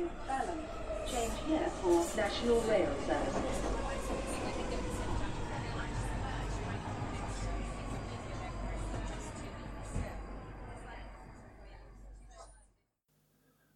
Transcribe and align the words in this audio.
to 0.00 0.10
Balham. 0.26 0.60
Change 1.10 1.36
here 1.46 1.68
for 1.80 1.96
National 2.16 2.60
Rail 2.68 2.92
Service. 3.06 3.38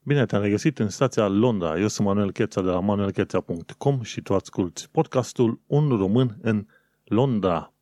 Bine 0.07 0.27
te-am 0.27 0.43
regăsit 0.43 0.79
în 0.79 0.89
stația 0.89 1.27
Londra. 1.27 1.79
Eu 1.79 1.89
sunt 1.89 2.07
Manuel 2.07 2.33
Cheța 2.33 2.61
de 2.61 2.69
la 2.69 2.81
manuelcheța.com 2.81 4.03
și 4.03 4.21
tu 4.21 4.35
asculti 4.35 4.89
podcastul 4.91 5.61
Un 5.67 5.89
român 5.89 6.39
în 6.43 6.67
Londra. 7.05 7.73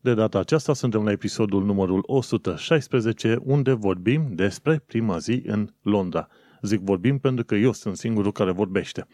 De 0.00 0.14
data 0.14 0.38
aceasta 0.38 0.72
suntem 0.72 1.04
la 1.04 1.10
episodul 1.10 1.64
numărul 1.64 2.02
116, 2.06 3.38
unde 3.42 3.72
vorbim 3.72 4.34
despre 4.34 4.82
prima 4.86 5.18
zi 5.18 5.42
în 5.46 5.68
Londra. 5.82 6.28
Zic 6.64 6.80
vorbim 6.80 7.18
pentru 7.18 7.44
că 7.44 7.54
eu 7.54 7.72
sunt 7.72 7.96
singurul 7.96 8.32
care 8.32 8.52
vorbește. 8.52 9.06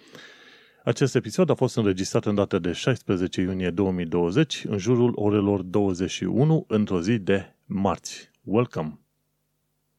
Acest 0.85 1.15
episod 1.15 1.51
a 1.51 1.55
fost 1.55 1.77
înregistrat 1.77 2.25
în 2.25 2.35
data 2.35 2.59
de 2.59 2.73
16 2.73 3.41
iunie 3.41 3.71
2020, 3.71 4.65
în 4.69 4.79
jurul 4.79 5.13
orelor 5.15 5.63
21, 5.63 6.65
într-o 6.69 7.01
zi 7.01 7.19
de 7.19 7.55
marți. 7.65 8.31
Welcome! 8.45 8.99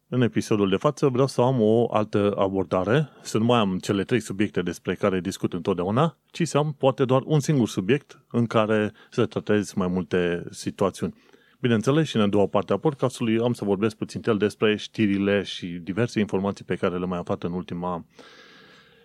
În 0.07 0.21
episodul 0.21 0.69
de 0.69 0.75
față 0.75 1.07
vreau 1.07 1.27
să 1.27 1.41
am 1.41 1.61
o 1.61 1.93
altă 1.93 2.33
abordare, 2.37 3.09
să 3.21 3.37
nu 3.37 3.45
mai 3.45 3.59
am 3.59 3.77
cele 3.77 4.03
trei 4.03 4.20
subiecte 4.20 4.61
despre 4.61 4.95
care 4.95 5.20
discut 5.20 5.53
întotdeauna, 5.53 6.17
ci 6.25 6.47
să 6.47 6.57
am 6.57 6.75
poate 6.77 7.05
doar 7.05 7.21
un 7.25 7.39
singur 7.39 7.67
subiect 7.67 8.25
în 8.31 8.45
care 8.45 8.91
să 9.09 9.25
tratez 9.25 9.73
mai 9.73 9.87
multe 9.87 10.43
situațiuni. 10.49 11.13
Bineînțeles, 11.61 12.07
și 12.07 12.15
în 12.15 12.21
a 12.21 12.27
doua 12.27 12.45
parte 12.45 12.73
a 12.73 12.77
podcastului 12.77 13.39
am 13.39 13.53
să 13.53 13.65
vorbesc 13.65 13.95
puțin 13.95 14.21
el 14.25 14.38
despre 14.38 14.75
știrile 14.75 15.43
și 15.43 15.65
diverse 15.65 16.20
informații 16.20 16.65
pe 16.65 16.75
care 16.75 16.97
le 16.97 17.05
mai 17.05 17.17
aflat 17.17 17.43
în 17.43 17.51
ultima 17.51 18.05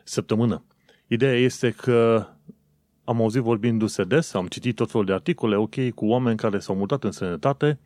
săptămână. 0.05 0.65
Ideea 1.06 1.34
este 1.34 1.70
că 1.70 2.27
am 3.04 3.21
auzit 3.21 3.43
vorbindu-se 3.43 4.04
des, 4.04 4.34
am 4.34 4.46
citit 4.46 4.74
tot 4.74 4.90
felul 4.90 5.07
de 5.07 5.12
articole, 5.12 5.57
ok, 5.57 5.90
cu 5.95 6.07
oameni 6.07 6.37
care 6.37 6.59
s-au 6.59 6.77
mutat 6.77 7.04
în 7.04 7.10
sănătate 7.10 7.79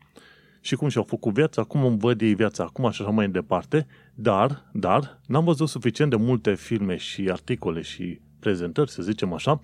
și 0.61 0.75
cum 0.75 0.89
și-au 0.89 1.05
făcut 1.05 1.33
viața, 1.33 1.63
cum 1.63 1.85
îmi 1.85 1.99
văd 1.99 2.21
ei 2.21 2.35
viața 2.35 2.65
acum 2.65 2.91
și 2.91 3.03
așa 3.03 3.11
mai 3.11 3.29
departe, 3.29 3.87
dar, 4.15 4.71
dar, 4.73 5.21
n-am 5.27 5.45
văzut 5.45 5.69
suficient 5.69 6.11
de 6.11 6.17
multe 6.17 6.55
filme 6.55 6.97
și 6.97 7.29
articole 7.31 7.81
și 7.81 8.21
prezentări, 8.39 8.91
să 8.91 9.03
zicem 9.03 9.33
așa, 9.33 9.61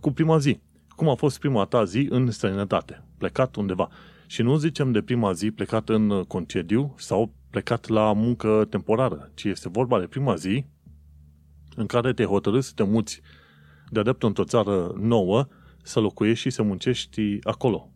cu 0.00 0.10
prima 0.10 0.38
zi. 0.38 0.60
Cum 0.88 1.08
a 1.08 1.14
fost 1.14 1.38
prima 1.38 1.64
ta 1.64 1.84
zi 1.84 2.06
în 2.10 2.30
străinătate, 2.30 3.04
plecat 3.18 3.56
undeva. 3.56 3.88
Și 4.34 4.42
nu 4.42 4.56
zicem 4.56 4.92
de 4.92 5.02
prima 5.02 5.32
zi 5.32 5.50
plecat 5.50 5.88
în 5.88 6.24
concediu 6.28 6.94
sau 6.98 7.32
plecat 7.50 7.88
la 7.88 8.12
muncă 8.12 8.66
temporară, 8.70 9.30
ci 9.34 9.44
este 9.44 9.68
vorba 9.68 10.00
de 10.00 10.06
prima 10.06 10.34
zi 10.34 10.64
în 11.76 11.86
care 11.86 12.12
te 12.12 12.24
hotărâți 12.24 12.66
să 12.66 12.72
te 12.74 12.82
muți 12.82 13.20
de 13.90 14.00
adept 14.00 14.22
într-o 14.22 14.44
țară 14.44 14.94
nouă, 15.00 15.46
să 15.82 16.00
locuiești 16.00 16.42
și 16.42 16.50
să 16.50 16.62
muncești 16.62 17.38
acolo. 17.42 17.90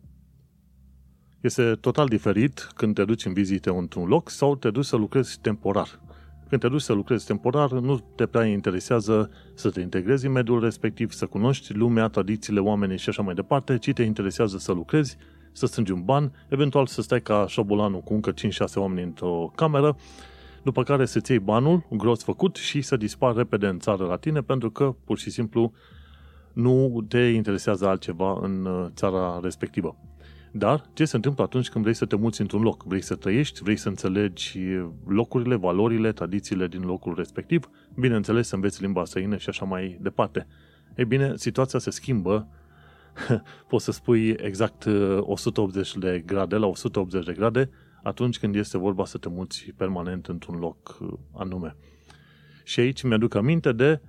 Este 1.41 1.75
total 1.75 2.07
diferit 2.07 2.69
când 2.75 2.95
te 2.95 3.05
duci 3.05 3.25
în 3.25 3.33
vizite 3.33 3.69
într-un 3.69 4.07
loc 4.07 4.29
sau 4.29 4.55
te 4.55 4.69
duci 4.69 4.85
să 4.85 4.95
lucrezi 4.95 5.39
temporar. 5.39 6.01
Când 6.49 6.61
te 6.61 6.67
duci 6.67 6.81
să 6.81 6.93
lucrezi 6.93 7.25
temporar, 7.25 7.71
nu 7.71 7.99
te 8.15 8.25
prea 8.25 8.45
interesează 8.45 9.29
să 9.53 9.69
te 9.69 9.81
integrezi 9.81 10.25
în 10.25 10.31
mediul 10.31 10.59
respectiv, 10.59 11.11
să 11.11 11.25
cunoști 11.25 11.73
lumea, 11.73 12.07
tradițiile, 12.07 12.59
oamenii 12.59 12.97
și 12.97 13.09
așa 13.09 13.21
mai 13.21 13.33
departe, 13.33 13.77
ci 13.77 13.93
te 13.93 14.03
interesează 14.03 14.57
să 14.57 14.71
lucrezi, 14.71 15.17
să 15.51 15.65
strângi 15.65 15.91
un 15.91 16.01
ban, 16.03 16.31
eventual 16.47 16.85
să 16.85 17.01
stai 17.01 17.21
ca 17.21 17.45
șobolanul 17.47 18.01
cu 18.01 18.13
încă 18.13 18.33
5-6 18.33 18.35
oameni 18.75 19.07
într-o 19.07 19.51
cameră, 19.55 19.97
după 20.63 20.83
care 20.83 21.05
să-ți 21.05 21.31
iei 21.31 21.39
banul 21.39 21.85
gros 21.89 22.23
făcut 22.23 22.55
și 22.55 22.81
să 22.81 22.97
dispari 22.97 23.37
repede 23.37 23.67
în 23.67 23.79
țară 23.79 24.05
la 24.05 24.15
tine 24.15 24.41
pentru 24.41 24.71
că 24.71 24.95
pur 25.05 25.17
și 25.17 25.29
simplu 25.29 25.71
nu 26.53 27.05
te 27.07 27.19
interesează 27.19 27.87
altceva 27.87 28.39
în 28.41 28.65
uh, 28.65 28.85
țara 28.95 29.39
respectivă. 29.43 29.97
Dar 30.51 30.85
ce 30.93 31.05
se 31.05 31.15
întâmplă 31.15 31.43
atunci 31.43 31.69
când 31.69 31.83
vrei 31.83 31.95
să 31.95 32.05
te 32.05 32.15
muți 32.15 32.41
într-un 32.41 32.61
loc? 32.61 32.83
Vrei 32.83 33.01
să 33.01 33.15
trăiești, 33.15 33.63
vrei 33.63 33.75
să 33.75 33.87
înțelegi 33.87 34.59
locurile, 35.07 35.55
valorile, 35.55 36.11
tradițiile 36.11 36.67
din 36.67 36.81
locul 36.81 37.13
respectiv, 37.15 37.69
bineînțeles 37.95 38.47
să 38.47 38.55
înveți 38.55 38.81
limba 38.81 39.05
străină 39.05 39.37
și 39.37 39.49
așa 39.49 39.65
mai 39.65 39.97
departe. 40.01 40.47
Ei 40.95 41.05
bine, 41.05 41.33
situația 41.35 41.79
se 41.79 41.89
schimbă, 41.89 42.47
poți 43.69 43.83
să 43.83 43.91
spui 43.91 44.29
exact 44.29 44.85
180 45.19 45.89
uh, 45.89 45.99
de 45.99 46.23
grade 46.25 46.55
la 46.55 46.67
180 46.67 47.25
de 47.25 47.33
grade 47.33 47.69
atunci 48.03 48.39
când 48.39 48.55
este 48.55 48.77
vorba 48.77 49.05
să 49.05 49.17
te 49.17 49.29
muți 49.29 49.71
permanent 49.77 50.25
într-un 50.25 50.55
loc 50.55 50.97
uh, 51.01 51.13
anume. 51.33 51.75
Și 52.63 52.79
aici 52.79 53.03
mi-aduc 53.03 53.35
aminte 53.35 53.71
de 53.71 54.01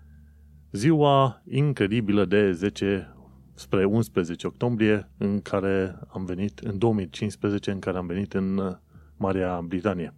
ziua 0.70 1.42
incredibilă 1.48 2.24
de 2.24 2.52
10 2.52 3.14
spre 3.54 3.84
11 3.84 4.46
octombrie, 4.46 5.10
în 5.18 5.40
care 5.40 5.98
am 6.08 6.24
venit, 6.24 6.58
în 6.58 6.78
2015, 6.78 7.70
în 7.70 7.78
care 7.78 7.96
am 7.96 8.06
venit 8.06 8.34
în 8.34 8.56
uh, 8.56 8.76
Marea 9.16 9.60
Britanie. 9.60 10.14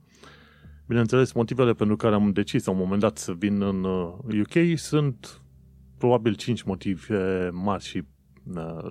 Bineînțeles, 0.87 1.33
motivele 1.33 1.73
pentru 1.73 1.97
care 1.97 2.15
am 2.15 2.33
decis 2.33 2.65
la 2.65 2.73
un 2.73 2.79
moment 2.79 3.01
dat 3.01 3.19
să 3.19 3.33
vin 3.33 3.63
în 3.63 3.85
UK 4.41 4.55
uh, 4.55 4.77
sunt 4.77 5.43
probabil 5.99 6.35
5 6.35 6.63
motive 6.63 7.51
mari 7.53 7.83
și 7.83 7.97
uh, 7.97 8.05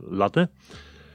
late, 0.09 0.51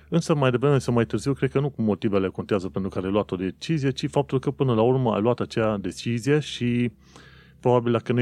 însă 0.09 0.35
mai 0.35 0.51
devreme 0.51 0.79
sau 0.79 0.95
mai 0.95 1.07
târziu, 1.07 1.33
cred 1.33 1.51
că 1.51 1.61
nu 1.61 1.71
cu 1.71 1.83
motivele 1.83 2.29
contează 2.29 2.69
pentru 2.69 2.91
care 2.91 3.07
ai 3.07 3.13
luat 3.13 3.31
o 3.31 3.37
decizie, 3.37 3.91
ci 3.91 4.11
faptul 4.11 4.39
că 4.39 4.51
până 4.51 4.75
la 4.75 4.83
urmă 4.83 5.15
ai 5.15 5.21
luat 5.21 5.41
acea 5.41 5.77
decizie 5.77 6.39
și 6.39 6.91
uh, 6.91 7.25
probabil 7.67 7.93
dacă 7.93 8.13
nu 8.13 8.21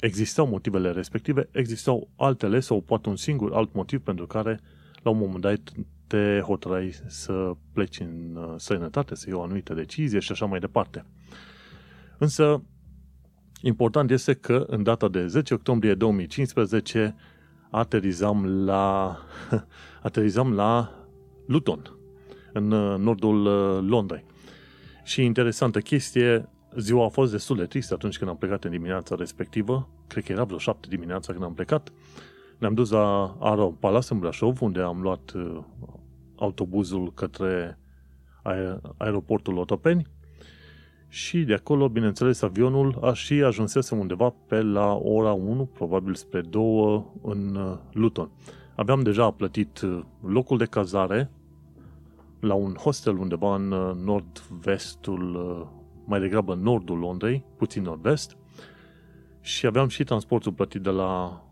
existau 0.00 0.46
motivele 0.46 0.90
respective, 0.90 1.48
existau 1.50 2.08
altele 2.16 2.60
sau 2.60 2.80
poate 2.80 3.08
un 3.08 3.16
singur 3.16 3.52
alt 3.52 3.74
motiv 3.74 4.00
pentru 4.00 4.26
care 4.26 4.60
la 5.02 5.10
un 5.10 5.18
moment 5.18 5.40
dat 5.40 5.58
te 6.06 6.40
hotărăi 6.40 6.94
să 7.06 7.52
pleci 7.72 8.00
în 8.00 8.36
uh, 8.36 8.54
sănătate, 8.56 9.14
să 9.14 9.24
iei 9.26 9.38
o 9.38 9.42
anumită 9.42 9.74
decizie 9.74 10.18
și 10.18 10.32
așa 10.32 10.46
mai 10.46 10.58
departe. 10.58 11.04
Însă, 12.18 12.62
important 13.62 14.10
este 14.10 14.34
că 14.34 14.64
în 14.66 14.82
data 14.82 15.08
de 15.08 15.26
10 15.26 15.54
octombrie 15.54 15.94
2015 15.94 17.14
aterizam 17.70 18.64
la, 18.64 19.16
aterizam 20.02 20.52
la 20.52 20.94
Luton, 21.46 21.98
în 22.52 22.70
uh, 22.70 22.98
nordul 22.98 23.46
uh, 23.46 23.88
Londrei. 23.90 24.24
Și 25.04 25.24
interesantă 25.24 25.80
chestie, 25.80 26.48
ziua 26.76 27.04
a 27.04 27.08
fost 27.08 27.32
destul 27.32 27.56
de 27.56 27.64
tristă 27.64 27.94
atunci 27.94 28.18
când 28.18 28.30
am 28.30 28.36
plecat 28.36 28.64
în 28.64 28.70
dimineața 28.70 29.14
respectivă. 29.14 29.88
Cred 30.06 30.24
că 30.24 30.32
era 30.32 30.44
vreo 30.44 30.58
șapte 30.58 30.88
dimineața 30.90 31.32
când 31.32 31.44
am 31.44 31.54
plecat. 31.54 31.92
Ne-am 32.58 32.74
dus 32.74 32.90
la 32.90 33.36
Aro 33.40 33.66
Palace 33.66 34.12
în 34.12 34.18
Brașov, 34.18 34.62
unde 34.62 34.80
am 34.80 35.00
luat 35.00 35.32
uh, 35.32 35.58
autobuzul 36.36 37.12
către 37.14 37.78
aeroportul 38.96 39.58
Otopeni 39.58 40.06
și 41.12 41.42
de 41.42 41.54
acolo, 41.54 41.88
bineînțeles, 41.88 42.42
avionul 42.42 42.98
a 43.02 43.12
și 43.12 43.32
ajunsese 43.42 43.94
undeva 43.94 44.34
pe 44.46 44.62
la 44.62 44.94
ora 44.94 45.32
1, 45.32 45.64
probabil 45.64 46.14
spre 46.14 46.40
2 46.40 47.04
în 47.22 47.54
uh, 47.54 47.78
Luton. 47.92 48.30
Aveam 48.74 49.02
deja 49.02 49.30
plătit 49.30 49.80
uh, 49.80 50.02
locul 50.22 50.58
de 50.58 50.64
cazare 50.64 51.30
la 52.40 52.54
un 52.54 52.74
hostel 52.74 53.16
undeva 53.16 53.54
în 53.54 53.68
nord-vestul 54.04 55.36
mai 56.04 56.20
degrabă 56.20 56.52
în 56.52 56.62
nordul 56.62 56.98
Londrei, 56.98 57.44
puțin 57.56 57.82
nord-vest, 57.82 58.36
și 59.40 59.66
aveam 59.66 59.88
și 59.88 60.04
transportul 60.04 60.52
plătit 60.52 60.82
de 60.82 60.90
la 60.90 61.42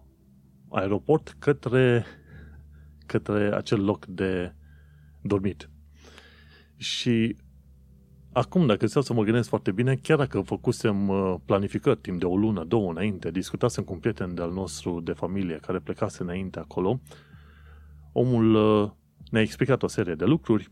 aeroport 0.69 1.36
către, 1.38 2.04
către 3.06 3.54
acel 3.54 3.84
loc 3.84 4.06
de 4.06 4.54
dormit. 5.22 5.70
Și 6.76 7.36
acum, 8.33 8.66
dacă 8.66 8.87
stau 8.87 9.03
să 9.03 9.12
mă 9.12 9.22
gândesc 9.22 9.49
foarte 9.49 9.72
bine, 9.72 9.94
chiar 10.03 10.19
dacă 10.19 10.41
făcusem 10.41 11.09
uh, 11.09 11.34
planificări 11.44 11.99
timp 11.99 12.19
de 12.19 12.25
o 12.25 12.37
lună, 12.37 12.65
două 12.65 12.91
înainte, 12.91 13.31
discutasem 13.31 13.85
cu 13.85 13.93
un 13.93 13.99
prieten 13.99 14.35
de-al 14.35 14.52
nostru 14.52 15.00
de 15.00 15.12
familie 15.12 15.58
care 15.67 15.79
plecase 15.79 16.23
înainte 16.23 16.58
acolo, 16.58 17.00
omul 18.12 18.55
uh, 18.55 18.91
ne-a 19.31 19.43
explicat 19.43 19.82
o 19.82 19.88
serie 19.88 20.14
de 20.14 20.25
lucruri, 20.25 20.70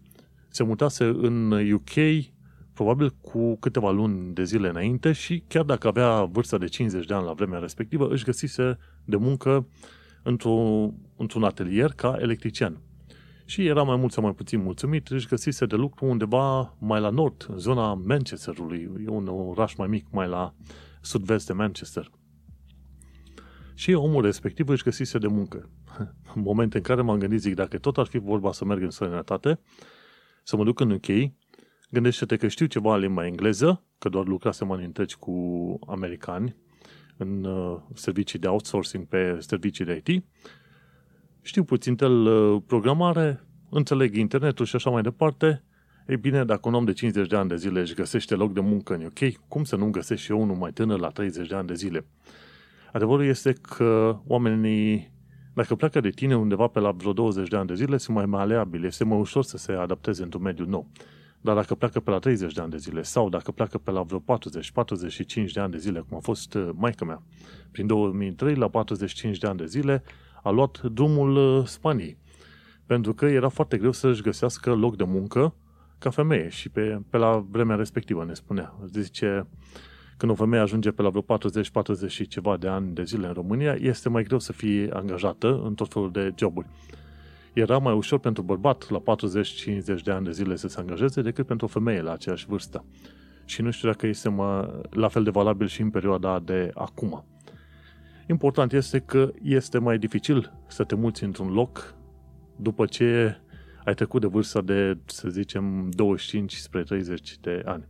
se 0.49 0.63
mutase 0.63 1.05
în 1.05 1.51
UK 1.73 2.25
probabil 2.73 3.11
cu 3.21 3.57
câteva 3.57 3.91
luni 3.91 4.35
de 4.35 4.45
zile 4.45 4.69
înainte 4.69 5.13
și 5.13 5.43
chiar 5.49 5.65
dacă 5.65 5.89
avea 5.89 6.25
vârsta 6.25 6.59
de 6.59 6.67
50 6.67 7.07
de 7.07 7.15
ani 7.15 7.25
la 7.25 7.33
vremea 7.33 7.59
respectivă, 7.59 8.09
își 8.09 8.25
găsise 8.25 8.79
de 9.05 9.17
muncă 9.17 9.67
într-un, 10.23 10.95
într-un 11.17 11.45
atelier 11.45 11.91
ca 11.91 12.17
electrician. 12.21 12.81
Și 13.47 13.67
era 13.67 13.83
mai 13.83 13.97
mult 13.97 14.13
sau 14.13 14.23
mai 14.23 14.33
puțin 14.33 14.63
mulțumit, 14.63 15.09
își 15.09 15.27
găsise 15.27 15.67
de 15.67 15.77
lucru 15.77 16.05
undeva 16.05 16.77
mai 16.79 17.01
la 17.01 17.11
nord, 17.11 17.47
în 17.49 17.59
zona 17.59 17.95
Manchesterului, 17.95 18.91
e 19.05 19.09
un 19.09 19.29
oraș 19.29 19.75
mai 19.75 19.87
mic, 19.87 20.07
mai 20.11 20.29
la 20.29 20.55
sud-vest 21.01 21.47
de 21.47 21.53
Manchester. 21.53 22.11
Și 23.75 23.93
omul 23.93 24.23
respectiv 24.23 24.69
își 24.69 24.83
găsise 24.83 25.19
de 25.19 25.27
muncă. 25.27 25.71
În 26.35 26.43
momentul 26.43 26.79
în 26.79 26.85
care 26.85 27.03
m-am 27.03 27.19
gândit, 27.19 27.41
zic, 27.41 27.55
dacă 27.55 27.79
tot 27.79 27.99
ar 27.99 28.07
fi 28.07 28.19
vorba 28.19 28.53
să 28.53 28.65
merg 28.65 28.83
în 28.83 28.91
străinătate, 28.91 29.61
să 30.43 30.57
mă 30.57 30.65
duc 30.65 30.81
în 30.81 30.91
UK, 30.91 31.07
Gândește-te 31.91 32.37
că 32.37 32.49
știu 32.49 32.67
ceva 32.67 32.95
în 32.95 33.01
limba 33.01 33.27
engleză, 33.27 33.85
că 33.99 34.09
doar 34.09 34.27
lucrasem 34.27 34.71
ani 34.71 34.85
întregi 34.85 35.17
cu 35.17 35.33
americani 35.87 36.57
în 37.17 37.45
uh, 37.45 37.79
servicii 37.95 38.39
de 38.39 38.47
outsourcing 38.47 39.07
pe 39.07 39.37
servicii 39.39 39.85
de 39.85 40.03
IT, 40.05 40.25
știu 41.47 41.65
puțin 41.65 41.97
tel 41.97 42.27
uh, 42.27 42.63
programare, 42.67 43.41
înțeleg 43.71 44.17
internetul 44.17 44.67
și 44.67 44.77
așa 44.77 44.91
mai 44.91 45.03
departe, 45.03 45.63
ei 46.09 46.17
bine, 46.17 46.45
dacă 46.45 46.69
un 46.69 46.75
om 46.75 46.85
de 46.85 46.93
50 46.93 47.29
de 47.29 47.37
ani 47.37 47.49
de 47.49 47.57
zile 47.57 47.81
își 47.81 47.95
găsește 47.95 48.35
loc 48.35 48.53
de 48.53 48.61
muncă 48.61 48.95
în 48.95 49.05
UK, 49.05 49.49
cum 49.49 49.65
să 49.65 49.77
nu 49.77 49.91
găsesc 49.91 50.23
și 50.23 50.31
eu 50.31 50.41
unul 50.41 50.57
mai 50.57 50.71
tânăr 50.71 50.99
la 50.99 51.09
30 51.09 51.49
de 51.49 51.55
ani 51.55 51.67
de 51.67 51.75
zile? 51.75 52.07
Adevărul 52.93 53.25
este 53.25 53.53
că 53.53 54.19
oamenii, 54.27 55.13
dacă 55.55 55.75
pleacă 55.75 56.01
de 56.01 56.11
tine 56.11 56.37
undeva 56.37 56.67
pe 56.67 56.81
la 56.81 56.91
vreo 56.91 57.13
20 57.13 57.49
de 57.49 57.57
ani 57.57 57.67
de 57.67 57.75
zile, 57.75 57.97
sunt 57.97 58.17
mai 58.17 58.27
maleabili, 58.27 58.87
este 58.87 59.05
mai 59.05 59.19
ușor 59.19 59.45
să 59.45 59.57
se 59.57 59.73
adapteze 59.73 60.23
într-un 60.23 60.43
mediu 60.43 60.65
nou. 60.65 60.91
Dar 61.41 61.55
dacă 61.55 61.75
pleacă 61.75 62.01
pe 62.01 62.11
la 62.11 62.19
30 62.19 62.53
de 62.53 62.61
ani 62.61 62.71
de 62.71 62.77
zile 62.77 63.03
sau 63.03 63.29
dacă 63.29 63.51
pleacă 63.51 63.79
pe 63.79 63.91
la 63.91 64.03
vreo 64.03 64.21
40-45 64.21 64.25
de 65.53 65.61
ani 65.61 65.73
de 65.73 65.79
zile, 65.79 66.05
cum 66.09 66.17
a 66.17 66.21
fost 66.21 66.55
uh, 66.55 66.69
maica 66.75 67.05
mea, 67.05 67.23
prin 67.71 67.87
2003 67.87 68.55
la 68.55 68.69
45 68.69 69.39
de 69.39 69.47
ani 69.47 69.59
de 69.59 69.67
zile, 69.67 70.03
a 70.47 70.51
luat 70.51 70.83
drumul 70.83 71.37
uh, 71.37 71.67
Spaniei. 71.67 72.19
Pentru 72.87 73.15
că 73.15 73.25
era 73.25 73.49
foarte 73.49 73.77
greu 73.77 73.93
să-și 73.93 74.23
găsească 74.23 74.75
loc 74.75 74.97
de 74.97 75.05
muncă 75.05 75.55
ca 75.99 76.11
femeie 76.11 76.49
și 76.49 76.69
pe, 76.69 77.01
pe 77.11 77.17
la 77.17 77.47
vremea 77.51 77.77
respectivă 77.77 78.25
ne 78.25 78.35
spunea. 78.35 78.75
Zice, 78.93 79.47
când 80.17 80.33
o 80.33 80.35
femeie 80.35 80.63
ajunge 80.63 80.91
pe 80.91 81.03
la 81.03 81.09
vreo 81.09 81.39
40-40 82.07 82.09
și 82.09 82.27
ceva 82.27 82.57
de 82.57 82.69
ani 82.69 82.95
de 82.95 83.03
zile 83.03 83.27
în 83.27 83.33
România, 83.33 83.73
este 83.73 84.09
mai 84.09 84.23
greu 84.23 84.39
să 84.39 84.53
fie 84.53 84.89
angajată 84.93 85.61
în 85.65 85.75
tot 85.75 85.93
felul 85.93 86.11
de 86.11 86.33
joburi. 86.37 86.67
Era 87.53 87.79
mai 87.79 87.95
ușor 87.95 88.19
pentru 88.19 88.43
bărbat 88.43 88.91
la 88.91 89.03
40-50 89.99 90.03
de 90.05 90.11
ani 90.11 90.25
de 90.25 90.33
zile 90.33 90.57
să 90.57 90.69
se 90.69 90.81
angajeze 90.81 91.23
decât 91.23 91.47
pentru 91.47 91.67
o 91.67 91.69
femeie 91.69 92.03
la 92.03 92.13
aceeași 92.13 92.47
vârstă. 92.47 92.85
Și 93.45 93.63
nu 93.63 93.71
știu 93.71 93.89
dacă 93.89 94.07
este 94.07 94.29
mă, 94.29 94.81
la 94.91 95.09
fel 95.09 95.23
de 95.23 95.31
valabil 95.31 95.67
și 95.67 95.81
în 95.81 95.91
perioada 95.91 96.39
de 96.39 96.71
acum. 96.75 97.25
Important 98.27 98.73
este 98.73 98.99
că 98.99 99.33
este 99.43 99.79
mai 99.79 99.99
dificil 99.99 100.53
să 100.67 100.85
te 100.85 100.95
mulți 100.95 101.25
într-un 101.25 101.53
loc 101.53 101.95
după 102.57 102.87
ce 102.87 103.37
ai 103.85 103.95
trecut 103.95 104.21
de 104.21 104.27
vârsta 104.27 104.61
de, 104.61 104.99
să 105.05 105.29
zicem, 105.29 105.91
25 105.91 106.55
spre 106.55 106.83
30 106.83 107.39
de 107.41 107.63
ani. 107.65 107.89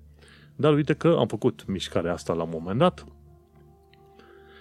Dar 0.56 0.75
uite 0.75 0.94
că 0.94 1.17
am 1.19 1.27
făcut 1.27 1.67
mișcarea 1.67 2.12
asta 2.12 2.33
la 2.33 2.43
un 2.43 2.50
moment 2.53 2.79
dat 2.79 3.06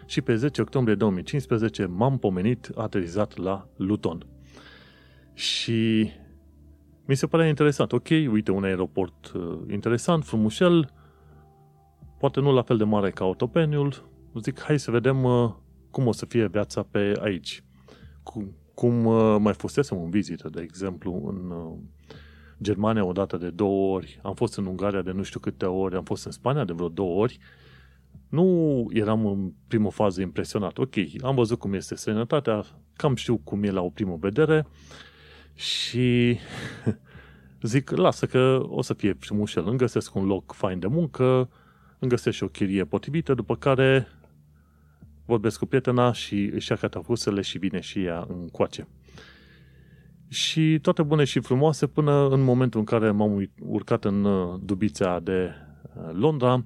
și 0.05 0.21
pe 0.21 0.35
10 0.35 0.61
octombrie 0.61 0.95
2015 0.95 1.85
m-am 1.85 2.17
pomenit 2.17 2.71
aterizat 2.75 3.37
la 3.37 3.67
Luton. 3.75 4.25
Și 5.33 6.09
mi 7.05 7.15
se 7.15 7.27
părea 7.27 7.47
interesant. 7.47 7.91
Ok, 7.91 8.07
uite, 8.09 8.51
un 8.51 8.63
aeroport 8.63 9.31
uh, 9.35 9.57
interesant, 9.71 10.23
frumușel, 10.23 10.89
poate 12.19 12.39
nu 12.39 12.53
la 12.53 12.61
fel 12.61 12.77
de 12.77 12.83
mare 12.83 13.09
ca 13.11 13.25
Otopeniul. 13.25 14.09
Zic, 14.41 14.61
hai 14.61 14.79
să 14.79 14.91
vedem 14.91 15.23
uh, 15.23 15.53
cum 15.95 16.07
o 16.07 16.11
să 16.11 16.25
fie 16.25 16.47
viața 16.47 16.83
pe 16.91 17.13
aici. 17.21 17.63
Cum, 18.23 18.55
cum 18.73 19.05
uh, 19.05 19.35
mai 19.39 19.53
fusesem 19.53 19.97
în 19.97 20.09
vizită, 20.09 20.49
de 20.49 20.61
exemplu, 20.61 21.23
în 21.27 21.49
uh, 21.49 21.77
Germania 22.61 23.05
o 23.05 23.11
dată 23.11 23.37
de 23.37 23.49
două 23.49 23.95
ori, 23.95 24.19
am 24.23 24.33
fost 24.33 24.57
în 24.57 24.65
Ungaria 24.65 25.01
de 25.01 25.11
nu 25.11 25.23
știu 25.23 25.39
câte 25.39 25.65
ori, 25.65 25.95
am 25.95 26.03
fost 26.03 26.25
în 26.25 26.31
Spania 26.31 26.63
de 26.63 26.73
vreo 26.73 26.87
două 26.89 27.21
ori, 27.21 27.37
nu 28.29 28.85
eram 28.89 29.25
în 29.25 29.51
primă 29.67 29.91
fază 29.91 30.21
impresionat. 30.21 30.77
Ok, 30.77 30.93
am 31.21 31.35
văzut 31.35 31.59
cum 31.59 31.73
este 31.73 31.95
sănătatea, 31.95 32.65
cam 32.95 33.15
știu 33.15 33.37
cum 33.37 33.63
e 33.63 33.71
la 33.71 33.81
o 33.81 33.89
primă 33.89 34.17
vedere 34.19 34.67
și 35.53 36.37
zic, 37.61 37.89
lasă 37.89 38.25
că 38.25 38.65
o 38.67 38.81
să 38.81 38.93
fie 38.93 39.13
frumușel, 39.19 39.67
îmi 39.67 39.77
găsesc 39.77 40.15
un 40.15 40.25
loc 40.25 40.53
fain 40.53 40.79
de 40.79 40.87
muncă, 40.87 41.49
îmi 41.99 42.09
găsesc 42.09 42.35
și 42.35 42.43
o 42.43 42.47
chirie 42.47 42.85
potrivită, 42.85 43.33
după 43.33 43.55
care 43.55 44.07
vorbesc 45.25 45.59
cu 45.59 45.65
prietena 45.65 46.11
și 46.11 46.49
își 46.53 46.71
ia 46.71 46.77
catafusele 46.77 47.41
și 47.41 47.57
vine 47.57 47.79
și 47.79 48.03
ea 48.03 48.25
în 48.29 48.47
coace. 48.47 48.87
Și 50.27 50.79
toate 50.81 51.03
bune 51.03 51.23
și 51.23 51.39
frumoase 51.39 51.87
până 51.87 52.27
în 52.29 52.41
momentul 52.41 52.79
în 52.79 52.85
care 52.85 53.11
m-am 53.11 53.51
urcat 53.59 54.05
în 54.05 54.23
uh, 54.23 54.59
dubița 54.63 55.19
de 55.19 55.49
uh, 55.95 56.09
Londra 56.13 56.65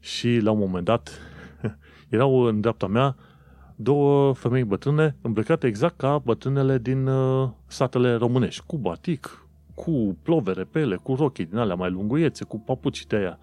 și 0.00 0.38
la 0.38 0.50
un 0.50 0.58
moment 0.58 0.84
dat 0.84 1.18
erau 2.08 2.40
în 2.40 2.60
dreapta 2.60 2.86
mea 2.86 3.16
două 3.76 4.32
femei 4.34 4.64
bătrâne 4.64 5.16
îmbrăcate 5.20 5.66
exact 5.66 5.96
ca 5.96 6.18
bătrânele 6.18 6.78
din 6.78 7.06
uh, 7.06 7.50
satele 7.66 8.14
românești, 8.14 8.62
cu 8.66 8.78
batic, 8.78 9.46
cu 9.74 10.18
plovere 10.22 10.64
pe 10.64 10.80
ele, 10.80 10.96
cu 10.96 11.14
rochii 11.14 11.44
din 11.44 11.56
alea 11.56 11.74
mai 11.74 11.90
lunguiețe, 11.90 12.44
cu 12.44 12.58
papuci 12.58 13.06
de 13.06 13.16
aia, 13.16 13.38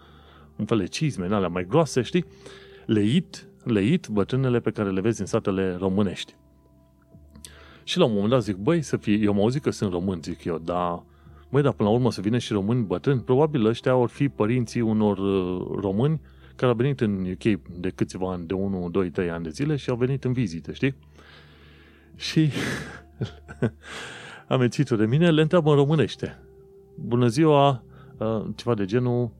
un 0.55 0.65
fel 0.65 0.77
de 0.77 0.85
cizme 0.85 1.25
din 1.25 1.33
alea 1.33 1.47
mai 1.47 1.65
groase, 1.65 2.01
știi? 2.01 2.25
Leit, 2.85 3.46
leit 3.69 4.07
bătrânele 4.07 4.59
pe 4.59 4.71
care 4.71 4.89
le 4.89 5.01
vezi 5.01 5.21
în 5.21 5.27
satele 5.27 5.75
românești. 5.79 6.35
Și 7.83 7.97
la 7.97 8.05
un 8.05 8.13
moment 8.13 8.29
dat 8.29 8.43
zic, 8.43 8.55
băi, 8.55 8.81
să 8.81 8.97
fie, 8.97 9.15
eu 9.15 9.33
mă 9.33 9.41
auzit 9.41 9.61
că 9.61 9.69
sunt 9.69 9.91
român, 9.91 10.19
zic 10.23 10.43
eu, 10.43 10.57
dar, 10.57 11.03
băi, 11.49 11.61
dar 11.61 11.71
până 11.71 11.89
la 11.89 11.95
urmă 11.95 12.11
să 12.11 12.21
vină 12.21 12.37
și 12.37 12.53
români 12.53 12.83
bătrâni, 12.83 13.21
probabil 13.21 13.65
ăștia 13.65 13.95
or 13.95 14.09
fi 14.09 14.29
părinții 14.29 14.81
unor 14.81 15.17
uh, 15.17 15.79
români 15.81 16.21
care 16.55 16.71
au 16.71 16.77
venit 16.77 17.01
în 17.01 17.31
UK 17.31 17.61
de 17.79 17.89
câțiva 17.89 18.31
ani, 18.31 18.47
de 18.47 18.53
1, 18.53 18.89
2, 18.89 19.09
3 19.09 19.29
ani 19.29 19.43
de 19.43 19.49
zile 19.49 19.75
și 19.75 19.89
au 19.89 19.95
venit 19.95 20.23
în 20.23 20.33
vizite, 20.33 20.73
știi? 20.73 20.95
Și 22.15 22.49
amețitul 24.47 24.97
de 24.97 25.05
mine 25.05 25.31
le 25.31 25.41
întreabă 25.41 25.69
în 25.69 25.75
românește. 25.75 26.39
Bună 26.95 27.27
ziua, 27.27 27.83
uh, 28.17 28.45
ceva 28.55 28.73
de 28.73 28.85
genul, 28.85 29.31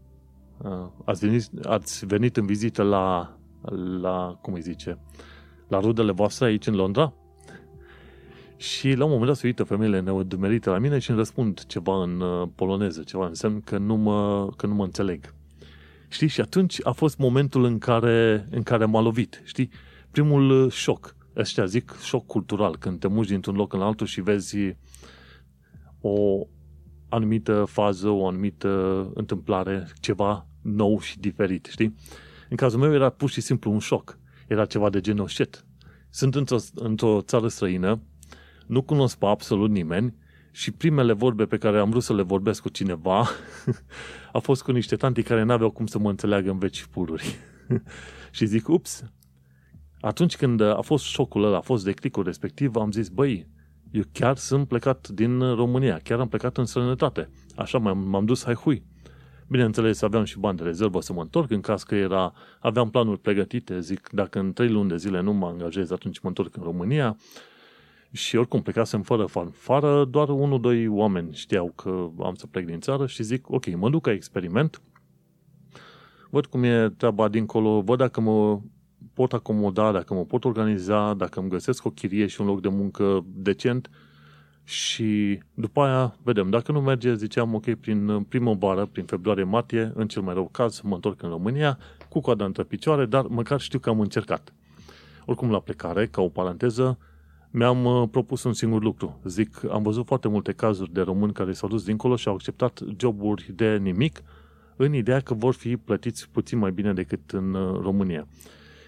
uh, 0.58 0.88
ați 1.06 1.26
venit, 1.26 1.50
ați 1.64 2.06
venit 2.06 2.38
în 2.38 2.46
vizită 2.46 2.84
la, 2.84 3.38
la, 4.02 4.38
cum 4.42 4.54
îi 4.54 4.62
zice, 4.62 5.00
la 5.68 5.80
rudele 5.80 6.12
voastre 6.12 6.46
aici 6.46 6.68
în 6.68 6.76
Londra? 6.76 7.14
Și 8.58 8.94
la 8.94 9.04
un 9.04 9.10
moment 9.10 9.28
dat 9.28 9.38
se 9.38 9.48
uită 9.48 9.64
femeile 9.64 10.00
neodumerite 10.00 10.70
la 10.70 10.78
mine 10.78 11.00
și 11.00 11.10
îmi 11.10 11.20
răspund 11.20 11.66
ceva 11.66 12.04
în 12.04 12.22
uh, 12.22 12.48
poloneză, 12.56 13.02
ceva 13.02 13.28
înseamnă 13.28 13.60
că 13.60 13.78
nu 13.78 13.96
mă, 13.96 14.50
că 14.56 14.68
nu 14.68 14.74
mă 14.74 14.84
înțeleg. 14.84 15.34
Știi? 16.08 16.28
Și 16.28 16.42
atunci 16.42 16.80
a 16.84 16.92
fost 16.92 17.18
momentul 17.18 17.64
în 17.64 17.78
care, 17.78 18.48
în 18.52 18.64
care 18.64 18.86
m-a 18.86 19.02
lovit. 19.02 19.42
Știi? 19.46 19.70
Primul 20.12 20.50
uh, 20.50 20.72
șoc. 20.72 21.16
Ăștia 21.36 21.66
zic 21.66 21.96
șoc 22.02 22.26
cultural. 22.26 22.78
Când 22.78 23.00
te 23.00 23.08
muși 23.08 23.30
dintr-un 23.30 23.56
loc 23.56 23.74
în 23.74 23.82
altul 23.82 24.08
și 24.08 24.22
vezi 24.22 24.58
o 26.02 26.48
anumită 27.10 27.66
fază, 27.66 28.10
o 28.10 28.28
anumită 28.28 29.12
întâmplare, 29.14 29.88
ceva 30.00 30.48
nou 30.62 31.00
și 31.00 31.20
diferit, 31.20 31.66
știi? 31.66 31.96
În 32.50 32.56
cazul 32.56 32.80
meu 32.80 32.94
era 32.94 33.10
pur 33.10 33.30
și 33.30 33.42
simplu 33.42 33.72
un 33.72 33.80
șoc. 33.80 34.20
Era 34.48 34.66
ceva 34.66 34.90
de 34.90 35.02
genul, 35.02 35.28
shit, 35.28 35.66
sunt 36.10 36.36
într-o, 36.36 36.58
într-o 36.74 37.22
țară 37.22 37.48
străină, 37.48 38.02
nu 38.68 38.82
cunosc 38.82 39.18
pe 39.18 39.26
absolut 39.26 39.70
nimeni 39.70 40.16
și 40.52 40.72
primele 40.72 41.14
vorbe 41.14 41.46
pe 41.46 41.58
care 41.58 41.80
am 41.80 41.90
vrut 41.90 42.04
să 42.04 42.14
le 42.14 42.22
vorbesc 42.22 42.62
cu 42.62 42.70
cineva 42.70 43.28
a 44.34 44.40
fost 44.40 44.64
cu 44.64 44.72
niște 44.72 44.96
tanti 44.96 45.24
care 45.24 45.44
n-aveau 45.44 45.72
cum 45.72 45.86
să 45.86 46.00
mă 46.00 46.10
înțeleagă 46.10 46.50
în 46.50 46.58
veci 46.58 46.86
pururi. 46.86 47.36
și 48.32 48.46
zic, 48.46 48.68
ups, 48.68 49.04
atunci 50.00 50.36
când 50.36 50.62
a 50.62 50.82
fost 50.82 51.06
șocul 51.06 51.44
ăla, 51.44 51.58
a 51.58 51.62
fost 51.62 51.84
declicul 51.84 52.24
respectiv, 52.24 52.76
am 52.76 52.92
zis, 52.92 53.10
băi, 53.10 53.48
eu 53.92 54.04
chiar 54.12 54.38
sunt 54.38 54.68
plecat 54.68 55.08
din 55.08 55.40
România, 55.40 56.00
chiar 56.04 56.20
am 56.20 56.28
plecat 56.28 56.58
în 56.58 56.66
sănătate. 56.66 57.30
Așa 57.56 57.78
m-am, 57.78 57.98
m-am 57.98 58.26
dus 58.26 58.44
hai 58.44 58.54
hui. 58.54 58.86
Bineînțeles, 59.50 60.02
aveam 60.02 60.24
și 60.24 60.40
bani 60.40 60.58
de 60.58 60.64
rezervă 60.64 61.02
să 61.02 61.14
mă 61.14 61.22
întorc 61.22 61.52
în 61.52 61.62
caz 61.62 61.84
că 61.84 61.96
era, 61.96 62.34
aveam 62.60 62.90
planuri 62.90 63.20
pregătite, 63.20 63.80
zic, 63.80 64.10
dacă 64.12 64.40
în 64.40 64.54
trei 64.54 64.70
luni 64.70 64.90
de 64.90 64.98
zile 64.98 65.22
nu 65.22 65.34
mă 65.34 65.48
angajez, 65.48 65.92
atunci 65.92 66.20
mă 66.20 66.28
întorc 66.28 66.56
în 66.56 66.64
România. 66.64 67.18
Și 68.12 68.36
oricum 68.36 68.62
plecasem 68.62 69.02
fără 69.02 69.26
fanfară, 69.26 70.06
doar 70.06 70.30
unul, 70.30 70.62
doi 70.62 70.88
oameni 70.88 71.34
știau 71.34 71.72
că 71.76 72.10
am 72.20 72.36
să 72.36 72.48
plec 72.48 72.66
din 72.66 72.80
țară 72.80 73.06
și 73.06 73.24
zic, 73.24 73.50
ok, 73.50 73.76
mă 73.76 73.90
duc 73.90 74.02
ca 74.02 74.12
experiment, 74.12 74.82
văd 76.30 76.46
cum 76.46 76.64
e 76.64 76.90
treaba 76.90 77.28
dincolo, 77.28 77.82
văd 77.82 77.98
dacă 77.98 78.22
mă 78.22 78.60
pot 79.14 79.34
acomoda, 79.34 79.92
dacă 79.92 80.14
mă 80.14 80.26
pot 80.26 80.46
organiza, 80.46 81.14
dacă 81.14 81.40
îmi 81.40 81.50
găsesc 81.50 81.86
o 81.86 81.90
chirie 81.90 82.28
și 82.28 82.42
un 82.42 82.48
loc 82.48 82.62
de 82.62 82.70
muncă 82.70 83.26
decent 83.28 83.90
și 84.68 85.40
după 85.54 85.82
aia 85.82 86.16
vedem. 86.24 86.50
Dacă 86.50 86.72
nu 86.72 86.82
merge, 86.82 87.16
ziceam, 87.16 87.54
ok, 87.54 87.74
prin 87.74 88.26
primăvară, 88.30 88.86
prin 88.86 89.06
februarie-martie, 89.06 89.92
în 89.96 90.08
cel 90.08 90.22
mai 90.22 90.34
rău 90.34 90.48
caz, 90.52 90.82
mă 90.82 90.94
întorc 90.94 91.22
în 91.24 91.30
România 91.30 91.78
cu 92.10 92.20
coada 92.20 92.46
între 92.46 92.64
picioare, 92.64 93.06
dar 93.06 93.26
măcar 93.26 93.60
știu 93.60 93.80
că 93.80 93.90
am 93.90 94.00
încercat. 94.00 94.54
Oricum, 95.26 95.52
la 95.52 95.60
plecare, 95.60 96.08
ca 96.08 96.22
o 96.22 96.28
paranteză, 96.28 96.98
mi-am 97.52 97.86
uh, 97.86 98.08
propus 98.12 98.44
un 98.44 98.54
singur 98.54 98.84
lucru. 98.84 99.20
Zic, 99.24 99.64
am 99.72 99.84
văzut 99.84 100.06
foarte 100.06 100.28
multe 100.28 100.52
cazuri 100.52 100.94
de 100.94 101.02
români 101.02 101.34
care 101.34 101.52
s-au 101.52 101.70
dus 101.70 101.84
dincolo 101.84 102.16
și 102.16 102.28
au 102.28 102.34
acceptat 102.34 102.80
joburi 102.98 103.52
de 103.56 103.78
nimic 103.78 104.22
în 104.76 104.94
ideea 104.94 105.20
că 105.20 105.34
vor 105.34 105.54
fi 105.54 105.78
plătiți 105.78 106.30
puțin 106.32 106.58
mai 106.58 106.72
bine 106.72 106.94
decât 106.94 107.32
în 107.32 107.54
uh, 107.54 107.80
România. 107.82 108.28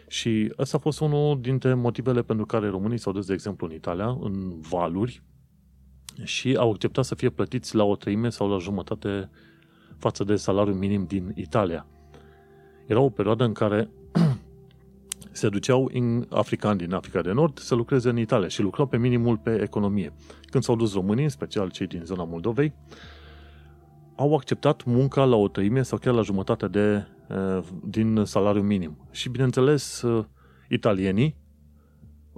Și 0.08 0.54
ăsta 0.58 0.78
a 0.78 0.80
fost 0.80 1.00
unul 1.00 1.42
dintre 1.42 1.74
motivele 1.74 2.22
pentru 2.22 2.46
care 2.46 2.68
românii 2.68 2.98
s-au 2.98 3.14
dus, 3.14 3.26
de 3.26 3.34
exemplu, 3.34 3.68
în 3.68 3.74
Italia, 3.74 4.18
în 4.22 4.60
valuri, 4.70 5.22
și 6.24 6.56
au 6.56 6.72
acceptat 6.72 7.06
să 7.06 7.16
fie 7.16 7.30
plătiți 7.30 7.76
la 7.76 7.84
o 7.84 7.96
treime 7.96 8.30
sau 8.30 8.50
la 8.50 8.58
jumătate 8.58 9.30
față 9.98 10.24
de 10.24 10.36
salariul 10.36 10.76
minim 10.76 11.06
din 11.06 11.32
Italia. 11.36 11.86
Era 12.86 13.00
o 13.00 13.10
perioadă 13.10 13.44
în 13.44 13.54
care 13.54 13.90
se 15.32 15.50
duceau 15.50 15.90
în 15.94 16.26
africani 16.30 16.78
din 16.78 16.94
Africa 16.94 17.22
de 17.22 17.32
Nord 17.32 17.58
să 17.58 17.76
lucreze 17.76 18.10
în 18.10 18.18
Italia 18.18 18.48
și 18.48 18.62
lucrau 18.62 18.86
pe 18.86 18.98
minimul 18.98 19.38
pe 19.38 19.62
economie. 19.62 20.14
Când 20.46 20.64
s-au 20.64 20.76
dus 20.76 20.94
românii, 20.94 21.24
în 21.24 21.30
special 21.30 21.70
cei 21.70 21.88
din 21.88 22.02
zona 22.06 22.24
Moldovei, 22.24 22.74
au 24.16 24.36
acceptat 24.36 24.84
munca 24.84 25.24
la 25.24 25.36
o 25.36 25.48
treime 25.48 25.82
sau 25.82 25.98
chiar 25.98 26.14
la 26.14 26.22
jumătate 26.22 26.68
de, 26.68 27.08
din 27.86 28.22
salariul 28.24 28.64
minim. 28.64 28.98
Și, 29.12 29.30
bineînțeles, 29.30 30.04
italienii, 30.70 31.36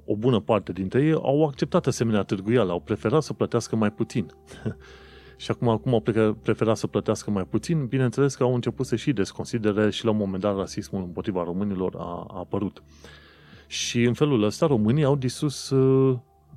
o 0.05 0.15
bună 0.15 0.39
parte 0.39 0.71
dintre 0.71 1.03
ei, 1.03 1.13
au 1.13 1.45
acceptat 1.45 1.87
asemenea 1.87 2.23
târguială, 2.23 2.71
au 2.71 2.79
preferat 2.79 3.23
să 3.23 3.33
plătească 3.33 3.75
mai 3.75 3.91
puțin. 3.91 4.31
și 5.37 5.51
acum, 5.51 5.67
acum 5.67 5.93
au 5.93 6.03
preferat 6.41 6.77
să 6.77 6.87
plătească 6.87 7.31
mai 7.31 7.45
puțin, 7.45 7.85
bineînțeles 7.85 8.35
că 8.35 8.43
au 8.43 8.53
început 8.53 8.85
să 8.85 8.95
și 8.95 9.13
desconsidere 9.13 9.89
și 9.89 10.05
la 10.05 10.11
un 10.11 10.17
moment 10.17 10.41
dat 10.41 10.57
rasismul 10.57 11.03
împotriva 11.03 11.43
românilor 11.43 11.95
a, 11.97 12.25
a 12.29 12.37
apărut. 12.39 12.83
Și 13.67 14.03
în 14.03 14.13
felul 14.13 14.43
ăsta 14.43 14.67
românii 14.67 15.03
au 15.03 15.15
disus 15.15 15.73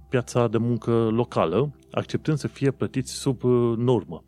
piața 0.08 0.48
de 0.48 0.58
muncă 0.58 0.90
locală, 0.90 1.74
acceptând 1.90 2.38
să 2.38 2.48
fie 2.48 2.70
plătiți 2.70 3.12
sub 3.12 3.42
normă 3.76 4.24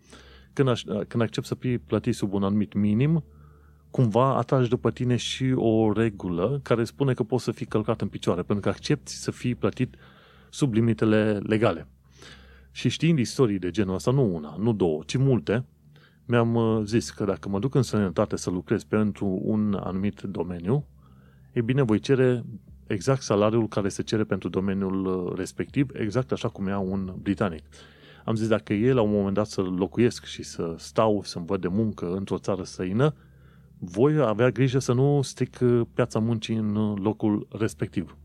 când, 0.56 0.68
aș, 0.68 0.82
când 1.08 1.22
accept 1.22 1.46
să 1.46 1.54
fii 1.54 1.78
plătit 1.78 2.14
sub 2.14 2.32
un 2.32 2.42
anumit 2.42 2.72
minim, 2.72 3.24
cumva 3.90 4.36
atragi 4.36 4.68
după 4.68 4.90
tine 4.90 5.16
și 5.16 5.52
o 5.54 5.92
regulă 5.92 6.60
care 6.62 6.84
spune 6.84 7.14
că 7.14 7.22
poți 7.22 7.44
să 7.44 7.52
fii 7.52 7.66
călcat 7.66 8.00
în 8.00 8.08
picioare, 8.08 8.42
pentru 8.42 8.64
că 8.64 8.68
accepti 8.68 9.10
să 9.10 9.30
fii 9.30 9.54
plătit 9.54 9.94
sub 10.50 10.72
limitele 10.72 11.38
legale. 11.38 11.88
Și 12.70 12.88
știind 12.88 13.18
istorii 13.18 13.58
de 13.58 13.70
genul 13.70 13.94
ăsta, 13.94 14.10
nu 14.10 14.34
una, 14.34 14.56
nu 14.58 14.72
două, 14.72 15.02
ci 15.06 15.16
multe, 15.16 15.64
mi-am 16.24 16.54
uh, 16.54 16.82
zis 16.84 17.10
că 17.10 17.24
dacă 17.24 17.48
mă 17.48 17.58
duc 17.58 17.74
în 17.74 17.82
sănătate 17.82 18.36
să 18.36 18.50
lucrez 18.50 18.84
pentru 18.84 19.40
un 19.42 19.74
anumit 19.80 20.20
domeniu, 20.20 20.84
e 21.52 21.60
bine, 21.60 21.82
voi 21.82 21.98
cere 21.98 22.44
exact 22.86 23.22
salariul 23.22 23.68
care 23.68 23.88
se 23.88 24.02
cere 24.02 24.24
pentru 24.24 24.48
domeniul 24.48 25.06
uh, 25.06 25.36
respectiv, 25.36 25.90
exact 25.92 26.32
așa 26.32 26.48
cum 26.48 26.66
ia 26.66 26.78
un 26.78 27.14
britanic 27.22 27.62
am 28.26 28.34
zis 28.34 28.48
dacă 28.48 28.72
e 28.72 28.92
la 28.92 29.00
un 29.00 29.10
moment 29.10 29.34
dat 29.34 29.46
să 29.46 29.60
locuiesc 29.60 30.24
și 30.24 30.42
să 30.42 30.74
stau, 30.78 31.22
să-mi 31.24 31.46
văd 31.46 31.60
de 31.60 31.68
muncă 31.68 32.14
într-o 32.14 32.38
țară 32.38 32.62
străină, 32.62 33.14
voi 33.78 34.18
avea 34.18 34.50
grijă 34.50 34.78
să 34.78 34.92
nu 34.92 35.22
stric 35.22 35.58
uh, 35.60 35.80
piața 35.94 36.18
muncii 36.18 36.56
în 36.56 36.76
uh, 36.76 36.98
locul 37.02 37.46
respectiv. 37.50 38.16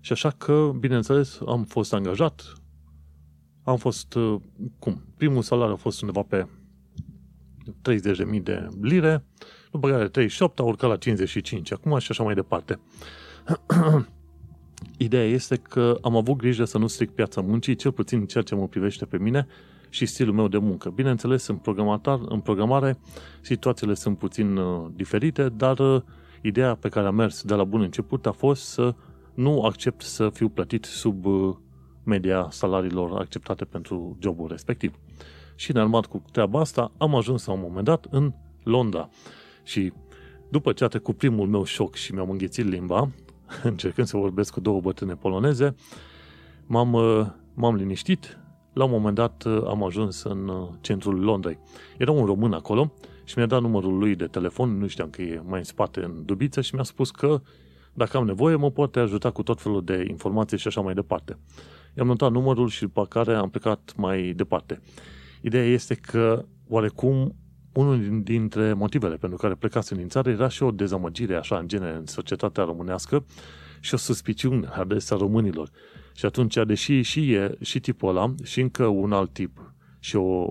Și 0.00 0.12
așa 0.12 0.30
că, 0.30 0.72
bineînțeles, 0.78 1.40
am 1.46 1.64
fost 1.64 1.92
angajat, 1.92 2.52
am 3.62 3.76
fost, 3.76 4.14
uh, 4.14 4.40
cum, 4.78 5.02
primul 5.16 5.42
salariu 5.42 5.72
a 5.72 5.76
fost 5.76 6.00
undeva 6.00 6.22
pe 6.22 6.46
30.000 8.34 8.42
de 8.42 8.68
lire, 8.80 9.24
după 9.70 9.88
care 9.88 10.08
38 10.08 10.58
a 10.58 10.62
urcat 10.62 10.90
la 10.90 10.96
55, 10.96 11.72
acum 11.72 11.98
și 11.98 12.06
așa 12.10 12.22
mai 12.22 12.34
departe. 12.34 12.80
Ideea 14.96 15.24
este 15.24 15.56
că 15.56 15.98
am 16.02 16.16
avut 16.16 16.36
grijă 16.36 16.64
să 16.64 16.78
nu 16.78 16.86
stric 16.86 17.10
piața 17.10 17.40
muncii, 17.40 17.74
cel 17.74 17.92
puțin 17.92 18.18
în 18.18 18.26
ceea 18.26 18.44
ce 18.44 18.54
mă 18.54 18.68
privește 18.68 19.04
pe 19.04 19.18
mine 19.18 19.46
și 19.94 20.06
stilul 20.06 20.34
meu 20.34 20.48
de 20.48 20.58
muncă. 20.58 20.90
Bineînțeles, 20.90 21.46
în, 21.46 21.56
programatar, 21.56 22.20
în 22.28 22.40
programare 22.40 22.98
situațiile 23.40 23.94
sunt 23.94 24.18
puțin 24.18 24.56
uh, 24.56 24.90
diferite, 24.94 25.48
dar 25.48 25.78
uh, 25.78 26.02
ideea 26.42 26.74
pe 26.74 26.88
care 26.88 27.06
a 27.06 27.10
mers 27.10 27.42
de 27.42 27.54
la 27.54 27.64
bun 27.64 27.80
început 27.80 28.26
a 28.26 28.32
fost 28.32 28.62
să 28.62 28.94
nu 29.34 29.62
accept 29.62 30.02
să 30.02 30.28
fiu 30.28 30.48
plătit 30.48 30.84
sub 30.84 31.24
uh, 31.24 31.56
media 32.04 32.46
salariilor 32.50 33.18
acceptate 33.18 33.64
pentru 33.64 34.16
jobul 34.20 34.48
respectiv. 34.48 34.98
Și 35.54 35.70
înarmat 35.70 36.06
cu 36.06 36.22
treaba 36.32 36.60
asta, 36.60 36.92
am 36.98 37.14
ajuns 37.14 37.46
la 37.46 37.52
un 37.52 37.60
moment 37.60 37.84
dat 37.84 38.06
în 38.10 38.32
Londra. 38.62 39.08
Și 39.62 39.92
după 40.50 40.72
ce 40.72 40.84
a 40.84 40.88
trecut 40.88 41.16
primul 41.16 41.46
meu 41.48 41.64
șoc 41.64 41.94
și 41.94 42.14
mi-am 42.14 42.30
înghețit 42.30 42.68
limba, 42.68 43.10
încercând 43.62 44.06
să 44.06 44.16
vorbesc 44.16 44.52
cu 44.52 44.60
două 44.60 44.80
bătrâne 44.80 45.14
poloneze, 45.14 45.74
m-am, 46.66 46.92
uh, 46.92 47.26
m-am 47.54 47.74
liniștit. 47.74 48.38
La 48.74 48.84
un 48.84 48.90
moment 48.90 49.14
dat 49.14 49.44
uh, 49.44 49.62
am 49.66 49.84
ajuns 49.84 50.22
în 50.22 50.48
uh, 50.48 50.68
centrul 50.80 51.20
Londrei. 51.20 51.58
Era 51.98 52.10
un 52.10 52.24
român 52.24 52.52
acolo 52.52 52.92
și 53.24 53.34
mi-a 53.36 53.46
dat 53.46 53.60
numărul 53.60 53.98
lui 53.98 54.14
de 54.14 54.26
telefon, 54.26 54.78
nu 54.78 54.86
știam 54.86 55.10
că 55.10 55.22
e 55.22 55.42
mai 55.44 55.58
în 55.58 55.64
spate 55.64 56.04
în 56.04 56.24
dubiță 56.24 56.60
și 56.60 56.74
mi-a 56.74 56.84
spus 56.84 57.10
că 57.10 57.40
dacă 57.92 58.16
am 58.16 58.24
nevoie 58.24 58.56
mă 58.56 58.70
poate 58.70 59.00
ajuta 59.00 59.30
cu 59.30 59.42
tot 59.42 59.60
felul 59.60 59.84
de 59.84 60.06
informații 60.08 60.58
și 60.58 60.66
așa 60.66 60.80
mai 60.80 60.94
departe. 60.94 61.38
I-am 61.96 62.06
notat 62.06 62.30
numărul 62.30 62.68
și 62.68 62.80
după 62.80 63.06
care 63.06 63.34
am 63.34 63.50
plecat 63.50 63.92
mai 63.96 64.32
departe. 64.36 64.80
Ideea 65.42 65.64
este 65.64 65.94
că 65.94 66.44
oarecum 66.68 67.34
unul 67.72 68.22
dintre 68.22 68.72
motivele 68.72 69.16
pentru 69.16 69.38
care 69.38 69.54
plecase 69.54 69.94
din 69.94 70.08
țară 70.08 70.30
era 70.30 70.48
și 70.48 70.62
o 70.62 70.70
dezamăgire 70.70 71.34
așa 71.34 71.58
în 71.58 71.68
genere 71.68 71.96
în 71.96 72.06
societatea 72.06 72.64
românească 72.64 73.24
și 73.80 73.94
o 73.94 73.96
suspiciune 73.96 74.66
adesea 74.66 75.16
românilor. 75.16 75.70
Și 76.14 76.26
atunci, 76.26 76.56
deși 76.66 77.00
și 77.00 77.32
e 77.32 77.56
și 77.60 77.80
tipul 77.80 78.08
ăla 78.08 78.34
și 78.42 78.60
încă 78.60 78.86
un 78.86 79.12
alt 79.12 79.32
tip 79.32 79.72
și 79.98 80.16
o, 80.16 80.46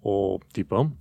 o 0.00 0.38
tipă, 0.52 0.96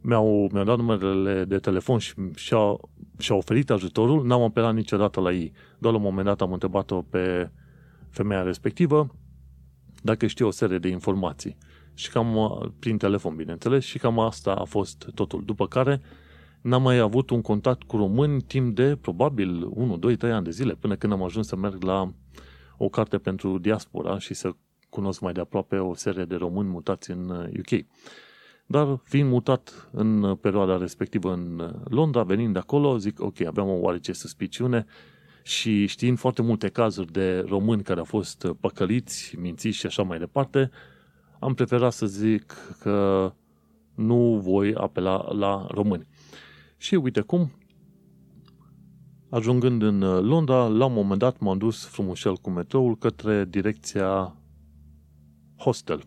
mi-au, 0.00 0.48
mi-au 0.52 0.64
dat 0.64 0.76
numerele 0.76 1.44
de 1.44 1.58
telefon 1.58 1.98
și 1.98 2.14
și-au, 2.34 2.90
și-au 3.18 3.38
oferit 3.38 3.70
ajutorul, 3.70 4.26
n-am 4.26 4.42
apelat 4.42 4.74
niciodată 4.74 5.20
la 5.20 5.32
ei. 5.32 5.52
Doar 5.78 5.92
la 5.92 5.98
un 6.00 6.04
moment 6.04 6.26
dat 6.26 6.40
am 6.40 6.52
întrebat-o 6.52 7.02
pe 7.02 7.50
femeia 8.10 8.42
respectivă 8.42 9.14
dacă 10.02 10.26
știe 10.26 10.44
o 10.44 10.50
serie 10.50 10.78
de 10.78 10.88
informații 10.88 11.56
și 11.94 12.10
cam 12.10 12.36
uh, 12.36 12.68
prin 12.78 12.98
telefon, 12.98 13.36
bineînțeles, 13.36 13.84
și 13.84 13.98
cam 13.98 14.18
asta 14.18 14.52
a 14.52 14.64
fost 14.64 15.10
totul. 15.14 15.44
După 15.44 15.66
care 15.66 16.00
n-am 16.60 16.82
mai 16.82 16.98
avut 16.98 17.30
un 17.30 17.40
contact 17.40 17.82
cu 17.82 17.96
români 17.96 18.40
timp 18.40 18.74
de 18.74 18.96
probabil 18.96 19.68
1, 19.70 19.96
2, 19.96 20.16
3 20.16 20.32
ani 20.32 20.44
de 20.44 20.50
zile, 20.50 20.74
până 20.74 20.96
când 20.96 21.12
am 21.12 21.22
ajuns 21.22 21.46
să 21.46 21.56
merg 21.56 21.82
la 21.82 22.12
o 22.76 22.88
carte 22.88 23.18
pentru 23.18 23.58
diaspora 23.58 24.18
și 24.18 24.34
să 24.34 24.52
cunosc 24.88 25.20
mai 25.20 25.32
de 25.32 25.40
aproape 25.40 25.76
o 25.76 25.94
serie 25.94 26.24
de 26.24 26.34
români 26.34 26.68
mutați 26.68 27.10
în 27.10 27.30
UK. 27.58 27.70
Uh, 27.70 27.78
Dar 28.66 29.00
fiind 29.04 29.30
mutat 29.30 29.88
în 29.92 30.34
perioada 30.34 30.76
respectivă 30.76 31.32
în 31.32 31.58
uh, 31.58 31.70
Londra, 31.84 32.22
venind 32.22 32.52
de 32.52 32.58
acolo, 32.58 32.98
zic, 32.98 33.20
ok, 33.22 33.40
aveam 33.40 33.68
o 33.68 33.80
oarece 33.80 34.12
suspiciune 34.12 34.86
și 35.42 35.86
știind 35.86 36.18
foarte 36.18 36.42
multe 36.42 36.68
cazuri 36.68 37.12
de 37.12 37.44
români 37.48 37.82
care 37.82 37.98
au 37.98 38.04
fost 38.04 38.46
păcăliți, 38.60 39.36
mințiți 39.38 39.76
și 39.76 39.86
așa 39.86 40.02
mai 40.02 40.18
departe, 40.18 40.70
am 41.38 41.54
preferat 41.54 41.92
să 41.92 42.06
zic 42.06 42.56
că 42.80 43.32
nu 43.94 44.40
voi 44.42 44.74
apela 44.74 45.32
la 45.32 45.66
români. 45.70 46.06
Și 46.80 46.94
uite 46.94 47.20
cum, 47.20 47.50
ajungând 49.30 49.82
în 49.82 49.98
Londra, 50.26 50.66
la 50.66 50.84
un 50.84 50.92
moment 50.92 51.18
dat 51.18 51.38
m-am 51.38 51.58
dus 51.58 51.86
frumușel 51.86 52.36
cu 52.36 52.50
metroul 52.50 52.96
către 52.96 53.44
direcția 53.44 54.36
hostel. 55.56 56.02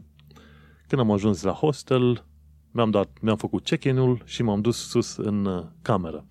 Când 0.87 1.01
am 1.01 1.11
ajuns 1.11 1.41
la 1.41 1.51
hostel, 1.51 2.25
mi-am, 2.71 2.89
dat, 2.89 3.17
mi-am 3.21 3.35
făcut 3.37 3.63
check-in-ul 3.63 4.21
și 4.25 4.43
m-am 4.43 4.61
dus 4.61 4.77
sus 4.89 5.15
în 5.15 5.69
cameră. 5.81 6.25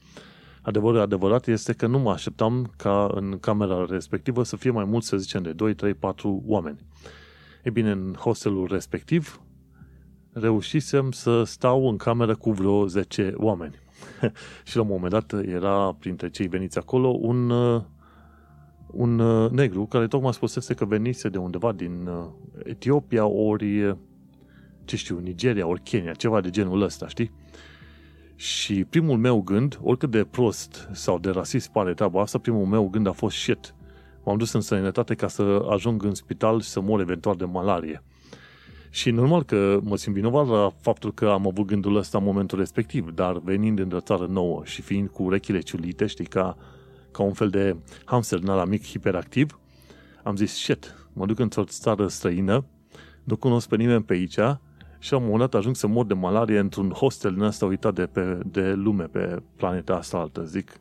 Adevărul 0.63 1.01
adevărat 1.01 1.47
este 1.47 1.73
că 1.73 1.87
nu 1.87 1.99
mă 1.99 2.11
așteptam 2.11 2.73
ca 2.77 3.11
în 3.15 3.39
camera 3.39 3.85
respectivă 3.85 4.43
să 4.43 4.57
fie 4.57 4.71
mai 4.71 4.85
mult, 4.85 5.05
să 5.05 5.17
zicem, 5.17 5.43
de 5.43 5.53
2, 5.53 5.75
3, 5.75 5.95
4 5.95 6.43
oameni. 6.47 6.79
E 7.63 7.71
bine, 7.71 7.91
în 7.91 8.15
hostelul 8.15 8.67
respectiv 8.67 9.41
reușisem 10.33 11.11
să 11.11 11.45
stau 11.45 11.89
în 11.89 11.97
cameră 11.97 12.37
cu 12.37 12.53
vreo 12.53 12.87
10 12.87 13.33
oameni. 13.37 13.82
și 14.65 14.77
la 14.77 14.83
un 14.83 14.89
moment 14.89 15.13
dat 15.13 15.33
era 15.47 15.97
printre 15.99 16.31
cei 16.31 16.47
veniți 16.47 16.79
acolo 16.79 17.09
un, 17.09 17.51
un 18.87 19.15
negru 19.53 19.87
care 19.87 20.07
tocmai 20.07 20.33
spusese 20.33 20.75
că 20.75 20.85
venise 20.85 21.29
de 21.29 21.39
undeva 21.39 21.73
din 21.73 22.09
Etiopia 22.65 23.27
ori, 23.27 23.97
ce 24.85 24.97
știu, 24.97 25.19
Nigeria 25.19 25.67
ori 25.67 25.83
Kenya, 25.83 26.13
ceva 26.13 26.41
de 26.41 26.51
genul 26.51 26.83
ăsta, 26.83 27.09
știi? 27.09 27.31
Și 28.35 28.85
primul 28.85 29.19
meu 29.19 29.41
gând, 29.41 29.79
oricât 29.83 30.11
de 30.11 30.25
prost 30.25 30.89
sau 30.93 31.19
de 31.19 31.31
rasist 31.31 31.71
pare 31.71 31.95
treaba 31.95 32.21
asta, 32.21 32.39
primul 32.39 32.67
meu 32.67 32.89
gând 32.89 33.07
a 33.07 33.13
fost 33.13 33.37
shit 33.37 33.75
m-am 34.25 34.37
dus 34.37 34.53
în 34.53 34.61
sănătate 34.61 35.15
ca 35.15 35.29
să 35.29 35.67
ajung 35.71 36.05
în 36.05 36.15
spital 36.15 36.61
și 36.61 36.69
să 36.69 36.81
mor 36.81 37.01
eventual 37.01 37.37
de 37.37 37.45
malarie. 37.45 38.03
Și 38.95 39.11
normal 39.11 39.43
că 39.43 39.81
mă 39.83 39.97
simt 39.97 40.15
vinovat 40.15 40.49
la 40.49 40.73
faptul 40.81 41.13
că 41.13 41.29
am 41.29 41.47
avut 41.47 41.67
gândul 41.67 41.97
ăsta 41.97 42.19
în 42.19 42.25
momentul 42.25 42.59
respectiv, 42.59 43.11
dar 43.11 43.39
venind 43.39 43.79
într-o 43.79 44.01
țară 44.01 44.27
nouă 44.27 44.63
și 44.65 44.83
fiind 44.83 45.09
cu 45.09 45.23
urechile 45.23 45.61
ciulite, 45.61 46.07
știi, 46.07 46.25
ca, 46.25 46.57
ca 47.11 47.23
un 47.23 47.33
fel 47.33 47.49
de 47.49 47.77
hamster 48.05 48.39
din 48.39 48.49
ala 48.49 48.65
mic 48.65 48.85
hiperactiv, 48.85 49.59
am 50.23 50.37
zis, 50.37 50.53
shit, 50.53 50.95
mă 51.13 51.27
duc 51.27 51.39
într-o 51.39 51.65
țară 51.65 52.07
străină, 52.07 52.65
nu 53.25 53.37
cunosc 53.37 53.69
pe 53.69 53.77
nimeni 53.77 54.03
pe 54.03 54.13
aici 54.13 54.39
și 54.99 55.13
la 55.13 55.19
un 55.19 55.23
moment 55.23 55.51
dat 55.51 55.55
ajung 55.55 55.77
să 55.77 55.87
mor 55.87 56.07
de 56.07 56.15
malarie 56.15 56.59
într-un 56.59 56.91
hostel 56.91 57.33
din 57.33 57.43
asta 57.43 57.67
uitat 57.67 57.95
de, 57.95 58.07
pe, 58.07 58.39
de 58.47 58.73
lume 58.73 59.05
pe 59.05 59.43
planeta 59.57 59.95
asta 59.95 60.19
altă. 60.19 60.45
Zic, 60.45 60.73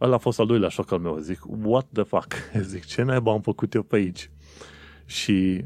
Ăla 0.00 0.14
a 0.14 0.18
fost 0.18 0.40
al 0.40 0.46
doilea 0.46 0.68
șoc 0.68 0.92
al 0.92 0.98
meu. 0.98 1.16
Zic, 1.16 1.40
what 1.62 1.86
the 1.92 2.02
fuck? 2.02 2.34
Zic, 2.70 2.84
ce 2.84 3.02
naiba 3.02 3.32
am 3.32 3.40
făcut 3.40 3.74
eu 3.74 3.82
pe 3.82 3.96
aici? 3.96 4.30
Și 5.08 5.64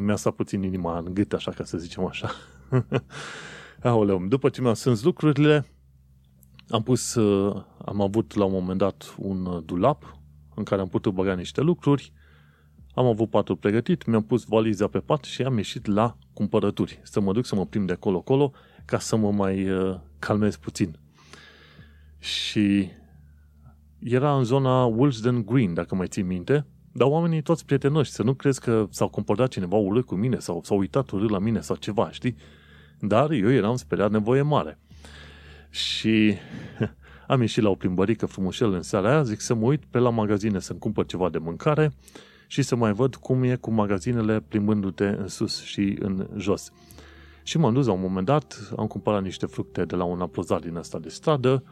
mi-a 0.00 0.16
stat 0.16 0.34
puțin 0.34 0.62
inima 0.62 0.98
în 0.98 1.14
gât, 1.14 1.32
așa 1.32 1.50
ca 1.50 1.64
să 1.64 1.78
zicem 1.78 2.04
așa. 2.04 2.30
Aoleu, 3.82 4.26
după 4.26 4.48
ce 4.48 4.60
mi-am 4.60 4.74
sâns 4.74 5.02
lucrurile, 5.02 5.66
am 6.68 6.82
pus, 6.82 7.14
uh, 7.14 7.62
am 7.84 8.00
avut 8.00 8.34
la 8.34 8.44
un 8.44 8.52
moment 8.52 8.78
dat 8.78 9.14
un 9.18 9.62
dulap 9.64 10.18
în 10.54 10.64
care 10.64 10.80
am 10.80 10.88
putut 10.88 11.14
băga 11.14 11.34
niște 11.34 11.60
lucruri, 11.60 12.12
am 12.94 13.06
avut 13.06 13.30
patul 13.30 13.56
pregătit, 13.56 14.06
mi-am 14.06 14.24
pus 14.24 14.44
valiza 14.44 14.86
pe 14.86 14.98
pat 14.98 15.24
și 15.24 15.42
am 15.42 15.56
ieșit 15.56 15.86
la 15.86 16.16
cumpărături. 16.32 17.00
Să 17.02 17.20
mă 17.20 17.32
duc 17.32 17.44
să 17.46 17.54
mă 17.54 17.66
plimb 17.66 17.86
de 17.86 17.92
acolo-colo 17.92 18.52
ca 18.84 18.98
să 18.98 19.16
mă 19.16 19.32
mai 19.32 19.70
uh, 19.70 19.98
calmez 20.18 20.56
puțin. 20.56 20.98
Și 22.18 22.90
era 23.98 24.36
în 24.36 24.44
zona 24.44 24.84
Woolsden 24.84 25.44
Green, 25.44 25.74
dacă 25.74 25.94
mai 25.94 26.06
ții 26.06 26.22
minte, 26.22 26.66
dar 26.92 27.08
oamenii 27.08 27.42
toți 27.42 27.64
prietenoși, 27.64 28.10
să 28.10 28.22
nu 28.22 28.34
crezi 28.34 28.60
că 28.60 28.86
s-au 28.90 29.08
comportat 29.08 29.48
cineva 29.48 29.76
urât 29.76 30.06
cu 30.06 30.14
mine 30.14 30.38
sau 30.38 30.60
s-au 30.64 30.78
uitat 30.78 31.10
urât 31.10 31.30
la 31.30 31.38
mine 31.38 31.60
sau 31.60 31.76
ceva, 31.76 32.10
știi? 32.10 32.36
Dar 33.00 33.30
eu 33.30 33.50
eram 33.50 33.76
speriat 33.76 34.10
nevoie 34.10 34.42
mare. 34.42 34.78
Și 35.70 36.34
am 37.28 37.40
ieșit 37.40 37.62
la 37.62 37.68
o 37.68 37.74
plimbărică 37.74 38.26
frumușel 38.26 38.72
în 38.72 38.82
seara 38.82 39.08
aia, 39.08 39.22
zic 39.22 39.40
să 39.40 39.54
mă 39.54 39.64
uit 39.66 39.84
pe 39.90 39.98
la 39.98 40.10
magazine 40.10 40.58
să-mi 40.58 40.78
cumpăr 40.78 41.06
ceva 41.06 41.28
de 41.28 41.38
mâncare 41.38 41.92
și 42.46 42.62
să 42.62 42.76
mai 42.76 42.92
văd 42.92 43.14
cum 43.14 43.42
e 43.42 43.56
cu 43.56 43.70
magazinele 43.70 44.40
plimbându-te 44.40 45.06
în 45.06 45.28
sus 45.28 45.62
și 45.62 45.96
în 46.00 46.28
jos. 46.36 46.72
Și 47.42 47.58
m-am 47.58 47.72
dus 47.72 47.86
la 47.86 47.92
un 47.92 48.00
moment 48.00 48.26
dat, 48.26 48.72
am 48.76 48.86
cumpărat 48.86 49.22
niște 49.22 49.46
fructe 49.46 49.84
de 49.84 49.96
la 49.96 50.04
un 50.04 50.20
aplozar 50.20 50.60
din 50.60 50.76
ăsta 50.76 50.98
de 50.98 51.08
stradă 51.08 51.64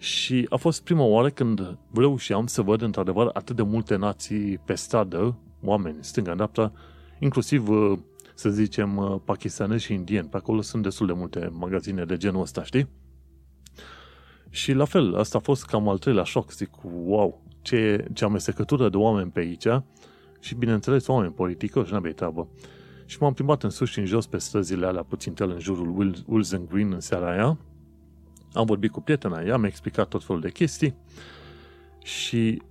și 0.00 0.46
a 0.48 0.56
fost 0.56 0.82
prima 0.82 1.02
oară 1.02 1.30
când 1.30 1.78
reușeam 1.94 2.46
să 2.46 2.62
văd 2.62 2.82
într-adevăr 2.82 3.30
atât 3.32 3.56
de 3.56 3.62
multe 3.62 3.96
nații 3.96 4.58
pe 4.58 4.74
stradă, 4.74 5.38
oameni 5.62 5.96
stânga-dreapta, 6.00 6.72
inclusiv, 7.18 7.68
uh, 7.68 7.98
să 8.34 8.50
zicem, 8.50 8.96
uh, 8.96 9.20
pakistanezi 9.24 9.84
și 9.84 9.92
indieni. 9.92 10.28
Pe 10.28 10.36
acolo 10.36 10.60
sunt 10.60 10.82
destul 10.82 11.06
de 11.06 11.12
multe 11.12 11.50
magazine 11.52 12.04
de 12.04 12.16
genul 12.16 12.40
ăsta, 12.40 12.64
știi? 12.64 12.88
Și 14.50 14.72
la 14.72 14.84
fel, 14.84 15.14
asta 15.14 15.38
a 15.38 15.40
fost 15.40 15.64
cam 15.64 15.88
al 15.88 15.98
treilea 15.98 16.24
șoc. 16.24 16.52
Zic, 16.52 16.70
wow, 17.04 17.42
ce, 17.62 18.06
ce 18.12 18.24
amestecătură 18.24 18.88
de 18.88 18.96
oameni 18.96 19.30
pe 19.30 19.40
aici 19.40 19.82
și, 20.40 20.54
bineînțeles, 20.54 21.06
oameni 21.06 21.32
politicoși, 21.32 21.92
n-aveai 21.92 22.12
treabă. 22.12 22.48
Și 23.06 23.16
m-am 23.20 23.32
plimbat 23.32 23.62
în 23.62 23.70
sus 23.70 23.88
și 23.88 23.98
în 23.98 24.04
jos 24.04 24.26
pe 24.26 24.38
străzile 24.38 24.86
alea 24.86 25.02
puțin 25.02 25.32
tel 25.32 25.50
în 25.50 25.58
jurul 25.58 26.22
Wilson 26.26 26.66
Green 26.70 26.92
în 26.92 27.00
seara 27.00 27.30
aia. 27.32 27.58
Am 28.52 28.66
vorbit 28.66 28.90
cu 28.90 29.00
prietena 29.00 29.42
ea, 29.42 29.56
mi-a 29.56 29.68
explicat 29.68 30.08
tot 30.08 30.24
felul 30.24 30.40
de 30.40 30.50
chestii 30.50 30.94
și 32.02 32.62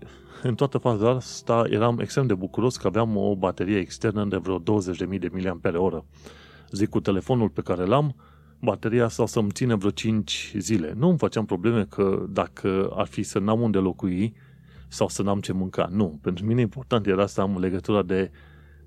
în 0.42 0.56
toată 0.56 0.78
faza 0.78 1.10
asta 1.10 1.64
eram 1.70 2.00
extrem 2.00 2.28
de 2.28 2.34
bucuros 2.34 2.78
că 2.78 2.88
aveam 2.88 3.18
o 3.18 3.36
baterie 3.36 3.78
externă 3.78 4.26
de 4.26 4.38
vreo 4.38 4.60
20.000 4.60 5.20
de 5.20 5.30
mAh. 5.34 6.02
Zic, 6.72 6.90
cu 6.90 7.00
telefonul 7.00 7.50
pe 7.50 7.62
care 7.62 7.86
l-am, 7.86 8.16
bateria 8.62 9.06
asta 9.06 9.24
o 9.24 9.26
să-mi 9.26 9.52
ține 9.52 9.76
vreo 9.76 9.90
5 9.90 10.54
zile. 10.58 10.94
Nu 10.96 11.10
îmi 11.10 11.18
făceam 11.18 11.46
probleme 11.46 11.86
că 11.86 12.26
dacă 12.30 12.92
ar 12.96 13.08
fi 13.08 13.24
să 13.24 13.40
n-am 13.40 13.62
unde 13.62 13.78
locui 13.78 14.34
sau 14.88 15.08
să 15.08 15.22
n-am 15.22 15.40
ce 15.40 15.54
mânca. 15.54 15.88
Nu, 15.92 16.20
pentru 16.22 16.46
mine 16.46 16.62
important 16.62 17.08
era 17.08 17.26
să 17.26 17.42
am 17.42 17.58
legătura 17.60 18.02
de 18.02 18.32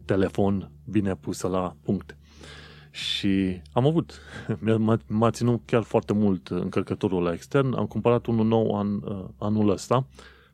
telefon 0.04 0.70
bine 0.84 1.14
pusă 1.14 1.48
la 1.48 1.76
punct. 1.82 2.16
Și 2.92 3.62
am 3.72 3.86
avut, 3.86 4.20
m-a 5.06 5.30
ținut 5.30 5.62
chiar 5.64 5.82
foarte 5.82 6.12
mult 6.12 6.48
încărcătorul 6.48 7.22
la 7.22 7.32
extern, 7.32 7.74
am 7.74 7.86
cumpărat 7.86 8.26
unul 8.26 8.46
nou 8.46 8.76
an, 8.76 9.02
uh, 9.02 9.24
anul 9.38 9.70
ăsta, 9.70 10.06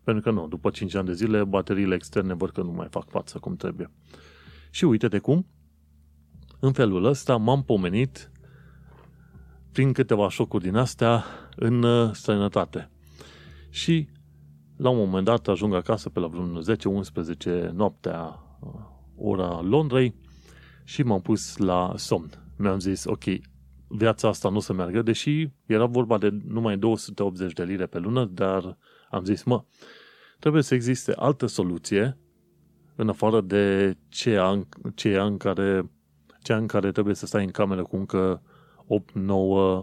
pentru 0.04 0.23
că 0.23 0.30
nu, 0.30 0.49
după 0.49 0.71
5 0.71 0.95
ani 0.95 1.07
de 1.07 1.12
zile, 1.12 1.45
bateriile 1.45 1.95
externe 1.95 2.35
văd 2.35 2.50
că 2.50 2.62
nu 2.62 2.71
mai 2.71 2.87
fac 2.90 3.09
față 3.09 3.38
cum 3.38 3.57
trebuie. 3.57 3.90
Și 4.71 4.85
uite-te 4.85 5.18
cum, 5.18 5.47
în 6.61 6.73
felul 6.73 7.04
ăsta 7.04 7.37
m-am 7.37 7.62
pomenit 7.62 8.30
prin 9.73 9.92
câteva 9.92 10.28
șocuri 10.28 10.64
din 10.64 10.76
astea 10.76 11.25
în 11.57 11.83
uh, 11.83 12.11
străinătate. 12.12 12.90
Și 13.71 14.09
la 14.76 14.88
un 14.88 14.99
moment 14.99 15.25
dat 15.25 15.49
ajung 15.49 15.75
acasă 15.75 16.09
pe 16.09 16.21
la 16.21 16.26
vreun 16.26 16.62
10-11 17.68 17.71
noaptea 17.73 18.44
uh, 18.61 18.70
ora 19.16 19.61
Londrei 19.61 20.14
și 20.88 21.03
m-am 21.03 21.20
pus 21.20 21.57
la 21.57 21.92
somn. 21.96 22.31
Mi-am 22.57 22.79
zis, 22.79 23.05
ok, 23.05 23.22
viața 23.88 24.29
asta 24.29 24.48
nu 24.48 24.57
o 24.57 24.61
să 24.61 24.72
meargă, 24.72 25.03
deși 25.03 25.48
era 25.66 25.87
vorba 25.87 26.18
de 26.18 26.29
numai 26.46 26.77
280 26.79 27.53
de 27.53 27.64
lire 27.64 27.87
pe 27.87 27.98
lună, 27.98 28.24
dar 28.24 28.79
am 29.11 29.24
zis, 29.24 29.42
mă, 29.42 29.64
trebuie 30.38 30.62
să 30.62 30.74
existe 30.74 31.12
altă 31.16 31.46
soluție 31.46 32.18
în 32.94 33.09
afară 33.09 33.40
de 33.40 33.96
ceea, 34.09 34.66
ceea 34.94 35.24
în 35.24 35.37
care, 35.37 35.90
cea 36.42 36.57
în 36.57 36.66
care 36.66 36.92
trebuie 36.92 37.14
să 37.14 37.27
stai 37.27 37.44
în 37.44 37.51
cameră 37.51 37.83
cu 37.83 37.96
încă 37.96 38.42
8-9 38.83 38.87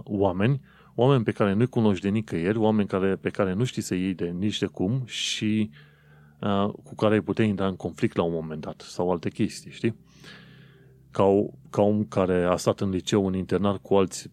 oameni, 0.04 0.62
oameni 0.96 1.24
pe 1.24 1.32
care 1.32 1.54
nu-i 1.54 1.68
cunoști 1.68 2.04
de 2.04 2.10
nicăieri, 2.10 2.58
oameni 2.58 2.88
care, 2.88 3.16
pe 3.16 3.30
care 3.30 3.54
nu 3.54 3.64
știi 3.64 3.82
să 3.82 3.96
iei 3.96 4.14
de 4.14 4.26
nici 4.26 4.60
de 4.60 4.66
cum 4.66 5.02
și 5.06 5.70
uh, 6.40 6.70
cu 6.84 6.96
care 6.96 7.14
ai 7.14 7.22
putea 7.22 7.46
intra 7.46 7.68
în 7.68 7.76
conflict 7.76 8.16
la 8.16 8.24
un 8.24 8.34
moment 8.34 8.62
dat 8.62 8.82
sau 8.82 9.12
alte 9.12 9.30
chestii, 9.30 9.72
știi? 9.72 9.96
Ca, 11.16 11.46
ca 11.70 11.82
om 11.82 12.04
care 12.04 12.44
a 12.44 12.56
stat 12.56 12.80
în 12.80 12.90
liceu, 12.90 13.28
în 13.28 13.36
internat 13.36 13.78
cu 13.78 13.96
alți 13.96 14.28
14-15 14.28 14.32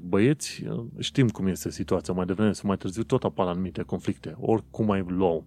băieți, 0.00 0.64
știm 0.98 1.28
cum 1.28 1.46
este 1.46 1.70
situația 1.70 2.14
mai 2.14 2.24
devreme 2.24 2.52
sau 2.52 2.64
mai 2.66 2.76
târziu, 2.76 3.02
tot 3.02 3.24
apar 3.24 3.46
anumite 3.46 3.82
conflicte, 3.82 4.34
oricum 4.38 4.90
ai 4.90 5.04
luau. 5.08 5.46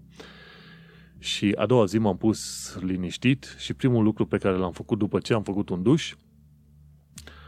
Și 1.18 1.54
a 1.58 1.66
doua 1.66 1.86
zi 1.86 1.98
m-am 1.98 2.18
pus 2.18 2.72
liniștit 2.82 3.56
și 3.58 3.74
primul 3.74 4.04
lucru 4.04 4.26
pe 4.26 4.38
care 4.38 4.58
l-am 4.58 4.72
făcut 4.72 4.98
după 4.98 5.20
ce 5.20 5.34
am 5.34 5.44
făcut 5.44 5.70
un 5.70 5.84
duș 5.84 6.16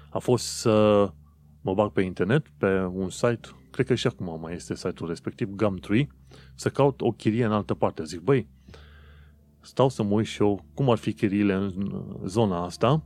a 0.10 0.20
fost 0.20 0.46
să 0.46 1.10
mă 1.62 1.74
bag 1.74 1.92
pe 1.92 2.02
internet, 2.02 2.48
pe 2.58 2.80
un 2.80 3.10
site, 3.10 3.50
cred 3.72 3.86
că 3.86 3.96
și 3.96 4.08
acum 4.08 4.40
mai 4.42 4.54
este 4.54 4.76
site-ul 4.76 5.10
respectiv, 5.10 5.50
Gumtree, 5.50 6.08
să 6.56 6.70
caut 6.70 7.02
o 7.02 7.12
chirie 7.12 7.46
în 7.46 7.52
altă 7.52 7.74
parte. 7.74 8.04
Zic, 8.04 8.20
băi, 8.20 8.48
stau 9.68 9.90
să 9.90 10.04
mă 10.04 10.14
uit 10.14 10.26
și 10.26 10.42
eu 10.42 10.66
cum 10.74 10.90
ar 10.90 10.98
fi 10.98 11.14
chiriile 11.14 11.54
în 11.54 12.06
zona 12.26 12.64
asta, 12.64 13.04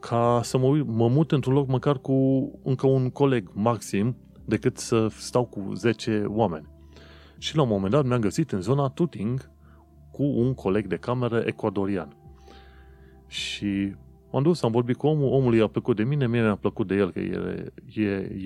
ca 0.00 0.40
să 0.42 0.58
mă, 0.58 0.82
mă 0.86 1.08
mut 1.08 1.32
într-un 1.32 1.54
loc 1.54 1.68
măcar 1.68 1.98
cu 1.98 2.50
încă 2.62 2.86
un 2.86 3.10
coleg 3.10 3.50
maxim, 3.52 4.16
decât 4.44 4.78
să 4.78 5.08
stau 5.08 5.44
cu 5.44 5.72
10 5.74 6.24
oameni. 6.26 6.68
Și 7.38 7.56
la 7.56 7.62
un 7.62 7.68
moment 7.68 7.92
dat 7.92 8.06
mi-am 8.06 8.20
găsit 8.20 8.52
în 8.52 8.60
zona 8.60 8.88
Tuting 8.88 9.50
cu 10.10 10.22
un 10.22 10.54
coleg 10.54 10.86
de 10.86 10.96
cameră 10.96 11.42
ecuadorian. 11.46 12.16
Și 13.26 13.94
M-am 14.34 14.42
dus, 14.42 14.62
am 14.62 14.70
vorbit 14.70 14.96
cu 14.96 15.06
omul, 15.06 15.32
omul 15.32 15.54
i-a 15.54 15.66
plăcut 15.66 15.96
de 15.96 16.04
mine, 16.04 16.26
mie 16.26 16.40
mi-a 16.40 16.56
plăcut 16.56 16.86
de 16.86 16.94
el, 16.94 17.10
că 17.10 17.20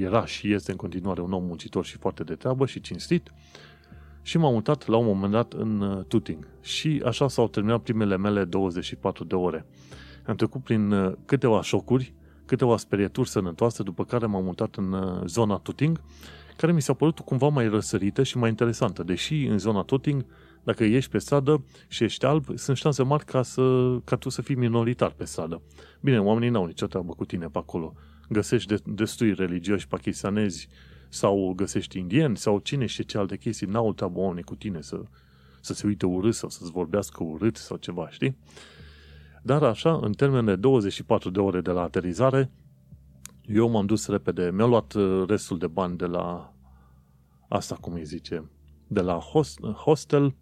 era 0.00 0.26
și 0.26 0.52
este 0.52 0.70
în 0.70 0.76
continuare 0.76 1.20
un 1.20 1.32
om 1.32 1.44
muncitor 1.44 1.84
și 1.84 1.96
foarte 1.96 2.24
de 2.24 2.34
treabă 2.34 2.66
și 2.66 2.80
cinstit. 2.80 3.32
Și 4.28 4.38
m-am 4.38 4.52
mutat 4.52 4.86
la 4.86 4.96
un 4.96 5.06
moment 5.06 5.32
dat 5.32 5.52
în 5.52 5.80
uh, 5.80 6.04
Tuting. 6.04 6.46
Și 6.60 7.02
așa 7.04 7.28
s-au 7.28 7.48
terminat 7.48 7.80
primele 7.80 8.16
mele 8.16 8.44
24 8.44 9.24
de 9.24 9.34
ore. 9.34 9.66
Am 10.26 10.34
trecut 10.34 10.62
prin 10.62 10.92
uh, 10.92 11.12
câteva 11.24 11.62
șocuri, 11.62 12.14
câteva 12.44 12.76
sperieturi 12.76 13.28
sănătoase, 13.28 13.82
după 13.82 14.04
care 14.04 14.26
m-am 14.26 14.44
mutat 14.44 14.74
în 14.74 14.92
uh, 14.92 15.22
zona 15.26 15.56
Tuting, 15.56 16.00
care 16.56 16.72
mi 16.72 16.82
s-a 16.82 16.92
părut 16.92 17.18
cumva 17.18 17.48
mai 17.48 17.68
răsărită 17.68 18.22
și 18.22 18.38
mai 18.38 18.48
interesantă, 18.48 19.02
deși 19.02 19.46
în 19.46 19.58
zona 19.58 19.82
Tuting 19.82 20.24
dacă 20.62 20.84
ieși 20.84 21.08
pe 21.08 21.18
stradă 21.18 21.64
și 21.86 22.04
ești 22.04 22.24
alb, 22.24 22.44
sunt 22.54 22.76
șanse 22.76 23.02
mari 23.02 23.24
ca, 23.24 23.42
să, 23.42 23.96
ca 24.04 24.16
tu 24.16 24.28
să 24.28 24.42
fii 24.42 24.54
minoritar 24.54 25.10
pe 25.10 25.24
stradă. 25.24 25.62
Bine, 26.00 26.20
oamenii 26.20 26.48
n-au 26.48 26.64
nicio 26.64 26.86
treabă 26.86 27.12
cu 27.12 27.24
tine 27.24 27.46
pe 27.46 27.58
acolo. 27.58 27.94
Găsești 28.28 28.68
de, 28.68 28.82
destui 28.84 29.34
religioși 29.34 29.88
pakistanezi 29.88 30.68
sau 31.08 31.52
găsești 31.56 31.98
indieni 31.98 32.36
sau 32.36 32.58
cine 32.58 32.86
știe 32.86 33.04
ce 33.04 33.18
alte 33.18 33.36
chestii, 33.36 33.66
n-au 33.66 33.92
treabă 33.92 34.18
oamenii 34.18 34.42
cu 34.42 34.54
tine 34.54 34.80
să, 34.80 35.02
să 35.60 35.74
se 35.74 35.86
uite 35.86 36.06
urât 36.06 36.34
sau 36.34 36.48
să-ți 36.48 36.70
vorbească 36.70 37.24
urât 37.24 37.56
sau 37.56 37.76
ceva, 37.76 38.08
știi? 38.10 38.36
Dar 39.42 39.62
așa, 39.62 39.98
în 40.02 40.12
termen 40.12 40.44
de 40.44 40.56
24 40.56 41.30
de 41.30 41.40
ore 41.40 41.60
de 41.60 41.70
la 41.70 41.82
aterizare, 41.82 42.50
eu 43.46 43.68
m-am 43.68 43.86
dus 43.86 44.06
repede, 44.06 44.50
mi-am 44.50 44.68
luat 44.68 44.92
uh, 44.92 45.24
restul 45.28 45.58
de 45.58 45.66
bani 45.66 45.96
de 45.96 46.06
la 46.06 46.52
asta, 47.48 47.74
cum 47.80 47.92
îi 47.92 48.04
zice, 48.04 48.50
de 48.86 49.00
la 49.00 49.14
host, 49.14 49.60
hostel 49.60 50.34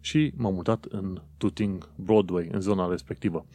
și 0.00 0.32
m-am 0.36 0.54
mutat 0.54 0.84
în 0.84 1.22
Tuting 1.36 1.88
Broadway, 1.96 2.48
în 2.52 2.60
zona 2.60 2.88
respectivă, 2.88 3.46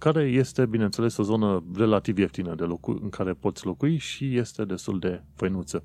care 0.00 0.22
este, 0.22 0.66
bineînțeles, 0.66 1.16
o 1.16 1.22
zonă 1.22 1.64
relativ 1.74 2.18
ieftină 2.18 2.54
de 2.54 2.64
locu- 2.64 2.98
în 3.02 3.08
care 3.08 3.32
poți 3.32 3.66
locui 3.66 3.96
și 3.96 4.36
este 4.36 4.64
destul 4.64 4.98
de 4.98 5.22
făinuță. 5.34 5.84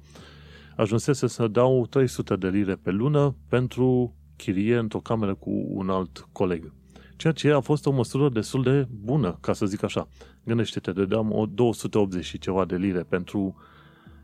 Ajunsese 0.75 1.27
să 1.27 1.47
dau 1.47 1.85
300 1.89 2.35
de 2.35 2.47
lire 2.47 2.75
pe 2.75 2.91
lună 2.91 3.35
pentru 3.49 4.15
chirie 4.35 4.77
într-o 4.77 4.99
cameră 4.99 5.35
cu 5.35 5.65
un 5.69 5.89
alt 5.89 6.27
coleg. 6.31 6.73
Ceea 7.15 7.33
ce 7.33 7.51
a 7.51 7.59
fost 7.59 7.85
o 7.85 7.91
măsură 7.91 8.29
destul 8.29 8.63
de 8.63 8.87
bună, 9.03 9.37
ca 9.41 9.53
să 9.53 9.65
zic 9.65 9.83
așa. 9.83 10.07
Gândește-te, 10.43 10.91
dădeam 10.91 11.31
o 11.31 11.45
280 11.45 12.25
și 12.25 12.39
ceva 12.39 12.65
de 12.65 12.75
lire 12.75 13.01
pentru 13.01 13.55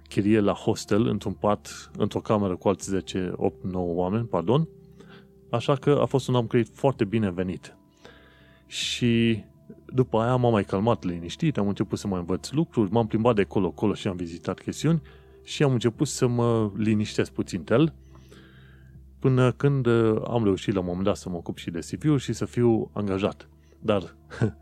chirie 0.07 0.39
la 0.39 0.53
hostel, 0.53 1.07
într-un 1.07 1.33
pat, 1.33 1.91
într-o 1.97 2.19
cameră 2.19 2.55
cu 2.55 2.67
alți 2.67 2.89
10, 2.89 3.31
8, 3.35 3.63
9 3.63 3.93
oameni, 3.93 4.25
pardon, 4.25 4.67
Așa 5.51 5.75
că 5.75 5.99
a 6.01 6.05
fost 6.05 6.27
un 6.27 6.33
upgrade 6.33 6.69
foarte 6.73 7.05
bine 7.05 7.31
venit. 7.31 7.75
Și 8.67 9.43
după 9.93 10.17
aia 10.17 10.35
m-am 10.35 10.51
mai 10.51 10.63
calmat 10.63 11.03
liniștit, 11.03 11.57
am 11.57 11.67
început 11.67 11.99
să 11.99 12.07
mai 12.07 12.19
învăț 12.19 12.51
lucruri, 12.51 12.91
m-am 12.91 13.07
plimbat 13.07 13.35
de 13.35 13.43
colo-colo 13.43 13.93
și 13.93 14.07
am 14.07 14.15
vizitat 14.15 14.59
chestiuni 14.59 15.01
și 15.43 15.63
am 15.63 15.71
început 15.71 16.07
să 16.07 16.27
mă 16.27 16.71
liniștesc 16.75 17.31
puțin 17.31 17.63
el 17.69 17.93
până 19.19 19.51
când 19.51 19.85
uh, 19.85 20.21
am 20.27 20.43
reușit 20.43 20.73
la 20.73 20.79
un 20.79 20.85
moment 20.85 21.05
dat 21.05 21.15
să 21.15 21.29
mă 21.29 21.35
ocup 21.35 21.57
și 21.57 21.69
de 21.69 21.79
CV-uri 21.79 22.21
și 22.21 22.33
să 22.33 22.45
fiu 22.45 22.89
angajat. 22.93 23.49
Dar 23.79 24.15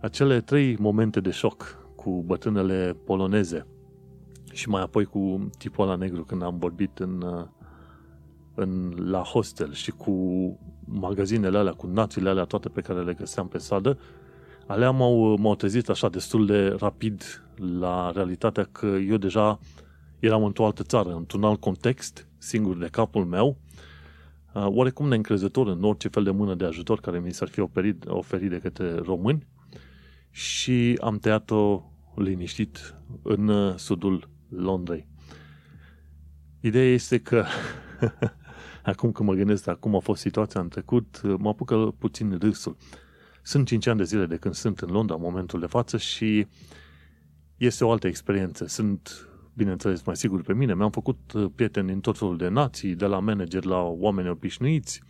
acele 0.00 0.40
trei 0.40 0.76
momente 0.78 1.20
de 1.20 1.30
șoc 1.30 1.78
cu 1.94 2.22
bătrânele 2.26 2.96
poloneze 3.04 3.66
și 4.52 4.68
mai 4.68 4.82
apoi 4.82 5.04
cu 5.04 5.50
tipul 5.58 5.84
ăla 5.84 5.96
negru 5.96 6.24
când 6.24 6.42
am 6.42 6.58
vorbit 6.58 6.98
în, 6.98 7.22
uh, 7.22 7.46
în, 8.54 8.94
la 8.96 9.22
hostel 9.22 9.72
și 9.72 9.90
cu 9.90 10.14
magazinele 10.84 11.58
alea, 11.58 11.72
cu 11.72 11.86
națiile 11.86 12.28
alea 12.28 12.44
toate 12.44 12.68
pe 12.68 12.80
care 12.80 13.02
le 13.02 13.14
găseam 13.14 13.48
pe 13.48 13.58
sadă, 13.58 13.98
alea 14.70 14.90
m-au, 14.90 15.36
m-au 15.36 15.54
trezit 15.54 15.88
așa 15.88 16.08
destul 16.08 16.46
de 16.46 16.68
rapid 16.68 17.44
la 17.78 18.10
realitatea 18.14 18.64
că 18.64 18.86
eu 18.86 19.16
deja 19.16 19.58
eram 20.18 20.44
într-o 20.44 20.64
altă 20.64 20.82
țară, 20.82 21.14
într-un 21.14 21.44
alt 21.44 21.60
context, 21.60 22.28
singur 22.38 22.76
de 22.76 22.86
capul 22.86 23.24
meu, 23.24 23.58
uh, 24.54 24.66
oarecum 24.66 25.08
neîncrezător 25.08 25.66
în 25.66 25.84
orice 25.84 26.08
fel 26.08 26.22
de 26.22 26.30
mână 26.30 26.54
de 26.54 26.64
ajutor 26.64 27.00
care 27.00 27.18
mi 27.18 27.32
s-ar 27.32 27.48
fi 27.48 27.60
oferit, 27.60 28.04
oferit 28.06 28.50
de 28.50 28.58
către 28.58 28.94
români 28.94 29.46
și 30.30 30.98
am 31.00 31.18
tăiat-o 31.18 31.82
liniștit 32.14 32.94
în 33.22 33.48
uh, 33.48 33.74
sudul 33.76 34.28
Londrei. 34.48 35.06
Ideea 36.60 36.92
este 36.92 37.18
că 37.18 37.44
acum 38.82 39.12
că 39.12 39.22
mă 39.22 39.34
gândesc 39.34 39.66
acum 39.66 39.96
a 39.96 39.98
fost 39.98 40.20
situația 40.20 40.60
în 40.60 40.68
trecut, 40.68 41.20
mă 41.38 41.48
apucă 41.48 41.94
puțin 41.98 42.38
râsul. 42.40 42.76
Sunt 43.42 43.66
5 43.66 43.86
ani 43.86 43.98
de 43.98 44.04
zile 44.04 44.26
de 44.26 44.36
când 44.36 44.54
sunt 44.54 44.78
în 44.78 44.90
Londra 44.90 45.14
în 45.14 45.22
momentul 45.22 45.60
de 45.60 45.66
față 45.66 45.96
și 45.96 46.46
este 47.56 47.84
o 47.84 47.90
altă 47.90 48.06
experiență. 48.06 48.66
Sunt, 48.66 49.28
bineînțeles, 49.54 50.02
mai 50.02 50.16
sigur 50.16 50.42
pe 50.42 50.54
mine. 50.54 50.74
Mi-am 50.74 50.90
făcut 50.90 51.32
uh, 51.32 51.50
prieteni 51.54 51.92
în 51.92 52.00
tot 52.00 52.18
felul 52.18 52.36
de 52.36 52.48
nații, 52.48 52.94
de 52.94 53.06
la 53.06 53.18
manager 53.18 53.64
la 53.64 53.80
oameni 53.82 54.28
obișnuiți, 54.28 55.02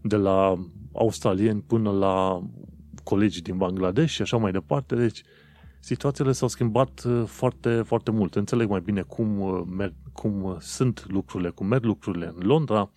de 0.00 0.16
la 0.16 0.58
australieni 0.92 1.60
până 1.60 1.90
la 1.90 2.46
colegi 3.04 3.42
din 3.42 3.56
Bangladesh 3.56 4.12
și 4.12 4.22
așa 4.22 4.36
mai 4.36 4.52
departe. 4.52 4.94
Deci, 4.94 5.22
situațiile 5.80 6.32
s-au 6.32 6.48
schimbat 6.48 7.02
uh, 7.04 7.22
foarte, 7.26 7.82
foarte 7.82 8.10
mult. 8.10 8.34
Înțeleg 8.34 8.68
mai 8.68 8.80
bine 8.80 9.02
cum, 9.02 9.40
uh, 9.40 9.62
merg, 9.76 9.94
cum 10.12 10.56
sunt 10.60 11.04
lucrurile, 11.08 11.50
cum 11.50 11.66
merg 11.66 11.84
lucrurile 11.84 12.32
în 12.36 12.46
Londra, 12.46 12.90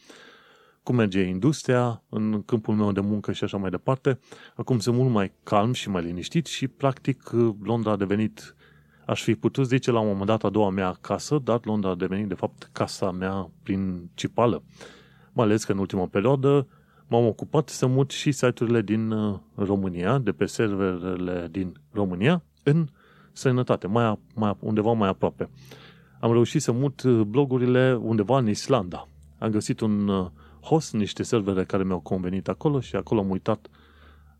cum 0.85 0.95
merge 0.95 1.21
industria 1.21 2.03
în 2.09 2.43
câmpul 2.45 2.75
meu 2.75 2.91
de 2.91 2.99
muncă 2.99 3.31
și 3.31 3.43
așa 3.43 3.57
mai 3.57 3.69
departe. 3.69 4.19
Acum 4.55 4.79
sunt 4.79 4.95
mult 4.95 5.11
mai 5.11 5.31
calm 5.43 5.73
și 5.73 5.89
mai 5.89 6.03
liniștit 6.03 6.45
și 6.45 6.67
practic 6.67 7.29
Londra 7.63 7.91
a 7.91 7.95
devenit, 7.95 8.55
aș 9.05 9.23
fi 9.23 9.35
putut 9.35 9.67
zice 9.67 9.91
la 9.91 9.99
un 9.99 10.07
moment 10.07 10.25
dat 10.25 10.43
a 10.43 10.49
doua 10.49 10.69
mea 10.69 10.97
casă, 11.01 11.39
dar 11.43 11.59
Londra 11.63 11.89
a 11.89 11.95
devenit 11.95 12.27
de 12.27 12.33
fapt 12.33 12.69
casa 12.71 13.11
mea 13.11 13.49
principală. 13.63 14.63
Mai 15.33 15.45
ales 15.45 15.63
că 15.63 15.71
în 15.71 15.77
ultima 15.77 16.05
perioadă 16.05 16.67
m-am 17.07 17.25
ocupat 17.25 17.69
să 17.69 17.85
mut 17.85 18.11
și 18.11 18.31
site-urile 18.31 18.81
din 18.81 19.11
uh, 19.11 19.39
România, 19.55 20.17
de 20.17 20.31
pe 20.31 20.45
serverele 20.45 21.47
din 21.51 21.73
România, 21.91 22.43
în 22.63 22.87
sănătate, 23.31 23.87
mai, 23.87 24.19
mai, 24.35 24.57
undeva 24.59 24.91
mai 24.91 25.09
aproape. 25.09 25.49
Am 26.19 26.31
reușit 26.31 26.61
să 26.61 26.71
mut 26.71 27.01
uh, 27.01 27.21
blogurile 27.21 27.99
undeva 28.01 28.37
în 28.37 28.49
Islanda. 28.49 29.07
Am 29.37 29.49
găsit 29.49 29.79
un 29.79 30.07
uh, 30.07 30.27
host, 30.65 30.93
niște 30.93 31.23
servere 31.23 31.63
care 31.63 31.83
mi-au 31.83 31.99
convenit 31.99 32.47
acolo 32.47 32.79
și 32.79 32.95
acolo 32.95 33.19
am 33.19 33.29
uitat 33.29 33.67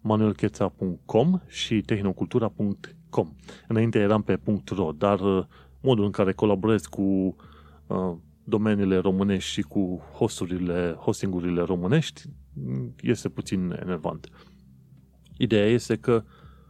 manuelcheța.com 0.02 1.40
și 1.48 1.82
tehnocultura.com. 1.82 3.34
Înainte 3.68 4.00
eram 4.00 4.22
pe 4.22 4.40
.ro, 4.76 4.92
dar 4.92 5.20
uh, 5.20 5.46
modul 5.82 6.06
în 6.06 6.12
care 6.12 6.34
colaborez 6.34 6.86
cu 6.86 7.36
uh, 7.88 8.14
domeniile 8.44 8.98
românești 8.98 9.52
și 9.52 9.62
cu 9.62 10.02
hosturile, 10.14 10.96
hostingurile 11.00 11.62
românești 11.62 12.22
mm, 12.54 12.96
este 13.02 13.30
puțin 13.30 13.78
enervant. 13.82 14.30
Ideea 15.38 15.66
este 15.66 15.96
că 15.96 16.24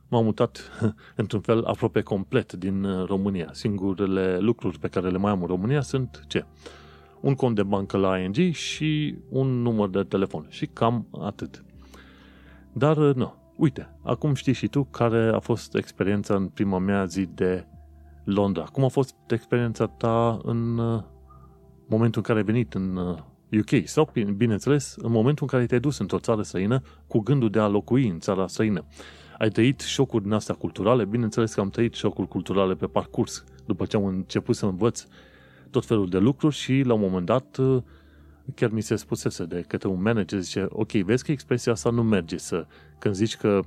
m-am 0.08 0.24
mutat 0.24 0.72
într-un 1.22 1.42
fel 1.42 1.64
aproape 1.64 2.02
complet 2.02 2.54
din 2.54 2.84
uh, 2.84 3.08
România. 3.08 3.50
Singurele 3.52 4.40
lucruri 4.40 4.80
pe 4.80 4.88
care 4.88 5.10
le 5.10 5.18
mai 5.18 5.32
am 5.32 5.42
în 5.42 5.48
România 5.48 5.82
sunt 5.82 6.24
ce? 6.28 6.46
Un 7.26 7.36
cont 7.36 7.56
de 7.56 7.64
bancă 7.64 7.98
la 7.98 8.18
ING 8.18 8.54
și 8.54 9.16
un 9.30 9.62
număr 9.62 9.90
de 9.90 10.04
telefon. 10.04 10.46
Și 10.50 10.66
cam 10.66 11.08
atât. 11.22 11.64
Dar, 12.74 12.98
uh, 12.98 13.16
nu, 13.16 13.34
uite, 13.56 13.90
acum 14.04 14.34
știi 14.34 14.54
și 14.54 14.68
tu 14.68 14.84
care 14.84 15.32
a 15.34 15.40
fost 15.40 15.76
experiența 15.76 16.36
în 16.36 16.48
prima 16.48 16.80
mea 16.80 17.06
zi 17.06 17.26
de 17.26 17.66
Londra. 18.24 18.64
Cum 18.64 18.84
a 18.84 18.88
fost 18.88 19.16
experiența 19.28 19.86
ta 19.86 20.40
în 20.44 20.78
uh, 20.78 21.04
momentul 21.88 22.22
în 22.22 22.28
care 22.28 22.40
ai 22.40 22.46
venit 22.46 22.74
în 22.74 22.98
UK? 23.60 23.72
Uh, 23.72 23.84
Sau, 23.86 24.12
bineînțeles, 24.36 24.96
în 24.98 25.12
momentul 25.12 25.44
în 25.44 25.58
care 25.58 25.66
te-ai 25.66 25.80
dus 25.80 25.98
într-o 25.98 26.20
țară 26.20 26.42
străină 26.42 26.82
cu 27.08 27.20
gândul 27.20 27.50
de 27.50 27.60
a 27.60 27.68
locui 27.68 28.08
în 28.08 28.20
țara 28.20 28.48
străină. 28.48 28.86
Ai 29.38 29.50
trăit 29.50 29.80
șocuri 29.80 30.24
din 30.24 30.32
astea 30.32 30.56
culturale? 30.56 31.06
Bineînțeles 31.06 31.54
că 31.54 31.62
am 31.62 31.70
trăit 31.70 31.94
șocuri 31.94 32.28
culturale 32.28 32.74
pe 32.76 32.88
parcurs, 32.88 33.44
după 33.66 33.86
ce 33.86 33.96
am 33.96 34.06
început 34.06 34.56
să 34.56 34.66
învăț 34.66 35.06
tot 35.76 35.86
felul 35.86 36.10
de 36.10 36.18
lucruri 36.18 36.56
și 36.56 36.82
la 36.86 36.94
un 36.94 37.00
moment 37.00 37.26
dat 37.26 37.58
uh, 37.58 37.82
chiar 38.56 38.70
mi 38.70 38.82
se 38.82 38.96
spusese 38.96 39.46
de 39.46 39.64
către 39.68 39.88
un 39.88 40.02
manager, 40.02 40.40
zice, 40.40 40.66
ok, 40.70 40.92
vezi 40.92 41.24
că 41.24 41.32
expresia 41.32 41.72
asta 41.72 41.90
nu 41.90 42.04
merge 42.04 42.38
să, 42.38 42.66
când 43.00 43.16
zici 43.16 43.36
că 43.36 43.60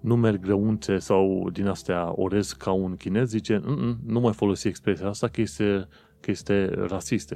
nu 0.00 0.16
merg 0.16 0.40
grăunțe 0.40 0.98
sau 0.98 1.50
din 1.52 1.66
astea 1.66 2.12
orez 2.14 2.52
ca 2.52 2.70
un 2.70 2.96
chinez, 2.96 3.28
zice, 3.28 3.62
nu 4.06 4.20
mai 4.20 4.32
folosi 4.32 4.68
expresia 4.68 5.08
asta 5.08 5.28
că 5.28 5.40
este, 5.40 5.88
că 6.20 6.30
este 6.30 6.70
rasistă. 6.88 7.34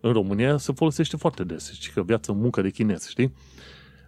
În 0.00 0.12
România 0.12 0.56
se 0.56 0.72
folosește 0.72 1.16
foarte 1.16 1.44
des, 1.44 1.72
știi 1.72 1.92
că 1.92 2.02
viață 2.02 2.32
muncă 2.32 2.62
de 2.62 2.70
chinez, 2.70 3.08
știi? 3.08 3.32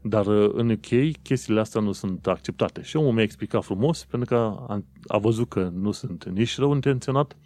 Dar 0.03 0.27
uh, 0.27 0.51
în 0.55 0.71
UK 0.71 1.21
chestiile 1.23 1.61
astea 1.61 1.81
nu 1.81 1.93
sunt 1.93 2.27
acceptate. 2.27 2.83
Și 2.83 2.97
omul 2.97 3.13
mi-a 3.13 3.23
explicat 3.23 3.65
frumos, 3.65 4.05
pentru 4.05 4.29
că 4.29 4.41
a, 4.69 4.83
a 5.07 5.19
văzut 5.19 5.49
că 5.49 5.71
nu 5.75 5.93
sunt 5.93 6.25
nici 6.25 6.59
rău 6.59 6.75
intenționat, 6.75 7.37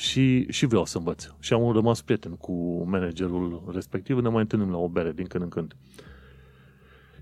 și, 0.00 0.46
și 0.50 0.66
vreau 0.66 0.84
să 0.84 0.98
învăț. 0.98 1.26
Și 1.40 1.52
am 1.52 1.72
rămas 1.72 2.02
prieten 2.02 2.32
cu 2.36 2.84
managerul 2.88 3.70
respectiv, 3.72 4.18
ne 4.18 4.28
mai 4.28 4.40
întâlnim 4.40 4.70
la 4.70 4.76
o 4.76 4.88
bere 4.88 5.12
din 5.12 5.26
când 5.26 5.42
în 5.44 5.48
când. 5.48 5.76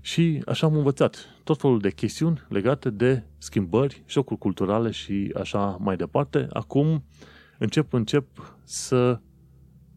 Și 0.01 0.41
așa 0.45 0.67
am 0.67 0.75
învățat 0.75 1.39
tot 1.43 1.59
felul 1.59 1.79
de 1.79 1.91
chestiuni 1.91 2.41
legate 2.49 2.89
de 2.89 3.23
schimbări, 3.37 4.03
șocuri 4.05 4.39
culturale 4.39 4.91
și 4.91 5.33
așa 5.39 5.77
mai 5.79 5.95
departe. 5.95 6.47
Acum 6.49 7.03
încep, 7.57 7.93
încep 7.93 8.25
să 8.63 9.19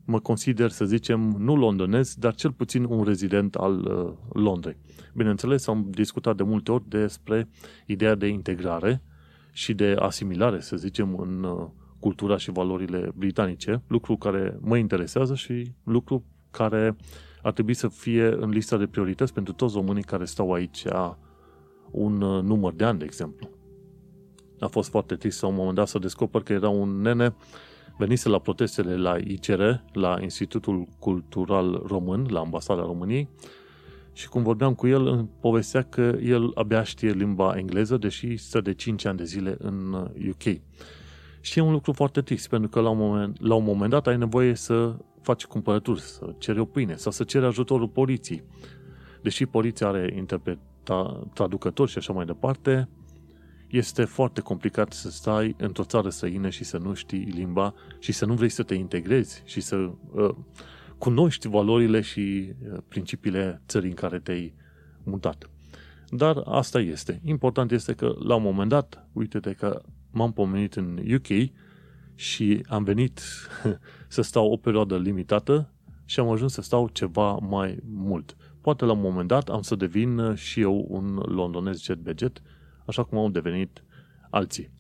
mă 0.05 0.21
consider, 0.21 0.71
să 0.71 0.85
zicem, 0.85 1.21
nu 1.39 1.57
londonez, 1.57 2.15
dar 2.15 2.35
cel 2.35 2.53
puțin 2.53 2.85
un 2.85 3.05
rezident 3.05 3.55
al 3.55 3.85
uh, 3.85 4.13
Londrei. 4.43 4.77
Bineînțeles, 5.15 5.67
am 5.67 5.87
discutat 5.91 6.37
de 6.37 6.43
multe 6.43 6.73
ori 6.73 6.89
despre 6.89 7.49
ideea 7.87 8.15
de 8.15 8.27
integrare 8.27 9.03
și 9.53 9.75
de 9.75 9.97
asimilare, 9.99 10.61
să 10.61 10.77
zicem, 10.77 11.17
în 11.17 11.43
uh, 11.43 11.69
cultura 12.03 12.37
și 12.37 12.51
valorile 12.51 13.13
britanice, 13.15 13.83
lucru 13.87 14.17
care 14.17 14.59
mă 14.61 14.77
interesează 14.77 15.35
și 15.35 15.73
lucru 15.85 16.25
care 16.51 16.97
ar 17.43 17.53
trebui 17.53 17.75
să 17.75 17.89
fie 17.89 18.27
în 18.27 18.51
lista 18.51 18.77
de 18.77 18.87
priorități 18.87 19.33
pentru 19.33 19.53
toți 19.53 19.75
românii 19.75 20.03
care 20.03 20.25
stau 20.25 20.53
aici 20.53 20.85
un 21.91 22.21
uh, 22.21 22.43
număr 22.43 22.73
de 22.73 22.85
ani, 22.85 22.99
de 22.99 23.05
exemplu. 23.05 23.49
A 24.61 24.67
fost 24.67 24.91
foarte 24.91 25.15
trist 25.15 25.43
la 25.43 25.49
un 25.49 25.55
moment 25.55 25.75
dat 25.75 25.89
să 25.89 25.99
descoper 25.99 26.43
că 26.43 26.53
era 26.53 26.69
un 26.69 27.01
nene 27.01 27.35
venise 27.99 28.29
la 28.29 28.39
protestele 28.39 28.97
la 28.97 29.17
ICR, 29.17 29.63
la 29.93 30.19
Institutul 30.21 30.87
Cultural 30.99 31.83
Român, 31.87 32.27
la 32.31 32.41
Ambasada 32.41 32.83
României, 32.83 33.29
și 34.13 34.29
cum 34.29 34.43
vorbeam 34.43 34.75
cu 34.75 34.87
el, 34.87 35.07
îmi 35.07 35.29
povestea 35.41 35.83
că 35.83 36.19
el 36.23 36.51
abia 36.55 36.83
știe 36.83 37.11
limba 37.11 37.55
engleză, 37.57 37.97
deși 37.97 38.37
stă 38.37 38.61
de 38.61 38.75
5 38.75 39.05
ani 39.05 39.19
de 39.19 39.25
zile 39.25 39.57
în 39.59 39.93
UK. 40.29 40.61
Uh, 41.43 41.49
și 41.49 41.59
e 41.59 41.63
un 41.63 41.73
lucru 41.73 41.93
foarte 41.93 42.21
trist, 42.23 42.49
pentru 42.49 42.69
că 42.69 42.81
la 42.81 42.89
un 42.89 42.99
moment, 42.99 43.41
la 43.41 43.55
un 43.55 43.65
moment 43.65 43.91
dat 43.91 44.07
ai 44.07 44.17
nevoie 44.17 44.55
să 44.55 44.97
faci 45.21 45.45
cumpărături, 45.45 46.01
să 46.01 46.35
ceri 46.39 46.59
o 46.59 46.65
pâine 46.65 46.97
sau 46.97 47.13
să 47.13 47.25
ceri 47.25 47.45
ajutorul 47.45 47.89
poliției. 47.89 48.45
Deși 49.23 49.47
poliția 49.47 49.89
are 49.89 50.13
interpreta, 50.17 51.29
traducători 51.35 51.91
și 51.91 51.99
așa 51.99 52.13
mai 52.13 52.25
departe, 52.25 52.89
este 53.71 54.05
foarte 54.05 54.41
complicat 54.41 54.93
să 54.93 55.11
stai 55.11 55.55
într-o 55.59 55.85
țară 55.85 56.09
străină 56.09 56.49
și 56.49 56.65
să 56.65 56.79
nu 56.79 56.95
știi 56.95 57.25
limba 57.35 57.75
și 57.99 58.13
să 58.13 58.25
nu 58.25 58.35
vrei 58.35 58.49
să 58.49 58.63
te 58.63 58.75
integrezi 58.75 59.43
și 59.45 59.61
să 59.61 59.77
uh, 59.77 60.35
cunoști 60.99 61.49
valorile 61.49 62.01
și 62.01 62.53
uh, 62.73 62.79
principiile 62.89 63.63
țării 63.69 63.89
în 63.89 63.95
care 63.95 64.19
te-ai 64.19 64.55
mutat. 65.03 65.51
Dar 66.09 66.43
asta 66.45 66.81
este. 66.81 67.21
Important 67.25 67.71
este 67.71 67.93
că 67.93 68.15
la 68.19 68.35
un 68.35 68.43
moment 68.43 68.69
dat, 68.69 69.07
uite-te 69.13 69.53
că 69.53 69.83
m-am 70.13 70.33
pomenit 70.33 70.75
în 70.75 71.01
UK 71.15 71.51
și 72.15 72.65
am 72.69 72.85
venit 72.85 73.21
să 74.09 74.23
stau 74.23 74.51
o 74.51 74.57
perioadă 74.57 74.99
limitată 74.99 75.73
și 76.05 76.21
am 76.21 76.29
ajuns 76.29 76.53
să 76.53 76.63
stau 76.63 76.89
ceva 76.89 77.33
mai 77.33 77.79
mult. 77.85 78.37
Poate 78.61 78.85
la 78.85 78.93
un 78.93 79.01
moment 79.01 79.29
dat 79.29 79.49
am 79.49 79.63
să 79.63 79.75
devin 79.75 80.35
și 80.35 80.61
eu 80.61 80.87
un 80.89 81.23
londonez 81.25 81.83
jet 81.83 81.99
budget, 81.99 82.43
așa 82.87 83.05
cum 83.05 83.19
au 83.19 83.31
devenit 83.31 83.85
alții. 84.31 84.71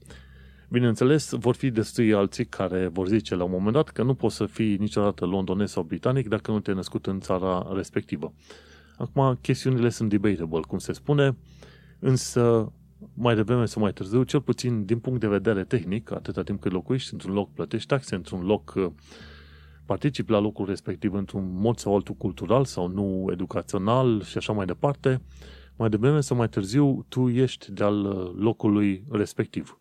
Bineînțeles, 0.68 1.30
vor 1.30 1.54
fi 1.54 1.70
destui 1.70 2.14
alții 2.14 2.46
care 2.46 2.86
vor 2.86 3.08
zice 3.08 3.34
la 3.34 3.44
un 3.44 3.50
moment 3.50 3.74
dat 3.74 3.88
că 3.88 4.02
nu 4.02 4.14
poți 4.14 4.36
să 4.36 4.46
fii 4.46 4.76
niciodată 4.76 5.24
londonez 5.24 5.70
sau 5.70 5.82
britanic 5.82 6.28
dacă 6.28 6.50
nu 6.50 6.60
te-ai 6.60 6.76
născut 6.76 7.06
în 7.06 7.20
țara 7.20 7.72
respectivă. 7.74 8.32
Acum, 8.96 9.38
chestiunile 9.40 9.88
sunt 9.88 10.08
debatable, 10.08 10.60
cum 10.60 10.78
se 10.78 10.92
spune, 10.92 11.36
însă 11.98 12.72
mai 13.14 13.34
devreme 13.34 13.64
sau 13.64 13.82
mai 13.82 13.92
târziu, 13.92 14.22
cel 14.22 14.40
puțin 14.40 14.84
din 14.84 14.98
punct 14.98 15.20
de 15.20 15.26
vedere 15.26 15.64
tehnic, 15.64 16.10
atâta 16.10 16.42
timp 16.42 16.60
cât 16.60 16.72
locuiești 16.72 17.12
într-un 17.12 17.32
loc, 17.32 17.52
plătești 17.52 17.88
taxe 17.88 18.14
într-un 18.14 18.44
loc, 18.44 18.72
uh, 18.76 18.86
participi 19.86 20.30
la 20.30 20.38
locul 20.38 20.66
respectiv 20.66 21.12
într-un 21.14 21.48
mod 21.52 21.78
sau 21.78 21.94
altul 21.94 22.14
cultural 22.14 22.64
sau 22.64 22.88
nu 22.88 23.28
educațional 23.32 24.22
și 24.22 24.36
așa 24.36 24.52
mai 24.52 24.66
departe, 24.66 25.22
mai 25.76 25.88
devreme 25.88 26.20
sau 26.20 26.36
mai 26.36 26.48
târziu 26.48 27.06
tu 27.08 27.28
ești 27.28 27.72
de-al 27.72 28.04
uh, 28.04 28.32
locului 28.36 29.04
respectiv. 29.10 29.80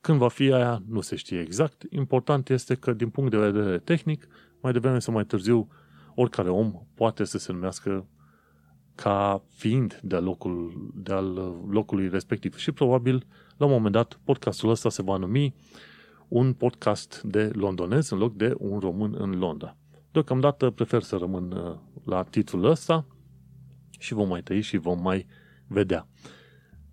Când 0.00 0.18
va 0.18 0.28
fi 0.28 0.52
aia, 0.52 0.82
nu 0.88 1.00
se 1.00 1.16
știe 1.16 1.40
exact. 1.40 1.82
Important 1.90 2.48
este 2.48 2.74
că, 2.74 2.92
din 2.92 3.08
punct 3.08 3.30
de 3.30 3.36
vedere 3.36 3.78
tehnic, 3.78 4.26
mai 4.60 4.72
devreme 4.72 4.98
sau 4.98 5.14
mai 5.14 5.24
târziu, 5.24 5.68
oricare 6.14 6.48
om 6.48 6.72
poate 6.94 7.24
să 7.24 7.38
se 7.38 7.52
numească 7.52 8.06
ca 8.94 9.42
fiind 9.48 10.00
de 10.02 10.16
locul, 10.16 10.90
de 10.94 11.12
al 11.12 11.56
locului 11.70 12.08
respectiv. 12.08 12.56
Și 12.56 12.72
probabil, 12.72 13.26
la 13.56 13.66
un 13.66 13.72
moment 13.72 13.92
dat, 13.92 14.20
podcastul 14.24 14.70
ăsta 14.70 14.88
se 14.88 15.02
va 15.02 15.16
numi 15.16 15.54
un 16.28 16.52
podcast 16.52 17.22
de 17.22 17.50
londonez 17.54 18.10
în 18.10 18.18
loc 18.18 18.36
de 18.36 18.54
un 18.58 18.78
român 18.78 19.14
în 19.18 19.38
Londra. 19.38 19.76
Deocamdată 20.10 20.70
prefer 20.70 21.02
să 21.02 21.16
rămân 21.16 21.52
uh, 21.52 21.74
la 22.04 22.22
titlul 22.22 22.64
ăsta 22.64 23.06
și 23.98 24.14
vom 24.14 24.28
mai 24.28 24.42
tăi 24.42 24.60
și 24.60 24.76
vom 24.76 25.02
mai 25.02 25.26
vedea. 25.66 26.08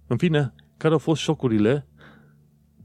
În 0.07 0.17
fine, 0.17 0.53
care 0.77 0.93
au 0.93 0.99
fost 0.99 1.21
șocurile, 1.21 1.87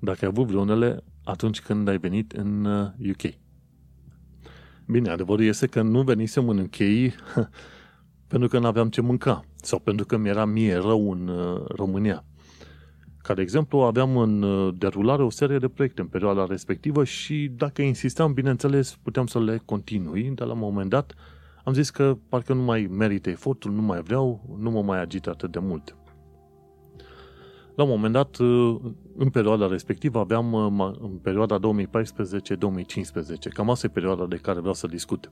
dacă 0.00 0.18
ai 0.22 0.29
avut 0.29 0.46
vreunele, 0.46 1.05
atunci 1.24 1.61
când 1.61 1.88
ai 1.88 1.98
venit 1.98 2.33
în 2.33 2.64
UK? 3.11 3.22
Uh, 3.22 3.33
Bine, 4.87 5.11
adevărul 5.11 5.44
este 5.44 5.66
că 5.66 5.83
nu 5.83 6.03
venisem 6.03 6.48
în 6.48 6.59
UK 6.59 6.77
pentru 8.35 8.53
că 8.53 8.59
nu 8.59 8.66
aveam 8.66 8.88
ce 8.88 9.01
mânca 9.01 9.44
sau 9.57 9.79
pentru 9.79 10.07
că 10.07 10.16
mi-era 10.16 10.44
mie 10.44 10.77
rău 10.77 11.11
în 11.12 11.29
uh, 11.29 11.64
România. 11.68 12.25
Ca 13.23 13.35
de 13.35 13.42
exemplu, 13.42 13.79
aveam 13.79 14.16
în 14.16 14.42
uh, 14.42 14.75
derulare 14.79 15.23
o 15.23 15.31
serie 15.31 15.59
de 15.59 15.68
proiecte 15.68 16.01
în 16.01 16.07
perioada 16.07 16.47
respectivă 16.47 17.05
și 17.05 17.51
dacă 17.57 17.83
insistam, 17.83 18.33
bineînțeles, 18.33 18.99
puteam 19.03 19.27
să 19.27 19.40
le 19.40 19.62
continui, 19.64 20.33
dar 20.35 20.47
la 20.47 20.53
un 20.53 20.59
moment 20.59 20.90
dat 20.90 21.14
am 21.64 21.73
zis 21.73 21.90
că 21.90 22.16
parcă 22.29 22.53
nu 22.53 22.62
mai 22.62 22.88
merită 22.90 23.31
efortul, 23.31 23.73
nu 23.73 23.83
mai 23.83 24.03
vreau, 24.03 24.57
nu 24.59 24.70
mă 24.70 24.83
mai 24.83 25.01
agit 25.01 25.27
atât 25.27 25.51
de 25.51 25.59
mult. 25.59 25.97
La 27.75 27.83
un 27.83 27.88
moment 27.88 28.12
dat, 28.12 28.37
uh, 28.37 28.77
în 29.16 29.29
perioada 29.29 29.66
respectivă, 29.66 30.18
aveam 30.18 30.55
în 31.01 31.18
perioada 31.23 31.59
2014-2015, 31.59 31.62
cam 33.53 33.70
asta 33.70 33.87
e 33.87 33.90
perioada 33.90 34.27
de 34.27 34.37
care 34.37 34.59
vreau 34.59 34.75
să 34.75 34.87
discut 34.87 35.31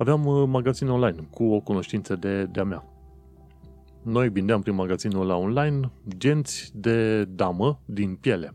aveam 0.00 0.26
uh, 0.26 0.48
magazin 0.48 0.88
online 0.88 1.28
cu 1.30 1.44
o 1.44 1.60
cunoștință 1.60 2.16
de, 2.16 2.44
de-a 2.44 2.64
mea. 2.64 2.84
Noi 4.02 4.28
vindeam 4.28 4.62
prin 4.62 4.74
magazinul 4.74 5.26
la 5.26 5.36
online 5.36 5.90
genți 6.16 6.70
de 6.74 7.24
damă 7.24 7.80
din 7.84 8.14
piele. 8.14 8.54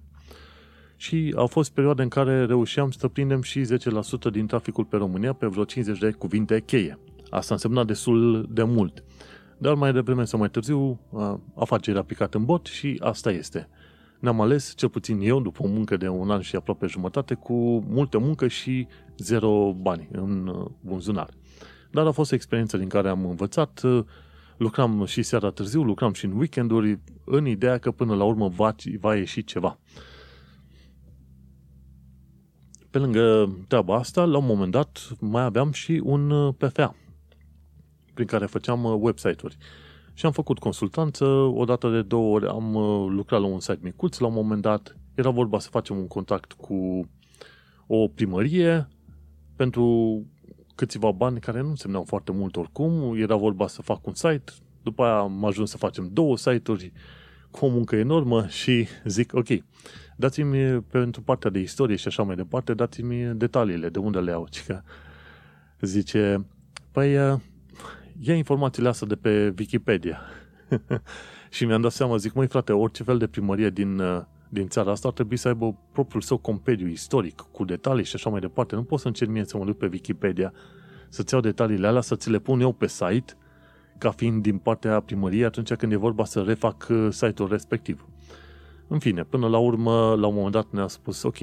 Și 0.95 1.33
au 1.37 1.47
fost 1.47 1.71
perioade 1.71 2.01
în 2.01 2.07
care 2.07 2.45
reușeam 2.45 2.91
să 2.91 3.07
prindem 3.07 3.41
și 3.41 3.61
10% 3.61 4.31
din 4.31 4.47
traficul 4.47 4.85
pe 4.85 4.97
România 4.97 5.33
pe 5.33 5.47
vreo 5.47 5.63
50 5.63 5.99
de 5.99 6.11
cuvinte 6.11 6.61
cheie. 6.61 6.99
Asta 7.29 7.53
însemna 7.53 7.83
destul 7.83 8.47
de 8.49 8.63
mult. 8.63 9.03
Dar 9.57 9.73
mai 9.73 9.93
devreme 9.93 10.23
sau 10.23 10.39
mai 10.39 10.49
târziu, 10.49 10.99
uh, 11.09 11.33
afacerea 11.55 12.01
a 12.01 12.03
picat 12.03 12.33
în 12.33 12.45
bot 12.45 12.65
și 12.65 12.97
asta 13.03 13.31
este. 13.31 13.69
Ne-am 14.19 14.41
ales, 14.41 14.73
cel 14.75 14.89
puțin 14.89 15.19
eu, 15.21 15.41
după 15.41 15.63
o 15.63 15.67
muncă 15.67 15.97
de 15.97 16.07
un 16.07 16.29
an 16.29 16.41
și 16.41 16.55
aproape 16.55 16.87
jumătate, 16.87 17.33
cu 17.33 17.53
multă 17.87 18.17
muncă 18.17 18.47
și 18.47 18.87
zero 19.17 19.73
bani 19.73 20.07
în 20.11 20.47
uh, 20.47 20.65
buzunar. 20.81 21.29
Dar 21.91 22.05
a 22.05 22.11
fost 22.11 22.31
o 22.31 22.35
experiență 22.35 22.77
din 22.77 22.87
care 22.87 23.09
am 23.09 23.25
învățat, 23.25 23.81
uh, 23.83 24.03
lucram 24.57 25.05
și 25.05 25.23
seara 25.23 25.49
târziu, 25.49 25.83
lucram 25.83 26.13
și 26.13 26.25
în 26.25 26.31
weekenduri, 26.31 26.99
în 27.25 27.45
ideea 27.45 27.77
că 27.77 27.91
până 27.91 28.15
la 28.15 28.23
urmă 28.23 28.47
va, 28.47 28.75
va 28.99 29.15
ieși 29.15 29.43
ceva. 29.43 29.79
Pe 32.89 32.97
lângă 32.97 33.55
treaba 33.67 33.95
asta, 33.95 34.25
la 34.25 34.37
un 34.37 34.45
moment 34.45 34.71
dat, 34.71 35.07
mai 35.19 35.43
aveam 35.43 35.71
și 35.71 36.01
un 36.03 36.29
uh, 36.29 36.53
PFA, 36.57 36.95
prin 38.13 38.27
care 38.27 38.45
făceam 38.45 38.83
website-uri. 38.83 39.57
Și 40.17 40.25
am 40.25 40.31
făcut 40.31 40.59
consultanță, 40.59 41.25
o 41.25 41.65
dată 41.65 41.89
de 41.89 42.01
două 42.01 42.33
ori 42.33 42.47
am 42.47 42.73
lucrat 43.09 43.41
la 43.41 43.47
un 43.47 43.59
site 43.59 43.79
micuț, 43.81 44.17
la 44.17 44.27
un 44.27 44.33
moment 44.33 44.61
dat 44.61 44.97
era 45.15 45.29
vorba 45.29 45.59
să 45.59 45.69
facem 45.69 45.97
un 45.97 46.07
contact 46.07 46.51
cu 46.51 47.09
o 47.87 48.07
primărie 48.07 48.87
pentru 49.55 50.25
câțiva 50.75 51.11
bani 51.11 51.39
care 51.39 51.61
nu 51.61 51.69
însemnau 51.69 52.03
foarte 52.03 52.31
mult 52.31 52.55
oricum. 52.55 53.15
Era 53.17 53.35
vorba 53.35 53.67
să 53.67 53.81
fac 53.81 54.07
un 54.07 54.13
site, 54.13 54.53
după 54.83 55.03
aia 55.03 55.17
am 55.17 55.45
ajuns 55.45 55.69
să 55.69 55.77
facem 55.77 56.09
două 56.13 56.37
site-uri 56.37 56.91
cu 57.51 57.65
o 57.65 57.69
muncă 57.69 57.95
enormă 57.95 58.47
și 58.47 58.87
zic, 59.05 59.33
ok, 59.33 59.47
dați-mi 60.15 60.81
pentru 60.81 61.21
partea 61.21 61.49
de 61.49 61.59
istorie 61.59 61.95
și 61.95 62.07
așa 62.07 62.23
mai 62.23 62.35
departe, 62.35 62.73
dați-mi 62.73 63.33
detaliile, 63.35 63.89
de 63.89 63.99
unde 63.99 64.19
le 64.19 64.31
au. 64.31 64.47
Cică 64.49 64.83
zice, 65.79 66.45
păi, 66.91 67.39
ia 68.19 68.35
informațiile 68.35 68.87
astea 68.87 69.07
de 69.07 69.15
pe 69.15 69.53
Wikipedia. 69.57 70.19
și 71.49 71.65
mi-am 71.65 71.81
dat 71.81 71.91
seama, 71.91 72.17
zic, 72.17 72.33
măi 72.33 72.47
frate, 72.47 72.71
orice 72.71 73.03
fel 73.03 73.17
de 73.17 73.27
primărie 73.27 73.69
din 73.69 74.01
din 74.49 74.67
țara 74.67 74.91
asta 74.91 75.07
ar 75.07 75.13
trebui 75.13 75.37
să 75.37 75.47
aibă 75.47 75.77
propriul 75.91 76.21
său 76.21 76.37
compediu 76.37 76.87
istoric, 76.87 77.45
cu 77.51 77.65
detalii 77.65 78.05
și 78.05 78.15
așa 78.15 78.29
mai 78.29 78.39
departe. 78.39 78.75
Nu 78.75 78.83
pot 78.83 78.99
să 78.99 79.07
încerc 79.07 79.31
mie 79.31 79.45
să 79.45 79.57
mă 79.57 79.65
duc 79.65 79.77
pe 79.77 79.89
Wikipedia 79.91 80.53
să-ți 81.09 81.33
iau 81.33 81.41
detaliile 81.41 81.87
alea, 81.87 82.01
să 82.01 82.15
ți 82.15 82.29
le 82.29 82.39
pun 82.39 82.59
eu 82.59 82.71
pe 82.71 82.87
site, 82.87 83.33
ca 83.97 84.11
fiind 84.11 84.41
din 84.41 84.57
partea 84.57 84.99
primăriei 84.99 85.43
atunci 85.43 85.73
când 85.73 85.91
e 85.91 85.95
vorba 85.95 86.25
să 86.25 86.41
refac 86.41 86.87
uh, 86.89 87.07
site-ul 87.11 87.49
respectiv. 87.49 88.07
În 88.87 88.99
fine, 88.99 89.23
până 89.23 89.47
la 89.47 89.57
urmă, 89.57 89.91
la 89.91 90.27
un 90.27 90.33
moment 90.33 90.51
dat 90.51 90.67
ne-a 90.69 90.87
spus, 90.87 91.23
ok, 91.23 91.37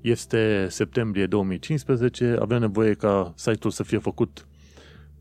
este 0.00 0.66
septembrie 0.68 1.26
2015, 1.26 2.36
avem 2.40 2.60
nevoie 2.60 2.94
ca 2.94 3.32
site-ul 3.36 3.72
să 3.72 3.82
fie 3.82 3.98
făcut 3.98 4.46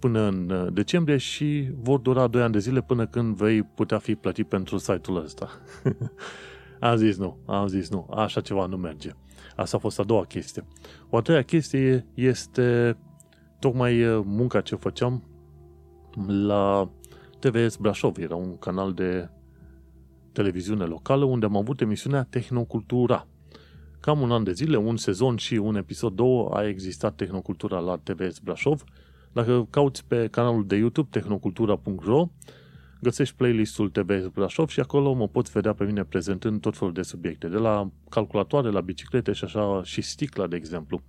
până 0.02 0.22
în 0.22 0.50
uh, 0.50 0.74
decembrie 0.74 1.18
și 1.18 1.70
vor 1.82 2.00
dura 2.00 2.28
2 2.28 2.42
ani 2.42 2.52
de 2.52 2.60
zile 2.60 2.82
până 2.82 3.08
când 3.08 3.36
vei 3.36 3.64
putea 3.64 3.98
fi 3.98 4.16
plătit 4.16 4.48
pentru 4.48 4.78
site-ul 4.78 5.24
ăsta. 5.24 5.50
Am 6.80 6.96
zis 6.96 7.18
nu, 7.18 7.38
am 7.46 7.68
zis 7.68 7.90
nu, 7.90 8.08
așa 8.16 8.42
ceva 8.42 8.66
nu 8.66 8.78
merge. 8.78 9.10
Asta 9.56 9.78
a 9.78 9.80
fost 9.80 10.00
a 10.00 10.04
doua 10.04 10.26
chestie. 10.26 10.66
O 11.10 11.18
a 11.18 11.22
treia 11.22 11.42
chestie 11.42 12.06
este 12.14 12.98
tocmai 13.60 14.06
uh, 14.06 14.24
munca 14.26 14.62
ce 14.62 14.76
făceam 14.76 15.24
la 16.28 16.90
TVS 17.40 17.76
Brașov. 17.76 18.18
Era 18.18 18.36
un 18.36 18.58
canal 18.58 18.94
de 18.94 19.30
televiziune 20.32 20.84
locală 20.84 21.26
unde 21.26 21.46
am 21.46 21.58
avut 21.58 21.82
emisiunea 21.82 22.24
Tehnocultura. 22.24 23.28
Cam 24.00 24.22
un 24.22 24.32
an 24.32 24.44
de 24.44 24.52
zile, 24.52 24.78
un 24.78 24.98
sezon 24.98 25.36
și 25.36 25.54
un 25.54 25.76
episod, 25.76 26.14
două, 26.14 26.50
a 26.54 26.68
existat 26.68 27.16
Tehnocultura 27.16 27.80
la 27.80 27.98
TVS 28.04 28.40
Brașov. 28.40 28.84
Dacă 29.32 29.68
cauți 29.70 30.06
pe 30.06 30.28
canalul 30.28 30.68
de 30.68 30.76
YouTube 30.76 31.08
tehnocultura.ro 31.12 32.30
găsești 33.02 33.36
playlistul 33.36 33.90
TBS 33.90 34.28
Brașov 34.28 34.70
și 34.70 34.80
acolo 34.80 35.14
mă 35.14 35.28
poți 35.28 35.52
vedea 35.52 35.74
pe 35.74 35.84
mine 35.84 36.04
prezentând 36.04 36.62
tot 36.62 36.78
felul 36.78 36.94
de 36.94 37.02
subiecte, 37.02 37.48
de 37.48 37.58
la 37.58 37.90
calculatoare, 38.10 38.70
la 38.70 38.82
biciclete 38.82 39.32
și 39.32 39.44
așa, 39.44 39.82
și 39.84 40.02
sticla, 40.02 40.48
de 40.48 40.56
exemplu. 40.56 41.02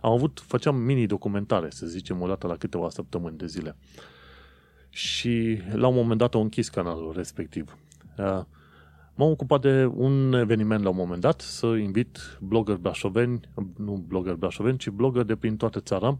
Am 0.00 0.12
avut, 0.12 0.42
făceam 0.46 0.76
mini-documentare, 0.76 1.70
să 1.70 1.86
zicem, 1.86 2.20
o 2.20 2.26
dată 2.26 2.46
la 2.46 2.56
câteva 2.56 2.90
săptămâni 2.90 3.36
de 3.36 3.46
zile. 3.46 3.76
Și 4.88 5.58
la 5.72 5.86
un 5.86 5.94
moment 5.94 6.18
dat 6.18 6.34
au 6.34 6.40
închis 6.40 6.68
canalul 6.68 7.12
respectiv. 7.16 7.76
Uh, 8.18 8.24
m-am 9.14 9.30
ocupat 9.30 9.60
de 9.60 9.84
un 9.94 10.32
eveniment 10.32 10.82
la 10.82 10.88
un 10.88 10.96
moment 10.96 11.20
dat, 11.20 11.40
să 11.40 11.66
invit 11.66 12.38
blogger 12.40 12.76
brașoveni, 12.76 13.40
nu 13.76 14.04
blogger 14.08 14.34
brașoveni, 14.34 14.78
ci 14.78 14.88
blogger 14.88 15.22
de 15.22 15.36
prin 15.36 15.56
toată 15.56 15.80
țara, 15.80 16.18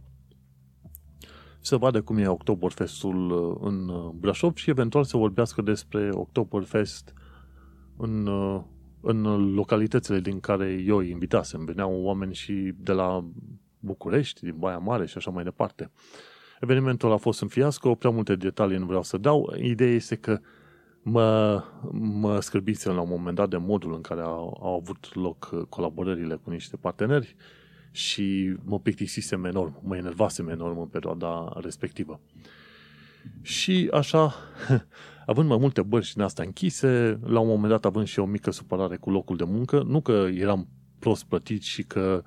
să 1.66 1.76
vadă 1.76 2.02
cum 2.02 2.16
e 2.16 2.28
Oktoberfestul 2.28 3.30
uh, 3.30 3.56
în 3.60 3.88
uh, 3.88 4.10
Brașov 4.14 4.56
și 4.56 4.70
eventual 4.70 5.04
să 5.04 5.16
vorbească 5.16 5.62
despre 5.62 6.08
Oktoberfest 6.12 7.14
în, 7.96 8.26
uh, 8.26 8.60
în 9.00 9.52
localitățile 9.54 10.20
din 10.20 10.40
care 10.40 10.72
eu 10.86 10.96
îi 10.96 11.10
invitasem. 11.10 11.64
Veneau 11.64 12.02
oameni 12.02 12.34
și 12.34 12.74
de 12.76 12.92
la 12.92 13.24
București, 13.78 14.44
din 14.44 14.54
Baia 14.58 14.78
Mare 14.78 15.06
și 15.06 15.16
așa 15.16 15.30
mai 15.30 15.44
departe. 15.44 15.90
Evenimentul 16.60 17.12
a 17.12 17.16
fost 17.16 17.40
un 17.40 17.48
fiasco, 17.48 17.94
prea 17.94 18.10
multe 18.10 18.34
detalii 18.34 18.78
nu 18.78 18.86
vreau 18.86 19.02
să 19.02 19.18
dau. 19.18 19.54
Ideea 19.58 19.92
este 19.92 20.16
că 20.16 20.40
mă, 21.02 21.62
mă 21.92 22.40
scârbisem 22.40 22.94
la 22.94 23.00
un 23.00 23.08
moment 23.08 23.36
dat 23.36 23.48
de 23.48 23.56
modul 23.56 23.94
în 23.94 24.00
care 24.00 24.20
au, 24.20 24.58
au 24.62 24.74
avut 24.74 25.14
loc 25.14 25.68
colaborările 25.68 26.34
cu 26.34 26.50
niște 26.50 26.76
parteneri 26.76 27.36
și 27.94 28.56
mă 28.64 28.80
plictisisem 28.80 29.44
enorm, 29.44 29.80
mă 29.82 29.96
enervasem 29.96 30.48
enorm 30.48 30.78
în 30.78 30.86
perioada 30.86 31.52
respectivă. 31.60 32.20
Și 33.42 33.88
așa, 33.92 34.34
având 35.26 35.48
mai 35.48 35.56
multe 35.58 35.82
bărci 35.82 36.12
din 36.12 36.22
astea 36.22 36.44
închise, 36.44 37.18
la 37.22 37.40
un 37.40 37.46
moment 37.46 37.68
dat 37.68 37.84
având 37.84 38.06
și 38.06 38.18
o 38.18 38.24
mică 38.24 38.50
supărare 38.50 38.96
cu 38.96 39.10
locul 39.10 39.36
de 39.36 39.44
muncă, 39.44 39.82
nu 39.82 40.00
că 40.00 40.26
eram 40.32 40.68
prost 40.98 41.24
plătit 41.24 41.62
și 41.62 41.82
că 41.82 42.22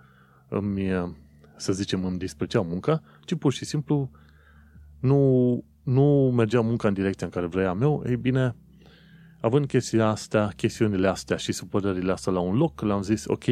îmi, 0.50 1.16
să 1.56 1.74
zicem, 1.74 2.06
îmi 2.06 2.18
disprețea 2.18 2.62
munca, 2.62 3.02
ci 3.26 3.36
pur 3.36 3.54
și 3.54 3.66
simplu 3.66 4.12
nu, 5.00 5.64
nu 5.84 6.34
mergea 6.36 6.62
munca 6.62 6.88
în 6.88 6.94
direcția 6.94 7.26
în 7.26 7.34
care 7.34 7.46
vroiam 7.46 7.82
eu, 7.82 8.04
ei 8.06 8.18
bine, 8.18 8.56
având 9.42 9.66
chestia 9.66 10.08
astea, 10.08 10.48
chestiunile 10.56 11.08
astea 11.08 11.38
și 11.38 11.52
supărările 11.52 12.12
astea 12.12 12.32
la 12.32 12.40
un 12.40 12.56
loc, 12.56 12.82
le-am 12.82 13.02
zis, 13.02 13.26
ok, 13.26 13.46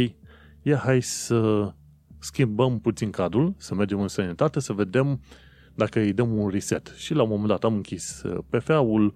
ia 0.62 0.78
hai 0.78 1.02
să 1.02 1.74
schimbăm 2.20 2.80
puțin 2.80 3.10
cadrul, 3.10 3.54
să 3.58 3.76
mergem 3.76 4.02
în 4.02 4.08
sănătate, 4.08 4.60
să 4.60 4.74
vedem 4.74 5.20
dacă 5.76 6.00
îi 6.00 6.14
dăm 6.14 6.38
un 6.38 6.50
reset. 6.50 6.94
Și 6.98 7.14
la 7.14 7.24
un 7.24 7.30
moment 7.30 7.48
dat 7.48 7.64
am 7.64 7.74
închis 7.74 8.24
uh, 8.24 8.44
PFA-ul, 8.50 9.14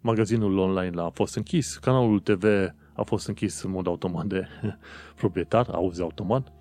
magazinul 0.00 0.58
online 0.58 1.00
a 1.00 1.08
fost 1.08 1.36
închis, 1.36 1.76
canalul 1.76 2.20
TV 2.20 2.44
a 2.92 3.02
fost 3.02 3.28
închis 3.28 3.62
în 3.62 3.70
mod 3.70 3.86
automat 3.86 4.26
de 4.26 4.46
proprietar, 5.16 5.68
auzi 5.70 6.02
automat. 6.02 6.52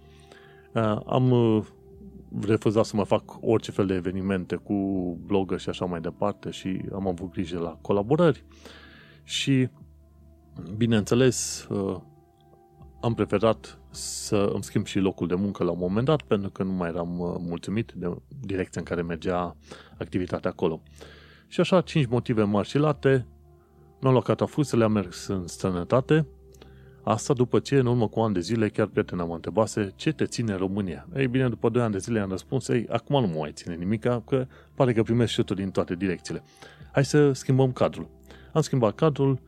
Uh, 0.73 0.99
am 1.05 1.31
uh, 1.31 1.65
refuzat 2.41 2.85
să 2.85 2.95
mă 2.95 3.03
fac 3.03 3.37
orice 3.41 3.71
fel 3.71 3.85
de 3.85 3.93
evenimente 3.93 4.55
cu 4.55 4.73
blogger 5.25 5.59
și 5.59 5.69
așa 5.69 5.85
mai 5.85 6.01
departe 6.01 6.49
și 6.49 6.81
am 6.93 7.07
avut 7.07 7.31
grijă 7.31 7.59
la 7.59 7.77
colaborări 7.81 8.45
și 9.23 9.69
bineînțeles 10.77 11.67
am 13.01 13.13
preferat 13.13 13.79
să 13.95 14.49
îmi 14.53 14.63
schimb 14.63 14.85
și 14.85 14.99
locul 14.99 15.27
de 15.27 15.35
muncă 15.35 15.63
la 15.63 15.71
un 15.71 15.77
moment 15.79 16.05
dat, 16.05 16.21
pentru 16.21 16.49
că 16.49 16.63
nu 16.63 16.71
mai 16.71 16.89
eram 16.89 17.19
uh, 17.19 17.35
mulțumit 17.39 17.91
de 17.95 18.15
direcția 18.39 18.81
în 18.81 18.87
care 18.87 19.01
mergea 19.01 19.55
activitatea 19.97 20.49
acolo. 20.49 20.81
Și 21.47 21.59
așa, 21.59 21.81
cinci 21.81 22.05
motive 22.05 22.43
mari 22.43 22.67
și 22.67 22.77
late, 22.77 23.27
mi-am 24.01 24.13
luat 24.13 24.25
catafusele, 24.25 24.83
am 24.83 24.91
mers 24.91 25.27
în 25.27 25.47
sănătate, 25.47 26.27
Asta 27.07 27.33
după 27.33 27.59
ce, 27.59 27.75
în 27.75 27.85
urmă 27.85 28.07
cu 28.07 28.19
ani 28.19 28.33
de 28.33 28.39
zile, 28.39 28.69
chiar 28.69 28.87
prietena 28.87 29.23
mă 29.23 29.33
întrebase 29.33 29.93
ce 29.95 30.11
te 30.11 30.25
ține 30.25 30.51
în 30.51 30.57
România. 30.57 31.07
Ei 31.15 31.27
bine, 31.27 31.49
după 31.49 31.69
2 31.69 31.81
ani 31.81 31.91
de 31.91 31.97
zile 31.97 32.19
am 32.19 32.29
răspuns, 32.29 32.67
ei, 32.67 32.85
acum 32.89 33.21
nu 33.21 33.27
mă 33.27 33.39
mai 33.39 33.51
ține 33.51 33.75
nimic, 33.75 34.01
că 34.01 34.47
pare 34.75 34.93
că 34.93 35.03
primesc 35.03 35.31
șuturi 35.31 35.59
din 35.59 35.71
toate 35.71 35.95
direcțiile. 35.95 36.43
Hai 36.91 37.05
să 37.05 37.31
schimbăm 37.31 37.71
cadrul. 37.71 38.09
Am 38.53 38.61
schimbat 38.61 38.95
cadrul, 38.95 39.39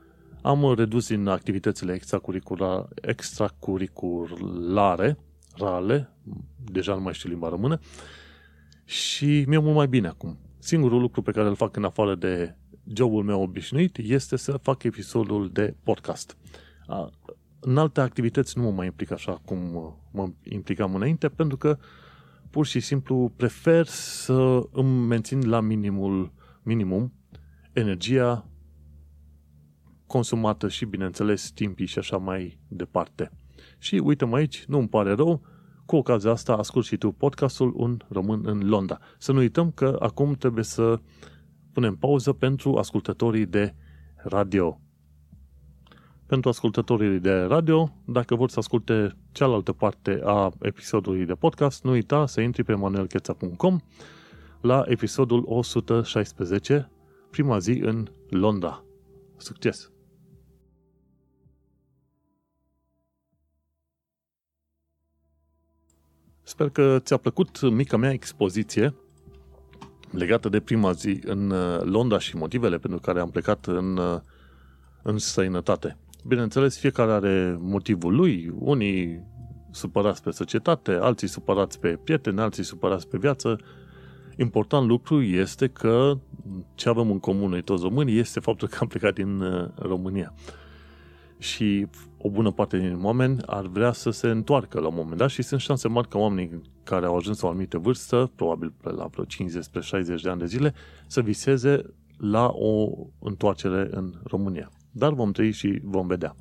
am 0.48 0.74
redus 0.74 1.08
din 1.08 1.28
activitățile 1.28 1.94
extracurriculare, 1.94 2.88
extracurriculare 3.02 5.18
rale, 5.58 6.14
deja 6.72 6.94
nu 6.94 7.02
mai 7.02 7.14
știu 7.14 7.30
limba 7.30 7.50
română, 7.50 7.80
și 8.84 9.44
mi-e 9.48 9.58
mult 9.58 9.76
mai 9.76 9.88
bine 9.88 10.08
acum. 10.08 10.38
Singurul 10.60 11.02
lucru 11.02 11.22
pe 11.22 11.32
care 11.32 11.48
îl 11.48 11.56
fac 11.56 11.76
în 11.76 11.84
afară 11.84 12.16
de 12.16 12.56
jobul 12.94 13.24
meu 13.24 13.42
obișnuit 13.42 13.98
este 13.98 14.36
să 14.36 14.58
fac 14.58 14.84
episodul 14.84 15.50
de 15.50 15.76
podcast. 15.84 16.38
În 17.60 17.78
alte 17.78 18.02
activități 18.02 18.58
nu 18.58 18.64
mă 18.64 18.72
mai 18.72 18.86
implic 18.86 19.12
așa 19.12 19.42
cum 19.46 19.58
mă 20.12 20.30
implicam 20.44 20.96
înainte, 20.96 21.30
pentru 21.30 21.58
că 21.58 21.78
pur 22.50 22.66
și 22.66 22.80
simplu 22.80 23.32
prefer 23.36 23.86
să 23.86 24.62
îmi 24.72 25.08
mențin 25.08 25.50
la 25.50 25.60
minimul, 25.60 26.32
minimum 26.64 27.14
energia 27.74 28.50
consumată 30.08 30.68
și, 30.68 30.86
bineînțeles, 30.86 31.52
timpii 31.52 31.86
și 31.86 32.00
așa 32.00 32.18
mai 32.18 32.60
departe. 32.68 33.32
Și 33.78 33.96
uite-mă 33.96 34.36
aici, 34.36 34.66
nu 34.66 34.78
îmi 34.78 34.88
pare 34.88 35.14
rău, 35.14 35.42
cu 35.86 35.96
ocazia 35.96 36.32
asta 36.32 36.54
ascult 36.54 36.86
și 36.86 36.98
tu 36.98 37.12
podcastul 37.12 37.74
Un 37.76 37.98
Român 38.10 38.42
în 38.44 38.70
Londra. 38.70 38.98
Să 39.18 39.32
nu 39.32 39.38
uităm 39.38 39.72
că 39.72 39.98
acum 40.00 40.34
trebuie 40.34 40.64
să 40.64 41.00
punem 41.74 41.96
pauză 41.96 42.34
pentru 42.34 42.78
ascultătorii 42.78 43.46
de 43.46 43.76
radio. 44.16 44.80
Pentru 46.26 46.50
ascultătorii 46.50 47.20
de 47.20 47.34
radio, 47.34 47.94
dacă 48.06 48.36
vor 48.36 48.50
să 48.50 48.60
asculte 48.60 49.18
cealaltă 49.32 49.72
parte 49.72 50.22
a 50.24 50.52
episodului 50.62 51.26
de 51.26 51.34
podcast, 51.34 51.84
nu 51.84 51.92
uita 51.92 52.26
să 52.26 52.42
intri 52.42 52.64
pe 52.64 52.74
manuelcheța.com 52.74 53.80
la 54.62 54.84
episodul 54.88 55.44
116, 55.46 56.92
prima 57.30 57.58
zi 57.58 57.72
în 57.72 58.08
Londra. 58.30 58.84
Succes! 59.38 59.97
Sper 66.48 66.70
că 66.70 67.00
ți-a 67.00 67.18
plăcut 67.18 67.70
mica 67.70 67.98
mea 67.98 68.12
expoziție 68.12 68.96
legată 70.12 70.50
de 70.50 70.60
prima 70.60 70.92
zi 70.92 71.20
în 71.26 71.50
uh, 71.50 71.80
Londra 71.82 72.20
și 72.20 72.36
motivele 72.36 72.78
pentru 72.78 73.00
care 73.00 73.20
am 73.20 73.30
plecat 73.30 73.66
în, 73.66 73.98
uh, 73.98 74.20
în 75.02 75.18
străinătate. 75.18 75.98
Bineînțeles, 76.28 76.78
fiecare 76.78 77.12
are 77.12 77.58
motivul 77.60 78.16
lui, 78.16 78.54
unii 78.60 79.24
supărați 79.72 80.24
pe 80.24 80.32
societate, 80.32 80.92
alții 80.92 81.28
supărați 81.28 81.80
pe 81.80 82.00
prieteni, 82.04 82.40
alții 82.40 82.64
supărați 82.64 83.08
pe 83.08 83.18
viață. 83.18 83.60
Important 84.38 84.88
lucru 84.88 85.22
este 85.22 85.68
că 85.68 86.18
ce 86.76 86.90
avem 86.90 87.12
în 87.12 87.20
comun 87.20 87.50
noi 87.50 87.62
toți 87.62 87.84
românii 87.84 88.20
este 88.20 88.40
faptul 88.40 88.68
că 88.68 88.78
am 88.82 88.88
plecat 88.88 89.14
din 89.14 89.42
uh, 89.42 89.70
România 89.76 90.34
și 91.38 91.88
o 92.18 92.30
bună 92.30 92.52
parte 92.52 92.78
din 92.78 93.00
oameni 93.04 93.42
ar 93.46 93.66
vrea 93.66 93.92
să 93.92 94.10
se 94.10 94.28
întoarcă 94.28 94.80
la 94.80 94.88
un 94.88 94.96
moment 94.96 95.18
dat 95.18 95.30
și 95.30 95.42
sunt 95.42 95.62
șanse 95.62 95.88
mari 95.88 96.08
ca 96.08 96.18
oamenii 96.18 96.62
care 96.84 97.06
au 97.06 97.16
ajuns 97.16 97.40
la 97.40 97.48
o 97.48 97.52
anumită 97.52 97.78
vârstă, 97.78 98.32
probabil 98.36 98.74
la 98.82 99.06
vreo 99.06 99.26
50-60 99.26 100.22
de 100.22 100.30
ani 100.30 100.40
de 100.40 100.46
zile, 100.46 100.74
să 101.08 101.22
viseze 101.22 101.82
la 102.18 102.48
o 102.54 102.90
întoarcere 103.20 103.88
în 103.92 104.14
România. 104.24 104.72
Dar 104.92 105.14
vom 105.14 105.32
trăi 105.32 105.52
și 105.52 105.80
vom 105.84 106.08
vedea. 106.08 106.36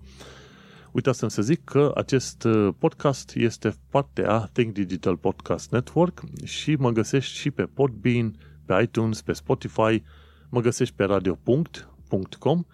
Uitasem 0.92 1.28
să 1.28 1.42
zic 1.42 1.64
că 1.64 1.92
acest 1.94 2.44
uh, 2.44 2.68
podcast 2.78 3.34
este 3.34 3.74
parte 3.90 4.24
a 4.26 4.48
Think 4.52 4.72
Digital 4.72 5.16
Podcast 5.16 5.70
Network 5.70 6.22
și 6.44 6.74
mă 6.74 6.90
găsești 6.90 7.38
și 7.38 7.50
pe 7.50 7.62
Podbean, 7.62 8.34
pe 8.64 8.80
iTunes, 8.82 9.22
pe 9.22 9.32
Spotify, 9.32 10.02
mă 10.48 10.60
găsești 10.60 10.94
pe 10.94 11.04
radio.com 11.04 12.64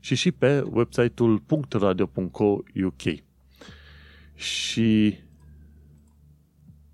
și 0.00 0.14
și 0.14 0.32
pe 0.32 0.60
website-ul 0.70 1.42
.radio.co.uk. 1.70 3.02
Și 4.34 5.18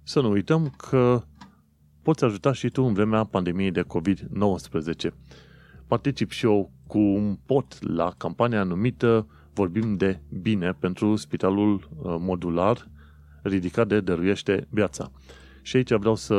să 0.02 0.20
nu 0.20 0.30
uităm 0.30 0.68
că 0.68 1.22
poți 2.02 2.24
ajuta 2.24 2.52
și 2.52 2.70
tu 2.70 2.82
în 2.82 2.92
vremea 2.92 3.24
pandemiei 3.24 3.70
de 3.70 3.82
COVID-19. 3.82 5.10
Particip 5.86 6.30
și 6.30 6.44
eu 6.44 6.72
cu 6.86 6.98
un 6.98 7.38
pot 7.46 7.94
la 7.94 8.14
campania 8.16 8.62
numită 8.62 9.26
Vorbim 9.54 9.96
de 9.96 10.20
bine 10.40 10.72
pentru 10.72 11.16
Spitalul 11.16 11.74
uh, 11.74 12.16
Modular 12.18 12.88
ridicat 13.42 13.88
de 13.88 14.00
Dăruiește 14.00 14.66
Viața. 14.70 15.10
Și 15.62 15.76
aici 15.76 15.92
vreau 15.92 16.14
să 16.14 16.34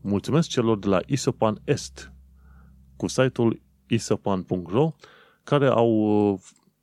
mulțumesc 0.00 0.48
celor 0.48 0.78
de 0.78 0.88
la 0.88 1.00
Isopan 1.06 1.60
Est 1.64 2.12
cu 2.96 3.06
site-ul 3.06 3.60
isopan.ro 3.86 4.92
care 5.48 5.66
au 5.66 5.90
uh, 6.32 6.38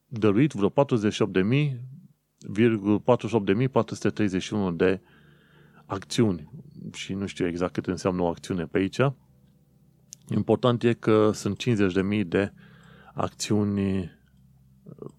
dăruit 0.07 0.51
vreo 0.51 0.69
48.431 0.69 0.75
de 4.73 5.01
acțiuni 5.85 6.49
și 6.93 7.13
nu 7.13 7.25
știu 7.25 7.47
exact 7.47 7.73
cât 7.73 7.87
înseamnă 7.87 8.21
o 8.21 8.27
acțiune 8.27 8.65
pe 8.65 8.77
aici. 8.77 8.99
Important 10.35 10.83
e 10.83 10.93
că 10.93 11.31
sunt 11.33 11.63
50.000 11.63 12.27
de 12.27 12.53
acțiuni 13.13 14.11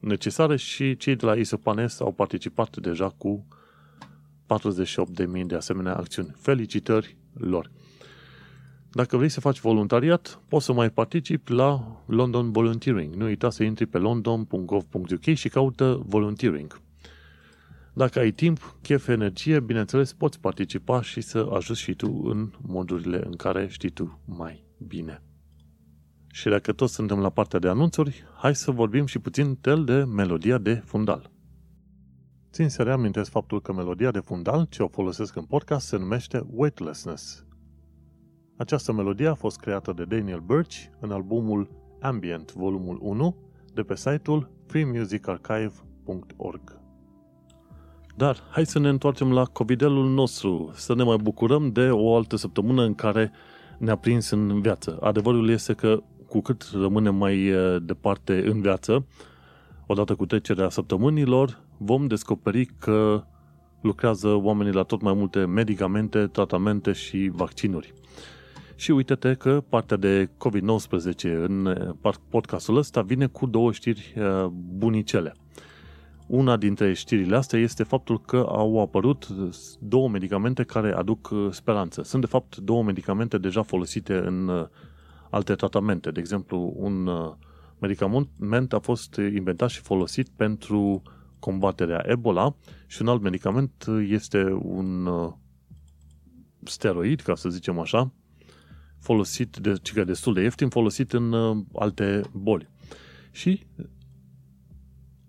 necesare 0.01 0.57
și 0.57 0.97
cei 0.97 1.17
de 1.17 1.27
la 1.27 1.35
Isopanes 1.35 2.01
au 2.01 2.13
participat 2.13 2.77
deja 2.77 3.09
cu 3.09 3.47
48.000 5.39 5.47
de 5.47 5.55
asemenea 5.55 5.97
acțiuni. 5.97 6.33
Felicitări 6.37 7.17
lor! 7.35 7.71
Dacă 8.93 9.17
vrei 9.17 9.29
să 9.29 9.41
faci 9.41 9.61
voluntariat, 9.61 10.41
poți 10.49 10.65
să 10.65 10.73
mai 10.73 10.91
participi 10.91 11.53
la 11.53 12.03
London 12.07 12.53
Volunteering. 12.53 13.15
Nu 13.15 13.25
uita 13.25 13.51
să 13.51 13.63
intri 13.63 13.87
pe 13.87 13.99
london.gov.uk 13.99 15.35
și 15.35 15.49
caută 15.49 16.03
volunteering. 16.07 16.81
Dacă 17.95 18.19
ai 18.19 18.31
timp, 18.31 18.77
chef, 18.83 19.09
energie, 19.09 19.61
bineînțeles, 19.61 20.13
poți 20.13 20.41
participa 20.41 21.03
și 21.03 21.21
să 21.21 21.49
ajuți 21.53 21.81
și 21.81 21.95
tu 21.95 22.23
în 22.25 22.51
modurile 22.61 23.23
în 23.25 23.37
care 23.37 23.69
știi 23.69 23.91
tu 23.91 24.21
mai 24.25 24.65
bine. 24.87 25.23
Și 26.33 26.49
dacă 26.49 26.73
toți 26.73 26.95
suntem 26.95 27.19
la 27.19 27.31
partea 27.31 27.59
de 27.59 27.69
anunțuri, 27.69 28.25
hai 28.37 28.55
să 28.55 28.71
vorbim 28.71 29.07
și 29.07 29.19
puțin 29.19 29.57
tel 29.57 29.85
de 29.85 30.05
melodia 30.05 30.59
de 30.59 30.75
fundal. 30.85 31.31
Țin 32.53 32.69
să 32.69 32.83
reamintesc 32.83 33.31
faptul 33.31 33.61
că 33.61 33.73
melodia 33.73 34.11
de 34.11 34.21
fundal, 34.21 34.67
ce 34.71 34.83
o 34.83 34.89
folosesc 34.89 35.37
în 35.37 35.45
podcast, 35.45 35.87
se 35.87 35.97
numește 35.97 36.47
Weightlessness– 36.51 37.45
această 38.57 38.93
melodie 38.93 39.27
a 39.27 39.35
fost 39.35 39.59
creată 39.59 39.93
de 39.93 40.05
Daniel 40.05 40.43
Birch 40.47 40.77
în 41.01 41.11
albumul 41.11 41.69
Ambient, 42.01 42.53
volumul 42.53 42.99
1, 43.01 43.37
de 43.75 43.83
pe 43.83 43.97
site-ul 43.97 44.51
freemusicarchive.org. 44.67 46.81
Dar 48.17 48.43
hai 48.51 48.67
să 48.67 48.79
ne 48.79 48.89
întoarcem 48.89 49.33
la 49.33 49.45
covidelul 49.45 50.09
nostru, 50.09 50.71
să 50.75 50.95
ne 50.95 51.03
mai 51.03 51.17
bucurăm 51.17 51.73
de 51.73 51.91
o 51.91 52.17
altă 52.17 52.37
săptămână 52.37 52.83
în 52.83 52.95
care 52.95 53.33
ne-a 53.79 53.97
prins 53.97 54.31
în 54.31 54.61
viață. 54.61 54.99
Adevărul 55.01 55.49
este 55.49 55.73
că 55.73 56.03
cu 56.29 56.41
cât 56.41 56.71
rămânem 56.73 57.15
mai 57.15 57.53
departe 57.83 58.47
în 58.47 58.61
viață, 58.61 59.07
odată 59.87 60.15
cu 60.15 60.27
trecerea 60.27 60.69
săptămânilor, 60.69 61.61
vom 61.77 62.07
descoperi 62.07 62.65
că 62.65 63.25
lucrează 63.81 64.29
oamenii 64.29 64.73
la 64.73 64.83
tot 64.83 65.01
mai 65.01 65.13
multe 65.13 65.45
medicamente, 65.45 66.27
tratamente 66.27 66.93
și 66.93 67.31
vaccinuri. 67.35 67.93
Și 68.79 68.91
uite-te 68.91 69.35
că 69.35 69.65
partea 69.69 69.97
de 69.97 70.31
COVID-19 70.37 71.23
în 71.23 71.77
podcastul 72.29 72.77
ăsta 72.77 73.03
vine 73.03 73.27
cu 73.27 73.47
două 73.47 73.73
știri 73.73 74.15
bunicele. 74.53 75.35
Una 76.27 76.57
dintre 76.57 76.93
știrile 76.93 77.37
astea 77.37 77.59
este 77.59 77.83
faptul 77.83 78.21
că 78.21 78.37
au 78.37 78.81
apărut 78.81 79.29
două 79.81 80.09
medicamente 80.09 80.63
care 80.63 80.93
aduc 80.93 81.33
speranță. 81.51 82.03
Sunt 82.03 82.21
de 82.21 82.29
fapt 82.29 82.57
două 82.57 82.83
medicamente 82.83 83.39
deja 83.39 83.63
folosite 83.63 84.15
în 84.17 84.69
alte 85.31 85.55
tratamente. 85.55 86.11
De 86.11 86.21
exemplu, 86.21 86.73
un 86.77 87.11
medicament 87.79 88.73
a 88.73 88.79
fost 88.79 89.17
inventat 89.17 89.69
și 89.69 89.81
folosit 89.81 90.29
pentru 90.29 91.03
combaterea 91.39 92.05
Ebola 92.07 92.57
și 92.87 93.03
un 93.03 93.09
alt 93.09 93.23
medicament 93.23 93.87
este 94.09 94.59
un 94.63 95.09
steroid, 96.63 97.21
ca 97.21 97.35
să 97.35 97.49
zicem 97.49 97.79
așa, 97.79 98.13
folosit, 99.07 99.57
de, 99.57 99.75
cică 99.83 100.05
destul 100.05 100.35
de 100.35 100.43
ieftin, 100.43 100.69
folosit 100.69 101.13
în 101.13 101.35
alte 101.75 102.21
boli. 102.33 102.69
Și 103.31 103.67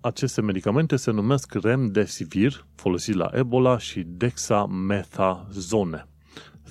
aceste 0.02 0.42
medicamente 0.42 0.96
se 0.96 1.12
numesc 1.12 1.54
Remdesivir, 1.54 2.66
folosit 2.76 3.16
la 3.16 3.30
Ebola, 3.34 3.78
și 3.78 4.04
Dexamethasone. 4.08 6.08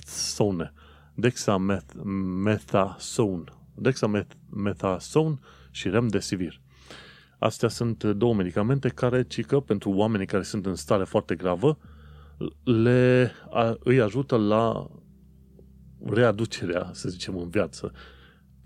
Sone. 0.05 0.73
Dexamethasone. 1.13 3.43
Dexamethasone 3.75 5.39
și 5.71 5.89
Remdesivir. 5.89 6.61
Astea 7.39 7.69
sunt 7.69 8.03
două 8.03 8.33
medicamente 8.33 8.89
care, 8.89 9.23
cică, 9.23 9.59
pentru 9.59 9.89
oamenii 9.89 10.25
care 10.25 10.43
sunt 10.43 10.65
în 10.65 10.75
stare 10.75 11.03
foarte 11.03 11.35
gravă, 11.35 11.77
le, 12.63 13.31
a, 13.49 13.75
îi 13.79 14.01
ajută 14.01 14.35
la 14.35 14.89
readucerea, 16.05 16.89
să 16.93 17.09
zicem, 17.09 17.37
în 17.37 17.49
viață 17.49 17.91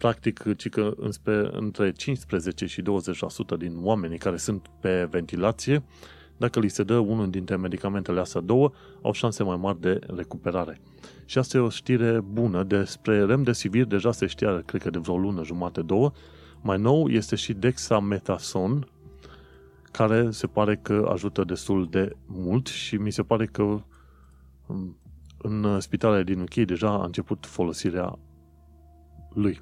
practic, 0.01 0.55
ci 0.55 0.69
că 0.69 0.93
înspre, 0.97 1.49
între 1.51 1.91
15 1.91 2.65
și 2.65 2.81
20% 2.81 2.85
din 3.57 3.77
oamenii 3.81 4.17
care 4.17 4.37
sunt 4.37 4.67
pe 4.79 5.07
ventilație, 5.09 5.83
dacă 6.37 6.59
li 6.59 6.67
se 6.67 6.83
dă 6.83 6.97
unul 6.97 7.29
dintre 7.29 7.55
medicamentele 7.55 8.19
astea 8.19 8.41
două, 8.41 8.71
au 9.01 9.11
șanse 9.11 9.43
mai 9.43 9.57
mari 9.57 9.81
de 9.81 9.99
recuperare. 10.15 10.81
Și 11.25 11.37
asta 11.37 11.57
e 11.57 11.59
o 11.59 11.69
știre 11.69 12.19
bună. 12.19 12.63
Despre 12.63 13.25
remdesivir 13.25 13.85
deja 13.85 14.11
se 14.11 14.25
știa, 14.25 14.61
cred 14.61 14.81
că 14.81 14.89
de 14.89 14.99
vreo 14.99 15.17
lună, 15.17 15.43
jumate, 15.43 15.81
două. 15.81 16.11
Mai 16.61 16.77
nou 16.77 17.07
este 17.07 17.35
și 17.35 17.53
dexamethason, 17.53 18.87
care 19.91 20.31
se 20.31 20.47
pare 20.47 20.75
că 20.75 21.09
ajută 21.11 21.43
destul 21.43 21.87
de 21.89 22.15
mult 22.25 22.67
și 22.67 22.95
mi 22.95 23.11
se 23.11 23.23
pare 23.23 23.45
că 23.45 23.63
um, 23.63 24.97
în 25.41 25.79
spitalele 25.79 26.23
din 26.23 26.39
UK 26.39 26.53
deja 26.53 26.89
a 26.89 27.05
început 27.05 27.45
folosirea 27.45 28.19
lui. 29.33 29.61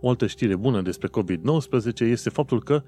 O 0.00 0.08
altă 0.08 0.26
știre 0.26 0.56
bună 0.56 0.82
despre 0.82 1.08
COVID-19 1.08 2.00
este 2.00 2.30
faptul 2.30 2.62
că 2.62 2.82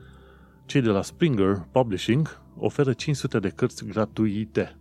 cei 0.66 0.80
de 0.80 0.88
la 0.88 1.02
Springer 1.02 1.68
Publishing 1.72 2.42
oferă 2.56 2.92
500 2.92 3.38
de 3.38 3.48
cărți 3.48 3.86
gratuite. 3.86 4.78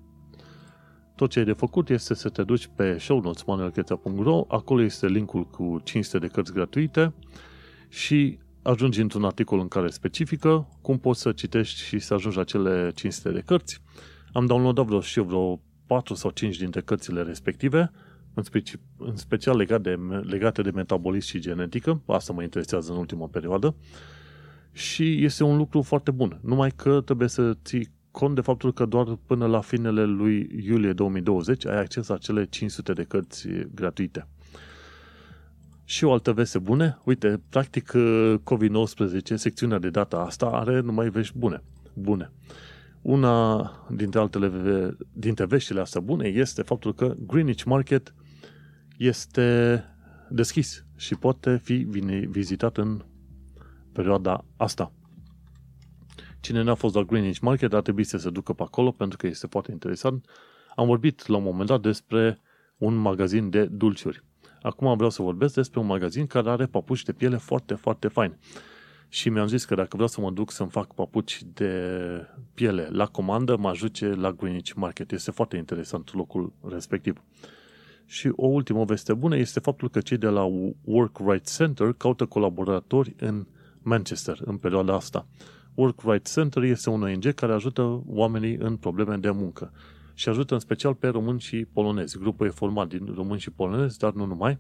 Tot 1.16 1.30
ce 1.30 1.40
ai 1.40 1.46
de 1.46 1.54
făcut 1.54 1.90
este 1.90 2.14
să 2.14 2.30
te 2.30 2.44
duci 2.44 2.70
pe 2.76 2.98
shownotesmanuelcheța.ro, 2.98 4.46
acolo 4.48 4.82
este 4.82 5.08
linkul 5.08 5.44
cu 5.44 5.80
500 5.84 6.18
de 6.18 6.28
cărți 6.28 6.54
gratuite 6.54 7.14
și 7.90 8.40
ajungi 8.62 9.02
într-un 9.02 9.24
articol 9.24 9.60
în 9.60 9.68
care 9.68 9.90
specifică 9.90 10.68
cum 10.82 11.00
poți 11.00 11.22
să 11.22 11.32
citești 11.32 11.82
și 11.82 12.00
să 12.00 12.14
ajungi 12.14 12.38
la 12.38 12.44
cele 12.44 12.92
500 12.96 13.32
de 13.32 13.42
cărți. 13.46 13.82
Am 14.32 14.46
downloadat 14.46 14.86
vreo 14.86 15.02
și 15.02 15.20
eu 15.20 15.26
vreo 15.26 15.60
4 15.94 16.14
sau 16.14 16.32
5 16.32 16.58
dintre 16.58 16.82
cărțile 16.82 17.22
respective 17.22 17.92
în, 18.34 18.44
speci- 18.44 18.80
în 18.98 19.16
special 19.16 19.58
legat 19.58 19.82
de, 19.82 20.00
legate 20.22 20.62
de 20.62 20.72
metabolism 20.72 21.28
și 21.28 21.40
genetică, 21.40 22.02
asta 22.06 22.34
mă 22.34 22.44
interesează 22.44 22.92
în 22.92 22.98
ultima 22.98 23.28
perioadă, 23.28 23.76
și 24.72 25.24
este 25.24 25.44
un 25.44 25.58
lucru 25.58 25.82
foarte 25.82 26.12
bun. 26.12 26.40
Numai 26.42 26.72
că 26.72 27.02
trebuie 27.02 27.28
să 27.28 27.54
ții 27.64 27.90
cont 28.12 28.36
de 28.36 28.42
faptul 28.42 28.74
că 28.74 28.86
doar 28.86 29.18
până 29.26 29.46
la 29.46 29.62
finele 29.62 30.04
lui 30.04 30.50
iulie 30.66 30.94
2020 30.94 31.66
ai 31.66 31.80
acces 31.80 32.08
la 32.08 32.18
cele 32.18 32.46
500 32.46 32.94
de 32.94 33.04
cărți 33.04 33.48
gratuite. 33.76 34.28
Și 35.84 36.04
o 36.04 36.12
altă 36.12 36.32
veste 36.32 36.60
bune, 36.60 36.98
uite, 37.04 37.42
practic 37.50 37.92
COVID-19, 38.44 39.34
secțiunea 39.36 39.80
de 39.80 39.90
data 39.90 40.18
asta 40.18 40.46
are 40.46 40.80
numai 40.80 41.10
vești 41.10 41.38
bune. 41.38 41.64
Bune. 41.94 42.32
Una 43.04 43.86
dintre 43.90 44.20
altele, 44.20 44.52
dintre 45.14 45.46
veștile 45.46 45.80
astea 45.80 46.02
bune 46.02 46.28
este 46.28 46.62
faptul 46.62 46.94
că 46.94 47.16
Greenwich 47.28 47.64
Market 47.64 48.14
este 48.98 49.84
deschis 50.30 50.86
și 50.96 51.16
poate 51.16 51.58
fi 51.58 51.74
vizitat 52.30 52.78
în 52.78 53.06
perioada 53.92 54.46
asta. 54.58 54.92
Cine 56.40 56.62
n-a 56.62 56.74
fost 56.74 56.96
la 56.96 57.02
Greenwich 57.02 57.40
Market 57.40 57.74
ar 57.74 57.82
trebui 57.82 58.04
să 58.04 58.18
se 58.18 58.30
ducă 58.30 58.54
pe 58.54 58.64
acolo 58.64 58.92
pentru 58.92 59.18
că 59.18 59.28
este 59.28 59.48
foarte 59.48 59.72
interesant. 59.72 60.30
Am 60.76 60.86
vorbit 60.88 61.28
la 61.28 61.38
un 61.38 61.44
moment 61.44 61.70
dat 61.70 61.82
despre 61.82 62.40
un 62.78 62.96
magazin 62.96 63.50
de 63.50 63.66
dulciuri. 63.66 64.24
Acum 64.62 64.96
vreau 64.96 65.10
să 65.10 65.22
vorbesc 65.22 65.54
despre 65.54 65.80
un 65.80 65.86
magazin 65.86 66.28
care 66.28 66.50
are 66.50 66.66
papuci 66.66 67.04
de 67.04 67.14
piele 67.14 67.38
foarte, 67.38 67.74
foarte 67.74 68.08
fain. 68.08 68.38
Și 69.14 69.30
mi-am 69.30 69.48
zis 69.48 69.66
că 69.66 69.76
dacă 69.76 69.90
vreau 69.92 70.08
să 70.08 70.22
mă 70.22 70.32
duc 70.32 70.52
să-mi 70.52 70.70
fac 70.70 70.94
papuci 70.94 71.42
de 71.54 71.72
piele 72.54 72.88
la 72.92 73.06
comandă, 73.06 73.58
mă 73.58 73.70
ajuce 73.70 74.08
la 74.08 74.32
Greenwich 74.32 74.72
Market. 74.76 75.12
Este 75.12 75.32
foarte 75.32 75.58
interesant 75.58 76.14
locul 76.14 76.54
respectiv. 76.70 77.22
Și 78.06 78.32
o 78.36 78.48
ultimă 78.48 78.84
veste 78.84 79.14
bună 79.14 79.38
este 79.38 79.60
faptul 79.60 79.90
că 79.90 80.00
cei 80.00 80.18
de 80.18 80.28
la 80.28 80.44
Work 80.84 81.18
Right 81.26 81.56
Center 81.56 81.94
caută 81.98 82.26
colaboratori 82.26 83.16
în 83.20 83.46
Manchester 83.82 84.38
în 84.46 84.58
perioada 84.58 84.96
asta. 84.96 85.28
Work 85.74 86.02
Right 86.06 86.32
Center 86.34 86.64
este 86.64 86.90
un 86.90 87.02
ONG 87.02 87.34
care 87.34 87.54
ajută 87.54 88.04
oamenii 88.08 88.56
în 88.56 88.76
probleme 88.76 89.16
de 89.16 89.30
muncă 89.30 89.72
și 90.14 90.30
ajută 90.30 90.54
în 90.54 90.60
special 90.60 90.94
pe 90.94 91.08
români 91.08 91.40
și 91.40 91.66
polonezi. 91.74 92.18
Grupul 92.18 92.46
e 92.46 92.50
format 92.50 92.88
din 92.88 93.14
români 93.16 93.40
și 93.40 93.52
polonezi, 93.52 93.98
dar 94.00 94.14
nu 94.14 94.26
numai. 94.26 94.60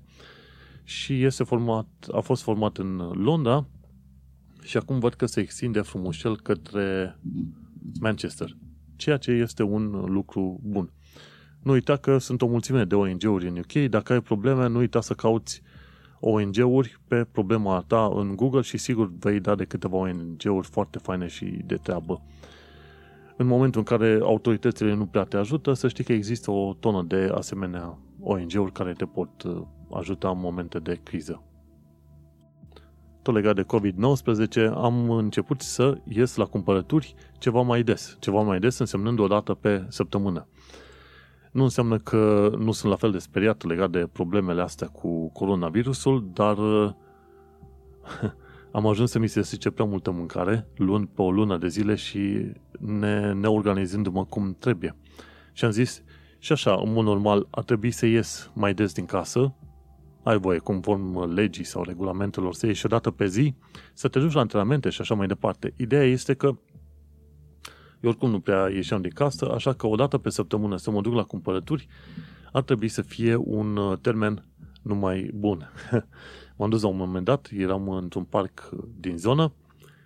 Și 0.83 1.23
este 1.23 1.43
format, 1.43 1.87
a 2.11 2.19
fost 2.19 2.41
format 2.41 2.77
în 2.77 2.97
Londra 3.13 3.67
și 4.63 4.77
acum 4.77 4.99
văd 4.99 5.13
că 5.13 5.25
se 5.25 5.39
extinde 5.39 5.81
frumușel 5.81 6.39
către 6.39 7.17
Manchester, 7.99 8.57
ceea 8.95 9.17
ce 9.17 9.31
este 9.31 9.63
un 9.63 10.05
lucru 10.07 10.59
bun. 10.63 10.91
Nu 11.61 11.71
uita 11.71 11.95
că 11.95 12.17
sunt 12.17 12.41
o 12.41 12.47
mulțime 12.47 12.83
de 12.83 12.95
ONG-uri 12.95 13.47
în 13.47 13.57
UK. 13.57 13.89
Dacă 13.89 14.13
ai 14.13 14.21
probleme, 14.21 14.67
nu 14.67 14.77
uita 14.77 15.01
să 15.01 15.13
cauți 15.13 15.61
ONG-uri 16.19 16.99
pe 17.07 17.23
problema 17.31 17.83
ta 17.87 18.11
în 18.15 18.35
Google 18.35 18.61
și 18.61 18.77
sigur 18.77 19.11
vei 19.19 19.39
da 19.39 19.55
de 19.55 19.65
câteva 19.65 19.97
ONG-uri 19.97 20.67
foarte 20.67 20.97
faine 20.97 21.27
și 21.27 21.45
de 21.65 21.75
treabă. 21.75 22.21
În 23.37 23.45
momentul 23.45 23.79
în 23.79 23.97
care 23.97 24.19
autoritățile 24.21 24.93
nu 24.93 25.05
prea 25.05 25.23
te 25.23 25.37
ajută, 25.37 25.73
să 25.73 25.87
știi 25.87 26.03
că 26.03 26.13
există 26.13 26.51
o 26.51 26.73
tonă 26.73 27.03
de 27.07 27.31
asemenea 27.33 27.97
ONG-uri 28.19 28.71
care 28.71 28.93
te 28.93 29.05
pot 29.05 29.43
uh, 29.43 29.61
ajuta 29.91 30.29
în 30.29 30.39
momente 30.39 30.79
de 30.79 30.99
criză. 31.03 31.43
Tot 33.23 33.33
legat 33.33 33.55
de 33.55 33.63
COVID-19, 33.63 34.73
am 34.73 35.09
început 35.09 35.61
să 35.61 35.97
ies 36.07 36.35
la 36.35 36.45
cumpărături 36.45 37.15
ceva 37.37 37.61
mai 37.61 37.83
des. 37.83 38.17
Ceva 38.19 38.41
mai 38.41 38.59
des 38.59 38.77
însemnând 38.77 39.19
o 39.19 39.27
dată 39.27 39.53
pe 39.53 39.85
săptămână. 39.87 40.47
Nu 41.51 41.63
înseamnă 41.63 41.97
că 41.97 42.51
nu 42.57 42.71
sunt 42.71 42.91
la 42.91 42.97
fel 42.97 43.11
de 43.11 43.17
speriat 43.17 43.63
legat 43.63 43.89
de 43.89 44.09
problemele 44.11 44.61
astea 44.61 44.87
cu 44.87 45.29
coronavirusul, 45.29 46.29
dar 46.33 46.57
am 48.71 48.87
ajuns 48.87 49.11
să 49.11 49.19
mi 49.19 49.27
se 49.27 49.41
zice 49.41 49.69
prea 49.69 49.85
multă 49.85 50.11
mâncare, 50.11 50.67
luând 50.75 51.07
pe 51.07 51.21
o 51.21 51.31
lună 51.31 51.57
de 51.57 51.67
zile 51.67 51.95
și 51.95 52.51
ne, 52.79 53.33
neorganizându-mă 53.33 54.25
cum 54.25 54.55
trebuie. 54.59 54.95
Și 55.53 55.65
am 55.65 55.71
zis, 55.71 56.03
și 56.39 56.51
așa, 56.51 56.81
în 56.85 56.93
mod 56.93 57.05
normal, 57.05 57.47
ar 57.49 57.63
trebui 57.63 57.91
să 57.91 58.05
ies 58.05 58.51
mai 58.53 58.73
des 58.73 58.93
din 58.93 59.05
casă, 59.05 59.53
ai 60.23 60.37
voie, 60.37 60.57
conform 60.57 61.33
legii 61.33 61.63
sau 61.63 61.83
regulamentelor, 61.83 62.53
să 62.53 62.65
ieși 62.65 62.85
o 62.85 62.89
dată 62.89 63.11
pe 63.11 63.27
zi, 63.27 63.55
să 63.93 64.07
te 64.07 64.19
duci 64.19 64.33
la 64.33 64.39
antrenamente 64.39 64.89
și 64.89 65.01
așa 65.01 65.15
mai 65.15 65.27
departe. 65.27 65.73
Ideea 65.77 66.03
este 66.03 66.33
că 66.33 66.45
eu 68.01 68.09
oricum 68.09 68.29
nu 68.29 68.39
prea 68.39 68.69
ieșeam 68.69 69.01
de 69.01 69.07
casă, 69.07 69.51
așa 69.51 69.73
că 69.73 69.87
o 69.87 69.95
dată 69.95 70.17
pe 70.17 70.29
săptămână 70.29 70.77
să 70.77 70.91
mă 70.91 71.01
duc 71.01 71.13
la 71.13 71.23
cumpărături 71.23 71.87
ar 72.53 72.63
trebui 72.63 72.87
să 72.87 73.01
fie 73.01 73.35
un 73.35 73.77
uh, 73.77 73.97
termen 74.01 74.45
numai 74.81 75.29
bun. 75.33 75.71
m-am 76.57 76.69
dus 76.69 76.81
la 76.81 76.87
un 76.87 76.97
moment 76.97 77.25
dat, 77.25 77.49
eram 77.57 77.89
într-un 77.89 78.23
parc 78.23 78.69
din 78.99 79.17
zonă 79.17 79.53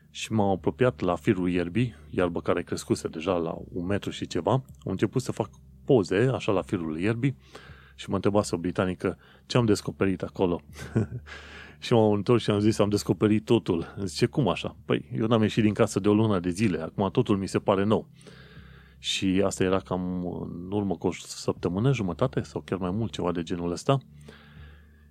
și 0.09 0.31
m-am 0.31 0.49
apropiat 0.49 0.99
la 0.99 1.15
firul 1.15 1.49
ierbii, 1.49 1.95
iarbă 2.09 2.41
care 2.41 2.63
crescuse 2.63 3.07
deja 3.07 3.33
la 3.33 3.57
un 3.73 3.85
metru 3.85 4.09
și 4.09 4.27
ceva. 4.27 4.51
Am 4.51 4.63
început 4.83 5.21
să 5.21 5.31
fac 5.31 5.49
poze, 5.85 6.29
așa, 6.33 6.51
la 6.51 6.61
firul 6.61 6.99
ierbii 6.99 7.37
și 7.97 8.09
mă 8.09 8.15
întreba 8.15 8.41
o 8.51 8.57
britanică 8.57 9.17
ce 9.45 9.57
am 9.57 9.65
descoperit 9.65 10.21
acolo. 10.21 10.61
și 11.79 11.93
m-am 11.93 12.11
întors 12.11 12.43
și 12.43 12.49
am 12.49 12.59
zis, 12.59 12.79
am 12.79 12.89
descoperit 12.89 13.45
totul. 13.45 13.93
Îmi 13.97 14.07
zice, 14.07 14.25
cum 14.25 14.47
așa? 14.47 14.75
Păi, 14.85 15.09
eu 15.17 15.27
n-am 15.27 15.41
ieșit 15.41 15.63
din 15.63 15.73
casă 15.73 15.99
de 15.99 16.09
o 16.09 16.13
lună 16.13 16.39
de 16.39 16.49
zile, 16.49 16.81
acum 16.81 17.09
totul 17.11 17.37
mi 17.37 17.47
se 17.47 17.59
pare 17.59 17.83
nou. 17.83 18.07
Și 18.99 19.41
asta 19.45 19.63
era 19.63 19.79
cam 19.79 20.25
în 20.65 20.71
urmă 20.71 20.95
cu 20.95 21.07
o 21.07 21.11
săptămână, 21.11 21.93
jumătate 21.93 22.41
sau 22.41 22.61
chiar 22.61 22.79
mai 22.79 22.91
mult, 22.91 23.11
ceva 23.11 23.31
de 23.31 23.43
genul 23.43 23.71
ăsta. 23.71 23.97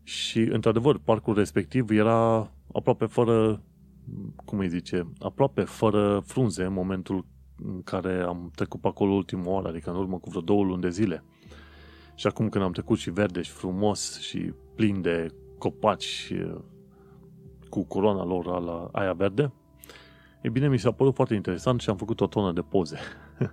Și, 0.03 0.39
într-adevăr, 0.39 0.99
parcul 0.99 1.35
respectiv 1.35 1.91
era 1.91 2.51
aproape 2.73 3.07
fără, 3.07 3.63
cum 4.45 4.59
îi 4.59 4.69
zice, 4.69 5.13
aproape 5.19 5.63
fără 5.63 6.23
frunze 6.27 6.65
în 6.65 6.73
momentul 6.73 7.27
în 7.65 7.83
care 7.83 8.21
am 8.21 8.51
trecut 8.55 8.81
pe 8.81 8.89
acolo 8.89 9.13
ultima 9.13 9.51
oară, 9.51 9.69
adică 9.69 9.91
în 9.91 9.97
urmă 9.97 10.19
cu 10.19 10.31
vreo 10.31 10.41
două 10.41 10.65
luni 10.65 10.83
de 10.83 10.91
zile. 10.91 11.25
Și 12.17 12.27
acum 12.27 12.49
când 12.49 12.65
am 12.65 12.73
trecut 12.73 12.99
și 12.99 13.11
verde 13.11 13.43
și 13.43 13.51
frumos 13.51 14.21
și 14.21 14.53
plin 14.75 15.01
de 15.01 15.27
copaci 15.59 16.33
cu 17.69 17.85
coroana 17.85 18.25
lor 18.25 18.63
la 18.63 18.89
aia 18.93 19.13
verde, 19.13 19.53
e 20.43 20.49
bine, 20.49 20.69
mi 20.69 20.79
s-a 20.79 20.93
părut 20.93 21.15
foarte 21.15 21.35
interesant 21.35 21.81
și 21.81 21.91
am 21.91 21.97
făcut 21.97 22.21
o 22.21 22.27
tonă 22.27 22.53
de 22.53 22.61
poze. 22.61 22.99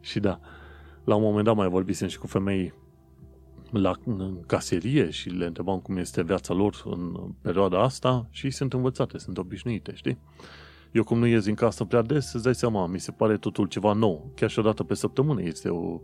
și 0.00 0.20
da, 0.20 0.40
la 1.04 1.14
un 1.14 1.22
moment 1.22 1.44
dat 1.44 1.56
mai 1.56 1.68
vorbisem 1.68 2.08
și 2.08 2.18
cu 2.18 2.26
femei 2.26 2.74
la 3.70 3.92
în 4.04 4.40
caserie 4.46 5.10
și 5.10 5.28
le 5.28 5.46
întrebam 5.46 5.80
cum 5.80 5.96
este 5.96 6.22
viața 6.22 6.54
lor 6.54 6.82
în 6.84 7.32
perioada 7.42 7.82
asta 7.82 8.26
și 8.30 8.50
sunt 8.50 8.72
învățate, 8.72 9.18
sunt 9.18 9.38
obișnuite, 9.38 9.94
știi? 9.94 10.18
Eu 10.92 11.04
cum 11.04 11.18
nu 11.18 11.26
ies 11.26 11.44
din 11.44 11.54
casă 11.54 11.84
prea 11.84 12.02
des, 12.02 12.32
îți 12.32 12.42
dai 12.42 12.54
seama, 12.54 12.86
mi 12.86 13.00
se 13.00 13.10
pare 13.10 13.36
totul 13.36 13.66
ceva 13.66 13.92
nou. 13.92 14.32
Chiar 14.34 14.50
și 14.50 14.58
o 14.58 14.62
dată 14.62 14.84
pe 14.84 14.94
săptămână 14.94 15.42
este, 15.42 15.68
o, 15.68 16.00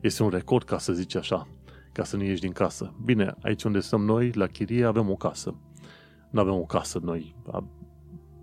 este 0.00 0.22
un 0.22 0.28
record, 0.28 0.64
ca 0.64 0.78
să 0.78 0.92
zici 0.92 1.14
așa, 1.14 1.48
ca 1.92 2.04
să 2.04 2.16
nu 2.16 2.22
ieși 2.22 2.40
din 2.40 2.52
casă. 2.52 2.94
Bine, 3.04 3.34
aici 3.42 3.62
unde 3.62 3.80
stăm 3.80 4.04
noi, 4.04 4.30
la 4.30 4.46
chirie, 4.46 4.84
avem 4.84 5.10
o 5.10 5.16
casă. 5.16 5.54
Nu 6.30 6.40
avem 6.40 6.54
o 6.54 6.64
casă 6.64 7.00
noi. 7.02 7.34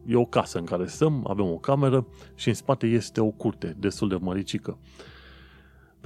E 0.06 0.16
o 0.16 0.26
casă 0.26 0.58
în 0.58 0.66
care 0.66 0.86
stăm, 0.86 1.26
avem 1.28 1.46
o 1.46 1.58
cameră 1.58 2.08
și 2.36 2.48
în 2.48 2.54
spate 2.54 2.88
este 2.88 3.22
o 3.22 3.30
curte 3.30 3.76
destul 3.80 4.10
de 4.10 4.16
măricică 4.16 4.78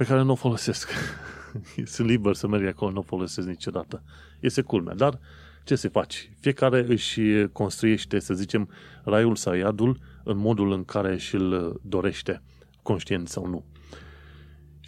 pe 0.00 0.06
care 0.06 0.22
nu 0.22 0.30
o 0.30 0.34
folosesc. 0.34 0.90
Sunt 1.84 2.08
liber 2.08 2.34
să 2.34 2.46
merg 2.46 2.66
acolo, 2.66 2.90
nu 2.90 2.98
o 2.98 3.02
folosesc 3.02 3.46
niciodată. 3.48 4.02
Este 4.40 4.62
culmea, 4.62 4.94
dar 4.94 5.20
ce 5.64 5.74
să 5.74 5.88
faci? 5.88 6.32
Fiecare 6.38 6.84
își 6.88 7.20
construiește, 7.52 8.18
să 8.18 8.34
zicem, 8.34 8.68
raiul 9.04 9.36
sau 9.36 9.54
iadul 9.54 9.98
în 10.24 10.36
modul 10.36 10.72
în 10.72 10.84
care 10.84 11.16
și-l 11.16 11.80
dorește, 11.82 12.42
conștient 12.82 13.28
sau 13.28 13.46
nu. 13.46 13.64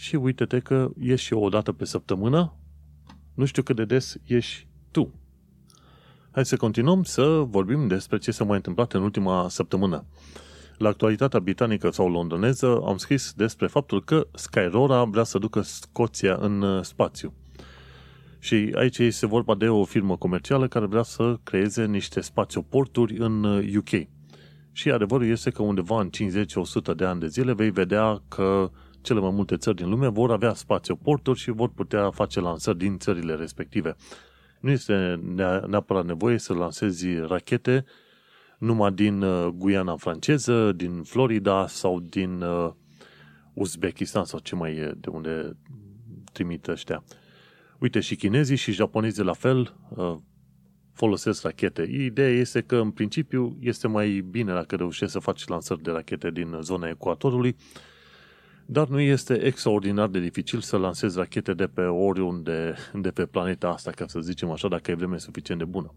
Și 0.02 0.16
uite-te 0.16 0.58
că 0.58 0.90
ieși 1.00 1.24
și 1.24 1.32
eu 1.32 1.44
o 1.44 1.48
dată 1.48 1.72
pe 1.72 1.84
săptămână, 1.84 2.52
nu 3.34 3.44
știu 3.44 3.62
cât 3.62 3.76
de 3.76 3.84
des 3.84 4.16
ieși 4.24 4.66
tu. 4.90 5.14
Hai 6.30 6.44
să 6.44 6.56
continuăm 6.56 7.02
să 7.02 7.22
vorbim 7.46 7.86
despre 7.86 8.18
ce 8.18 8.30
s-a 8.30 8.44
mai 8.44 8.56
întâmplat 8.56 8.92
în 8.92 9.02
ultima 9.02 9.48
săptămână. 9.48 10.04
La 10.78 10.88
actualitatea 10.88 11.40
britanică 11.40 11.90
sau 11.90 12.10
londoneză 12.10 12.82
am 12.86 12.96
scris 12.96 13.32
despre 13.32 13.66
faptul 13.66 14.04
că 14.04 14.26
Skyrora 14.34 15.04
vrea 15.04 15.24
să 15.24 15.38
ducă 15.38 15.60
Scoția 15.60 16.36
în 16.40 16.82
spațiu. 16.82 17.32
Și 18.38 18.72
aici 18.74 18.98
este 18.98 19.26
vorba 19.26 19.54
de 19.54 19.68
o 19.68 19.84
firmă 19.84 20.16
comercială 20.16 20.68
care 20.68 20.86
vrea 20.86 21.02
să 21.02 21.38
creeze 21.42 21.84
niște 21.86 22.20
spațioporturi 22.20 23.16
în 23.16 23.44
UK. 23.76 23.92
Uh, 23.92 24.06
și 24.72 24.90
adevărul 24.90 25.26
este 25.26 25.50
că 25.50 25.62
undeva 25.62 26.00
în 26.00 26.10
50-100 26.10 26.96
de 26.96 27.04
ani 27.04 27.20
de 27.20 27.26
zile 27.26 27.52
vei 27.52 27.70
vedea 27.70 28.22
că 28.28 28.70
cele 29.02 29.20
mai 29.20 29.30
multe 29.30 29.56
țări 29.56 29.76
din 29.76 29.88
lume 29.88 30.08
vor 30.08 30.30
avea 30.30 30.54
spațioporturi 30.54 31.38
și 31.38 31.50
vor 31.50 31.68
putea 31.68 32.10
face 32.10 32.40
lansări 32.40 32.78
din 32.78 32.98
țările 32.98 33.34
respective. 33.34 33.96
Nu 34.60 34.70
este 34.70 35.20
neapărat 35.66 36.04
nevoie 36.04 36.38
să 36.38 36.54
lansezi 36.54 37.16
rachete 37.16 37.84
numai 38.58 38.92
din 38.92 39.22
uh, 39.22 39.46
Guiana 39.46 39.96
franceză, 39.96 40.72
din 40.72 41.02
Florida 41.02 41.66
sau 41.66 42.00
din 42.00 42.42
uh, 42.42 42.72
Uzbekistan 43.54 44.24
sau 44.24 44.38
ce 44.38 44.54
mai 44.54 44.76
e 44.76 44.94
de 44.96 45.08
unde 45.08 45.56
trimit 46.32 46.66
ăștia. 46.66 47.04
Uite, 47.78 48.00
și 48.00 48.16
chinezii 48.16 48.56
și 48.56 48.72
japonezii 48.72 49.24
la 49.24 49.32
fel 49.32 49.74
uh, 49.88 50.14
folosesc 50.92 51.42
rachete. 51.42 51.82
Ideea 51.82 52.28
este 52.28 52.60
că, 52.60 52.76
în 52.76 52.90
principiu, 52.90 53.56
este 53.60 53.88
mai 53.88 54.20
bine 54.30 54.52
dacă 54.52 54.76
reușești 54.76 55.12
să 55.12 55.18
faci 55.18 55.46
lansări 55.46 55.82
de 55.82 55.90
rachete 55.90 56.30
din 56.30 56.56
zona 56.60 56.88
ecuatorului, 56.88 57.56
dar 58.66 58.88
nu 58.88 59.00
este 59.00 59.44
extraordinar 59.44 60.08
de 60.08 60.20
dificil 60.20 60.60
să 60.60 60.76
lansezi 60.76 61.18
rachete 61.18 61.54
de 61.54 61.66
pe 61.66 61.82
oriunde 61.82 62.74
de 62.92 63.10
pe 63.10 63.26
planeta 63.26 63.68
asta, 63.68 63.90
ca 63.90 64.06
să 64.06 64.20
zicem 64.20 64.50
așa, 64.50 64.68
dacă 64.68 64.90
e 64.90 64.94
vreme 64.94 65.18
suficient 65.18 65.60
de 65.60 65.66
bună. 65.66 65.94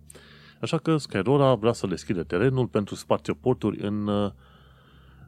Așa 0.61 0.77
că 0.77 0.97
Skyrora 0.97 1.53
vrea 1.53 1.73
să 1.73 1.87
deschide 1.87 2.23
terenul 2.23 2.67
pentru 2.67 2.95
spațioporturi 2.95 3.79
în, 3.79 4.07
uh, 4.07 4.31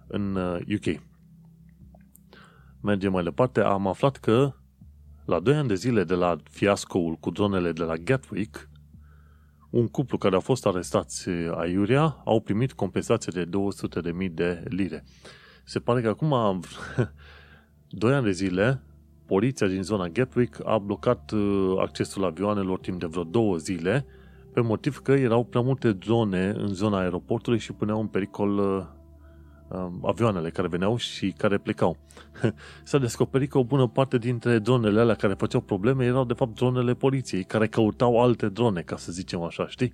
în 0.08 0.36
UK. 0.76 0.86
Uh, 0.86 0.96
Mergem 2.82 3.12
mai 3.12 3.24
departe. 3.24 3.60
Am 3.60 3.88
aflat 3.88 4.18
că 4.18 4.54
la 5.26 5.40
2 5.40 5.56
ani 5.56 5.68
de 5.68 5.76
zile 5.76 6.04
de 6.04 6.14
la 6.14 6.36
fiascoul 6.50 7.16
cu 7.16 7.30
dronele 7.30 7.72
de 7.72 7.84
la 7.84 7.96
Gatwick, 7.96 8.70
un 9.70 9.88
cuplu 9.88 10.18
care 10.18 10.36
a 10.36 10.40
fost 10.40 10.66
arestați 10.66 11.30
aiurea 11.56 12.22
au 12.26 12.42
primit 12.42 12.74
compensație 12.74 13.32
de 13.36 13.50
200.000 14.20 14.32
de 14.32 14.64
lire. 14.68 15.04
Se 15.70 15.80
pare 15.80 16.02
că 16.02 16.08
acum, 16.08 16.60
2 17.90 18.14
ani 18.16 18.24
de 18.24 18.32
zile, 18.32 18.82
poliția 19.26 19.68
din 19.68 19.84
zona 19.84 20.08
Gatwick 20.08 20.60
a 20.66 20.78
blocat 20.78 21.32
uh, 21.32 21.76
accesul 21.80 22.26
avioanelor 22.26 22.80
timp 22.80 23.00
de 23.00 23.06
vreo 23.06 23.24
două 23.24 23.58
zile 23.58 24.06
pe 24.54 24.62
motiv 24.62 24.98
că 24.98 25.12
erau 25.12 25.44
prea 25.44 25.62
multe 25.62 25.98
zone 26.04 26.54
în 26.58 26.68
zona 26.68 27.00
aeroportului 27.00 27.60
și 27.60 27.74
puneau 27.74 28.00
în 28.00 28.08
pericol 28.08 28.58
uh, 28.58 28.86
Um, 29.70 30.00
avioanele 30.06 30.50
care 30.50 30.68
veneau 30.68 30.98
și 30.98 31.34
care 31.38 31.58
plecau. 31.58 31.98
S-a 32.84 32.98
descoperit 32.98 33.50
că 33.50 33.58
o 33.58 33.64
bună 33.64 33.88
parte 33.88 34.18
dintre 34.18 34.60
dronele 34.60 35.00
alea 35.00 35.16
care 35.16 35.34
făceau 35.34 35.62
probleme 35.62 36.06
erau 36.06 36.26
de 36.26 36.34
fapt 36.34 36.56
dronele 36.56 36.94
poliției, 36.94 37.44
care 37.44 37.68
căutau 37.68 38.22
alte 38.22 38.50
drone, 38.50 38.82
ca 38.82 38.98
să 38.98 39.12
zicem 39.12 39.42
așa, 39.42 39.68
știi? 39.68 39.94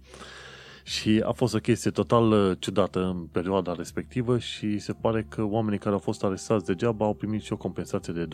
Și 0.84 1.22
a 1.26 1.32
fost 1.32 1.54
o 1.54 1.60
chestie 1.60 1.92
total 1.92 2.32
uh, 2.32 2.58
ciudată 2.60 3.04
în 3.04 3.26
perioada 3.32 3.74
respectivă 3.74 4.38
și 4.38 4.80
se 4.80 4.94
pare 4.94 5.26
că 5.30 5.44
oamenii 5.44 5.80
care 5.80 5.94
au 5.94 6.00
fost 6.00 6.24
arestați 6.24 6.66
degeaba 6.66 7.06
au 7.06 7.14
primit 7.14 7.42
și 7.42 7.54
o 7.54 7.58
compensație 7.58 8.14
de 8.14 8.28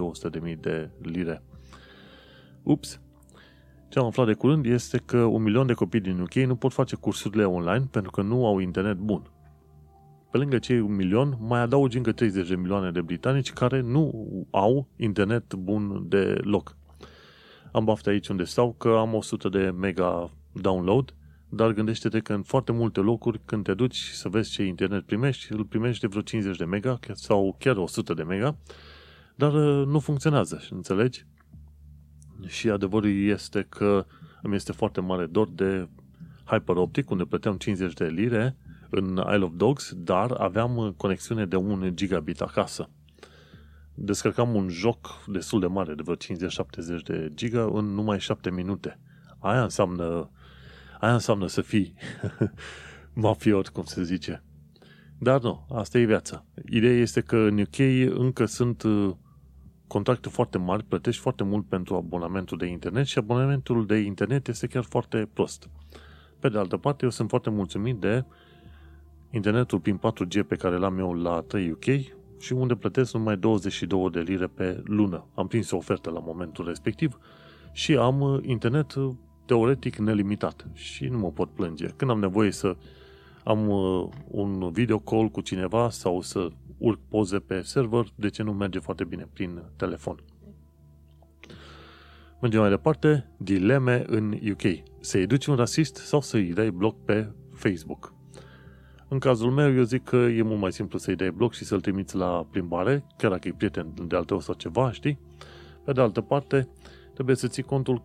200.000 0.53 0.59
de 0.59 0.89
lire. 1.01 1.43
Ups! 2.63 2.99
Ce 3.89 3.99
am 3.99 4.05
aflat 4.05 4.25
de 4.25 4.33
curând 4.33 4.65
este 4.65 4.97
că 4.97 5.17
un 5.17 5.41
milion 5.41 5.65
de 5.65 5.73
copii 5.73 5.99
din 5.99 6.19
UK 6.19 6.33
nu 6.33 6.55
pot 6.55 6.73
face 6.73 6.95
cursurile 6.95 7.43
online 7.43 7.87
pentru 7.91 8.11
că 8.11 8.21
nu 8.21 8.45
au 8.45 8.59
internet 8.59 8.97
bun 8.97 9.21
pe 10.31 10.37
lângă 10.37 10.57
cei 10.57 10.79
un 10.79 10.95
milion, 10.95 11.37
mai 11.39 11.59
adaugi 11.59 11.97
încă 11.97 12.11
30 12.11 12.47
de 12.47 12.55
milioane 12.55 12.91
de 12.91 13.01
britanici 13.01 13.53
care 13.53 13.81
nu 13.81 14.27
au 14.51 14.87
internet 14.95 15.53
bun 15.53 16.05
de 16.07 16.37
loc. 16.41 16.75
Am 17.71 17.83
baftă 17.83 18.09
aici 18.09 18.27
unde 18.27 18.43
stau 18.43 18.73
că 18.77 18.89
am 18.89 19.13
100 19.13 19.49
de 19.49 19.73
mega 19.77 20.31
download, 20.51 21.15
dar 21.49 21.71
gândește-te 21.71 22.19
că 22.19 22.33
în 22.33 22.43
foarte 22.43 22.71
multe 22.71 22.99
locuri, 22.99 23.41
când 23.45 23.63
te 23.63 23.73
duci 23.73 23.97
să 23.97 24.29
vezi 24.29 24.51
ce 24.51 24.63
internet 24.63 25.05
primești, 25.05 25.53
îl 25.53 25.65
primești 25.65 26.01
de 26.01 26.07
vreo 26.07 26.21
50 26.21 26.57
de 26.57 26.65
mega 26.65 26.99
sau 27.13 27.55
chiar 27.59 27.77
100 27.77 28.13
de 28.13 28.23
mega, 28.23 28.57
dar 29.35 29.53
uh, 29.53 29.87
nu 29.87 29.99
funcționează, 29.99 30.61
înțelegi? 30.69 31.25
Și 32.45 32.69
adevărul 32.69 33.23
este 33.27 33.65
că 33.69 34.05
îmi 34.41 34.55
este 34.55 34.71
foarte 34.71 35.01
mare 35.01 35.25
dor 35.25 35.49
de 35.49 35.87
HyperOptic, 36.45 37.09
unde 37.09 37.23
plăteam 37.23 37.55
50 37.55 37.93
de 37.93 38.05
lire 38.05 38.57
în 38.89 39.23
Isle 39.33 39.43
of 39.43 39.51
Dogs, 39.55 39.93
dar 39.95 40.31
aveam 40.31 40.93
conexiune 40.97 41.45
de 41.45 41.55
1 41.55 41.89
gigabit 41.89 42.41
acasă. 42.41 42.89
Descărcam 43.93 44.55
un 44.55 44.69
joc 44.69 45.23
destul 45.27 45.59
de 45.59 45.65
mare, 45.65 45.93
de 45.93 46.01
vreo 46.01 46.15
50-70 46.15 47.03
de 47.03 47.31
giga, 47.33 47.69
în 47.73 47.85
numai 47.85 48.19
7 48.19 48.51
minute. 48.51 48.99
Aia 49.39 49.63
înseamnă, 49.63 50.29
aia 50.99 51.13
înseamnă 51.13 51.47
să 51.47 51.61
fii 51.61 51.93
mafiot, 53.13 53.67
cum 53.67 53.83
se 53.83 54.03
zice. 54.03 54.43
Dar 55.19 55.41
nu, 55.41 55.65
asta 55.69 55.97
e 55.97 56.03
viața. 56.03 56.45
Ideea 56.69 56.93
este 56.93 57.21
că 57.21 57.37
în 57.37 57.59
UK 57.59 57.79
încă 58.19 58.45
sunt 58.45 58.83
uh, 58.83 59.15
contracte 59.87 60.29
foarte 60.29 60.57
mari, 60.57 60.83
plătești 60.83 61.21
foarte 61.21 61.43
mult 61.43 61.67
pentru 61.67 61.95
abonamentul 61.95 62.57
de 62.57 62.65
internet 62.65 63.05
și 63.05 63.17
abonamentul 63.17 63.85
de 63.85 63.97
internet 63.97 64.47
este 64.47 64.67
chiar 64.67 64.83
foarte 64.83 65.29
prost. 65.33 65.69
Pe 66.39 66.49
de 66.49 66.57
altă 66.57 66.77
parte, 66.77 67.03
eu 67.03 67.09
sunt 67.09 67.29
foarte 67.29 67.49
mulțumit 67.49 67.99
de 67.99 68.25
internetul 69.31 69.79
prin 69.79 69.97
4G 69.97 70.47
pe 70.47 70.55
care 70.55 70.77
l-am 70.77 70.99
eu 70.99 71.13
la 71.13 71.41
3 71.47 71.71
UK 71.71 71.85
și 72.39 72.53
unde 72.53 72.75
plătesc 72.75 73.13
numai 73.13 73.37
22 73.37 74.09
de 74.09 74.19
lire 74.19 74.47
pe 74.47 74.81
lună. 74.85 75.27
Am 75.35 75.47
prins 75.47 75.71
o 75.71 75.77
ofertă 75.77 76.09
la 76.09 76.19
momentul 76.19 76.65
respectiv 76.65 77.17
și 77.71 77.95
am 77.95 78.21
uh, 78.21 78.39
internet 78.41 78.93
uh, 78.93 79.13
teoretic 79.49 79.95
nelimitat 79.95 80.67
și 80.73 81.05
nu 81.05 81.17
mă 81.17 81.31
pot 81.31 81.49
plânge. 81.49 81.87
Când 81.95 82.11
am 82.11 82.19
nevoie 82.19 82.51
să 82.51 82.75
am 83.43 83.69
uh, 83.69 84.09
un 84.27 84.71
video 84.71 84.99
call 84.99 85.27
cu 85.27 85.41
cineva 85.41 85.89
sau 85.89 86.21
să 86.21 86.49
urc 86.77 86.99
poze 87.07 87.39
pe 87.39 87.61
server, 87.61 88.05
de 88.15 88.29
ce 88.29 88.43
nu 88.43 88.53
merge 88.53 88.79
foarte 88.79 89.03
bine 89.03 89.27
prin 89.33 89.61
telefon? 89.75 90.23
Mergem 92.41 92.59
mai 92.59 92.69
departe, 92.69 93.29
dileme 93.37 94.03
în 94.07 94.39
UK. 94.51 94.61
Să-i 94.99 95.25
duci 95.25 95.45
un 95.45 95.55
rasist 95.55 95.95
sau 95.95 96.21
să-i 96.21 96.53
dai 96.53 96.69
bloc 96.69 97.05
pe 97.05 97.31
Facebook? 97.53 98.13
În 99.07 99.19
cazul 99.19 99.51
meu, 99.51 99.73
eu 99.73 99.83
zic 99.83 100.03
că 100.03 100.15
e 100.15 100.41
mult 100.41 100.59
mai 100.59 100.71
simplu 100.71 100.97
să-i 100.97 101.15
dai 101.15 101.31
bloc 101.31 101.53
și 101.53 101.63
să-l 101.63 101.81
trimiți 101.81 102.15
la 102.15 102.47
plimbare, 102.51 103.03
chiar 103.17 103.31
dacă 103.31 103.47
e 103.47 103.53
prieten 103.57 103.93
de 104.07 104.15
al 104.15 104.23
tău 104.23 104.39
sau 104.39 104.53
ceva, 104.53 104.91
știi? 104.91 105.19
Pe 105.83 105.91
de 105.91 106.01
altă 106.01 106.21
parte, 106.21 106.69
trebuie 107.13 107.35
să 107.35 107.47
ții 107.47 107.63
contul 107.63 108.01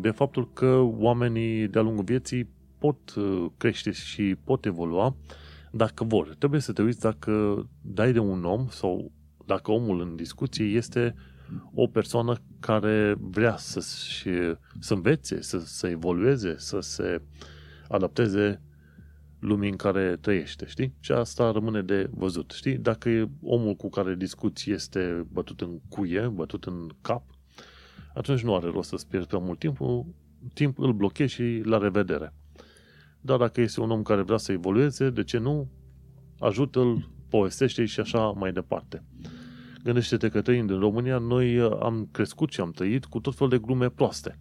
de 0.00 0.10
faptul 0.10 0.52
că 0.52 0.76
oamenii 0.80 1.68
de-a 1.68 1.82
lungul 1.82 2.04
vieții 2.04 2.48
pot 2.78 3.14
uh, 3.14 3.46
crește 3.56 3.90
și 3.90 4.36
pot 4.44 4.64
evolua 4.64 5.16
dacă 5.72 6.04
vor. 6.04 6.34
Trebuie 6.34 6.60
să 6.60 6.72
te 6.72 6.82
uiți 6.82 7.00
dacă 7.00 7.64
dai 7.80 8.12
de 8.12 8.18
un 8.18 8.44
om 8.44 8.66
sau 8.68 9.12
dacă 9.46 9.70
omul 9.70 10.00
în 10.00 10.16
discuție 10.16 10.64
este 10.64 11.14
o 11.74 11.86
persoană 11.86 12.36
care 12.60 13.16
vrea 13.18 13.56
să, 13.56 13.80
și, 14.08 14.30
să 14.78 14.94
învețe, 14.94 15.42
să, 15.42 15.58
să 15.58 15.86
evolueze, 15.88 16.54
să 16.58 16.80
se 16.80 17.22
adapteze 17.88 18.62
lumii 19.38 19.70
în 19.70 19.76
care 19.76 20.16
trăiește, 20.20 20.66
știi? 20.66 20.94
Și 21.00 21.12
asta 21.12 21.50
rămâne 21.50 21.82
de 21.82 22.08
văzut, 22.10 22.50
știi? 22.50 22.76
Dacă 22.78 23.30
omul 23.42 23.74
cu 23.74 23.88
care 23.88 24.14
discuți 24.14 24.70
este 24.70 25.26
bătut 25.32 25.60
în 25.60 25.80
cuie, 25.88 26.28
bătut 26.28 26.64
în 26.64 26.90
cap, 27.00 27.22
atunci 28.14 28.42
nu 28.42 28.54
are 28.54 28.66
rost 28.66 28.88
să-ți 28.88 29.08
pierzi 29.08 29.26
prea 29.26 29.40
mult 29.40 29.58
timp, 29.58 29.78
timp 30.54 30.78
îl 30.78 30.92
blochezi 30.92 31.34
și 31.34 31.60
la 31.64 31.78
revedere. 31.78 32.34
Dar 33.20 33.38
dacă 33.38 33.60
este 33.60 33.80
un 33.80 33.90
om 33.90 34.02
care 34.02 34.22
vrea 34.22 34.36
să 34.36 34.52
evolueze, 34.52 35.10
de 35.10 35.24
ce 35.24 35.38
nu? 35.38 35.70
Ajută-l, 36.38 37.08
povestește 37.28 37.84
și 37.84 38.00
așa 38.00 38.18
mai 38.18 38.52
departe. 38.52 39.04
Gândește-te 39.82 40.28
că 40.28 40.42
trăind 40.42 40.70
în 40.70 40.78
România, 40.78 41.18
noi 41.18 41.60
am 41.60 42.08
crescut 42.12 42.52
și 42.52 42.60
am 42.60 42.70
trăit 42.70 43.04
cu 43.04 43.20
tot 43.20 43.34
fel 43.34 43.48
de 43.48 43.58
glume 43.58 43.88
proaste 43.88 44.38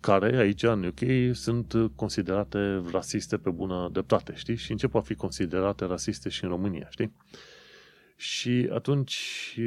care 0.00 0.36
aici 0.36 0.62
în 0.62 0.84
UK 0.84 1.34
sunt 1.36 1.74
considerate 1.94 2.82
rasiste 2.90 3.36
pe 3.36 3.50
bună 3.50 3.88
dreptate, 3.92 4.32
știi? 4.36 4.56
Și 4.56 4.70
încep 4.70 4.94
a 4.94 5.00
fi 5.00 5.14
considerate 5.14 5.84
rasiste 5.84 6.28
și 6.28 6.44
în 6.44 6.50
România, 6.50 6.86
știi? 6.90 7.12
Și 8.16 8.68
atunci, 8.72 9.58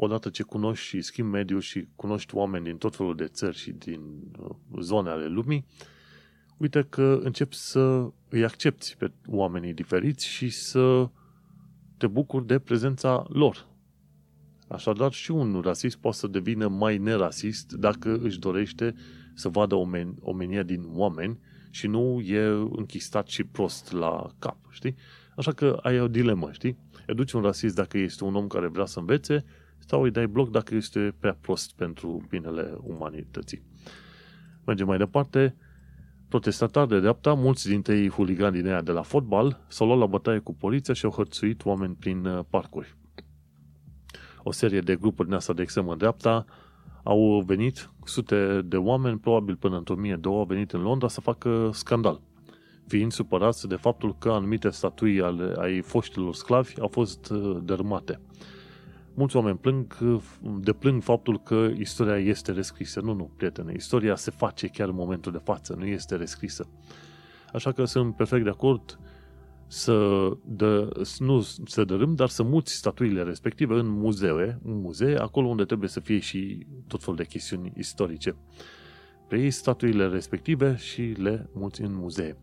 odată 0.00 0.28
ce 0.28 0.42
cunoști 0.42 0.86
și 0.86 1.00
schimbi 1.00 1.30
mediul 1.30 1.60
și 1.60 1.88
cunoști 1.96 2.34
oameni 2.34 2.64
din 2.64 2.76
tot 2.76 2.96
felul 2.96 3.16
de 3.16 3.26
țări 3.26 3.56
și 3.56 3.72
din 3.72 4.00
uh, 4.38 4.50
zone 4.80 5.10
ale 5.10 5.26
lumii, 5.26 5.66
uite 6.56 6.86
că 6.88 7.20
începi 7.22 7.54
să 7.54 8.10
îi 8.28 8.44
accepti 8.44 8.94
pe 8.98 9.12
oamenii 9.26 9.74
diferiți 9.74 10.26
și 10.26 10.48
să 10.48 11.08
te 11.96 12.06
bucuri 12.06 12.46
de 12.46 12.58
prezența 12.58 13.26
lor. 13.28 13.66
Așadar, 14.68 15.12
și 15.12 15.30
un 15.30 15.60
rasist 15.60 15.96
poate 15.96 16.16
să 16.16 16.26
devină 16.26 16.68
mai 16.68 16.98
nerasist 16.98 17.72
dacă 17.72 18.18
își 18.22 18.38
dorește 18.38 18.94
să 19.34 19.48
vadă 19.48 19.74
omen- 19.74 20.14
omenia 20.20 20.62
din 20.62 20.84
oameni 20.88 21.38
și 21.70 21.86
nu 21.86 22.20
e 22.20 22.44
închistat 22.70 23.26
și 23.28 23.44
prost 23.44 23.92
la 23.92 24.30
cap, 24.38 24.58
știi? 24.70 24.94
Așa 25.36 25.52
că 25.52 25.78
ai 25.82 26.00
o 26.00 26.08
dilemă, 26.08 26.52
știi? 26.52 26.78
Educi 27.06 27.32
un 27.32 27.42
rasist 27.42 27.74
dacă 27.74 27.98
este 27.98 28.24
un 28.24 28.34
om 28.34 28.46
care 28.46 28.66
vrea 28.66 28.84
să 28.84 28.98
învețe 28.98 29.44
sau 29.86 30.02
îi 30.02 30.10
dai 30.10 30.26
bloc 30.26 30.50
dacă 30.50 30.74
este 30.74 31.14
prea 31.20 31.36
prost 31.40 31.76
pentru 31.76 32.26
binele 32.28 32.74
umanității. 32.82 33.62
Mergem 34.64 34.86
mai 34.86 34.98
departe. 34.98 35.56
Protestatari 36.28 36.88
de 36.88 37.00
dreapta, 37.00 37.34
mulți 37.34 37.68
dintre 37.68 37.98
ei 37.98 38.08
huligani 38.08 38.56
din 38.56 38.66
aia 38.66 38.82
de 38.82 38.92
la 38.92 39.02
fotbal, 39.02 39.64
s-au 39.68 39.86
luat 39.86 39.98
la 39.98 40.06
bătaie 40.06 40.38
cu 40.38 40.54
poliția 40.54 40.94
și 40.94 41.04
au 41.04 41.10
hărțuit 41.10 41.64
oameni 41.64 41.94
prin 41.94 42.24
uh, 42.24 42.44
parcuri. 42.50 42.96
O 44.42 44.52
serie 44.52 44.80
de 44.80 44.96
grupuri 44.96 45.28
din 45.28 45.36
asta 45.36 45.52
de 45.52 45.62
extremă 45.62 45.94
dreapta 45.94 46.44
au 47.02 47.42
venit 47.46 47.90
sute 48.04 48.62
de 48.64 48.76
oameni, 48.76 49.18
probabil 49.18 49.56
până 49.56 49.76
în 49.76 49.82
2002, 49.82 50.32
au 50.32 50.44
venit 50.44 50.72
în 50.72 50.80
Londra 50.80 51.08
să 51.08 51.20
facă 51.20 51.70
scandal, 51.72 52.20
fiind 52.86 53.12
supărați 53.12 53.68
de 53.68 53.74
faptul 53.74 54.16
că 54.18 54.30
anumite 54.30 54.70
statui 54.70 55.22
ale, 55.22 55.54
ai 55.58 55.80
foștilor 55.80 56.34
sclavi 56.34 56.80
au 56.80 56.88
fost 56.88 57.30
uh, 57.30 57.56
dărâmate. 57.62 58.20
Mulți 59.18 59.36
oameni 59.36 59.58
plâng, 59.58 59.98
uh, 60.02 60.22
deplâng 60.60 61.02
faptul 61.02 61.40
că 61.40 61.70
istoria 61.78 62.16
este 62.16 62.52
rescrisă. 62.52 63.00
Nu, 63.00 63.12
nu, 63.12 63.30
prietene, 63.36 63.72
istoria 63.76 64.16
se 64.16 64.30
face 64.30 64.66
chiar 64.66 64.88
în 64.88 64.94
momentul 64.94 65.32
de 65.32 65.40
față, 65.44 65.74
nu 65.78 65.86
este 65.86 66.16
rescrisă. 66.16 66.68
Așa 67.52 67.72
că 67.72 67.84
sunt 67.84 68.16
perfect 68.16 68.44
de 68.44 68.50
acord 68.50 68.98
să, 69.66 70.28
dă, 70.44 70.90
nu 71.18 71.40
să 71.66 71.84
dărâm, 71.84 72.14
dar 72.14 72.28
să 72.28 72.42
muți 72.42 72.74
statuile 72.74 73.22
respective 73.22 73.74
în 73.74 73.88
muzee, 73.88 74.58
în 74.64 74.80
muzee, 74.80 75.16
acolo 75.16 75.46
unde 75.46 75.64
trebuie 75.64 75.88
să 75.88 76.00
fie 76.00 76.18
și 76.18 76.66
tot 76.86 77.00
felul 77.00 77.16
de 77.16 77.24
chestiuni 77.24 77.72
istorice. 77.76 78.36
Preiei 79.28 79.50
statuile 79.50 80.06
respective 80.06 80.76
și 80.76 81.02
le 81.02 81.48
muți 81.52 81.80
în 81.82 81.94
muzee. 81.94 82.36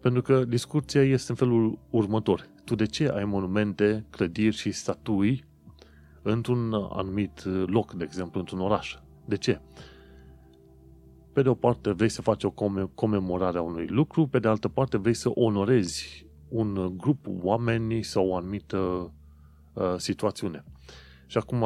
Pentru 0.00 0.22
că 0.22 0.44
discuția 0.44 1.02
este 1.02 1.30
în 1.30 1.36
felul 1.36 1.78
următor. 1.90 2.48
Tu 2.64 2.74
de 2.74 2.86
ce 2.86 3.08
ai 3.08 3.24
monumente, 3.24 4.06
clădiri 4.10 4.56
și 4.56 4.72
statui 4.72 5.46
într-un 6.32 6.72
anumit 6.72 7.44
loc, 7.66 7.92
de 7.92 8.04
exemplu, 8.04 8.40
într-un 8.40 8.60
oraș? 8.60 8.96
De 9.24 9.36
ce? 9.36 9.60
Pe 11.32 11.42
de 11.42 11.48
o 11.48 11.54
parte 11.54 11.92
vrei 11.92 12.08
să 12.08 12.22
faci 12.22 12.44
o 12.44 12.54
comemorare 12.94 13.58
a 13.58 13.62
unui 13.62 13.86
lucru, 13.86 14.26
pe 14.26 14.38
de 14.38 14.48
altă 14.48 14.68
parte 14.68 14.96
vrei 14.96 15.14
să 15.14 15.30
onorezi 15.34 16.26
un 16.48 16.96
grup 16.96 17.26
oameni 17.42 18.02
sau 18.02 18.28
o 18.28 18.36
anumită 18.36 18.76
uh, 19.72 19.94
situațiune. 19.96 20.64
Și 21.26 21.38
acum 21.38 21.64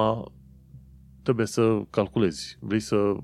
trebuie 1.22 1.46
să 1.46 1.82
calculezi. 1.90 2.56
Vrei 2.60 2.80
să 2.80 3.16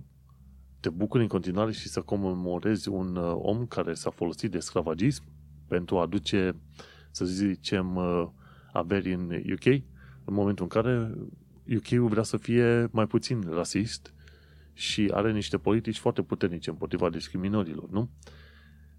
te 0.80 0.91
bucuri 0.91 1.22
în 1.22 1.28
continuare 1.28 1.72
și 1.72 1.89
să 1.89 2.01
comemorezi 2.01 2.89
un 2.89 3.16
uh, 3.16 3.32
om 3.36 3.66
care 3.66 3.95
s-a 3.95 4.11
folosit 4.11 4.51
de 4.51 4.59
sclavagism 4.59 5.24
pentru 5.68 5.99
a 5.99 6.01
aduce, 6.01 6.57
să 7.11 7.24
zicem, 7.24 7.97
uh, 7.97 8.26
averi 8.72 9.12
în 9.12 9.30
UK, 9.53 9.82
în 10.29 10.35
momentul 10.35 10.64
în 10.64 10.83
care 10.83 11.14
UK-ul 11.76 12.09
vrea 12.09 12.22
să 12.22 12.37
fie 12.37 12.89
mai 12.91 13.07
puțin 13.07 13.45
rasist 13.51 14.14
și 14.72 15.11
are 15.12 15.33
niște 15.33 15.59
politici 15.59 15.99
foarte 15.99 16.22
puternice 16.22 16.70
împotriva 16.70 17.11
discriminărilor, 17.11 17.89
nu? 17.91 18.11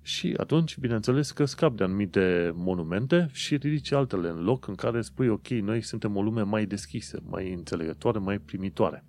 Și 0.02 0.34
atunci, 0.38 0.78
bineînțeles 0.78 1.32
că 1.32 1.46
scap 1.46 1.78
de 1.78 1.84
anumite 1.84 2.52
monumente 2.56 3.30
și 3.32 3.56
ridici 3.56 3.92
altele 3.92 4.30
în 4.30 4.44
loc 4.44 4.68
în 4.68 4.76
care 4.76 5.02
spui, 5.02 5.28
ok, 5.28 5.48
noi 5.48 5.82
suntem 5.82 6.16
o 6.16 6.22
lume 6.22 6.42
mai 6.42 6.66
deschisă, 6.66 7.22
mai 7.26 7.54
înțelegătoare, 7.54 8.20
mai 8.20 8.40
primitoare. 8.40 9.06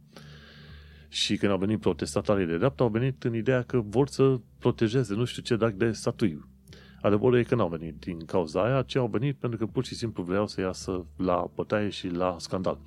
Și 1.09 1.37
când 1.37 1.53
au 1.53 1.59
venit 1.59 1.81
protestatarii 1.81 2.47
de 2.47 2.57
dreapta, 2.57 2.83
au 2.83 2.91
venit 2.91 3.25
în 3.25 3.35
ideea 3.35 3.63
că 3.63 3.81
vor 3.81 4.09
să 4.09 4.41
protejeze 4.59 5.15
nu 5.15 5.25
știu 5.25 5.43
ce 5.43 5.57
dac 5.57 5.73
de 5.73 5.93
statui. 5.93 6.50
Adevărul 7.01 7.39
e 7.39 7.43
că 7.43 7.55
n-au 7.55 7.69
venit 7.69 7.95
din 7.99 8.25
cauza 8.25 8.65
aia, 8.65 8.83
ci 8.83 8.97
au 8.97 9.07
venit 9.07 9.37
pentru 9.37 9.59
că 9.59 9.67
pur 9.67 9.85
și 9.85 9.95
simplu 9.95 10.23
vreau 10.23 10.47
să 10.47 10.61
iasă 10.61 11.07
la 11.17 11.51
bătaie 11.55 11.89
și 11.89 12.09
la 12.09 12.37
scandal. 12.39 12.79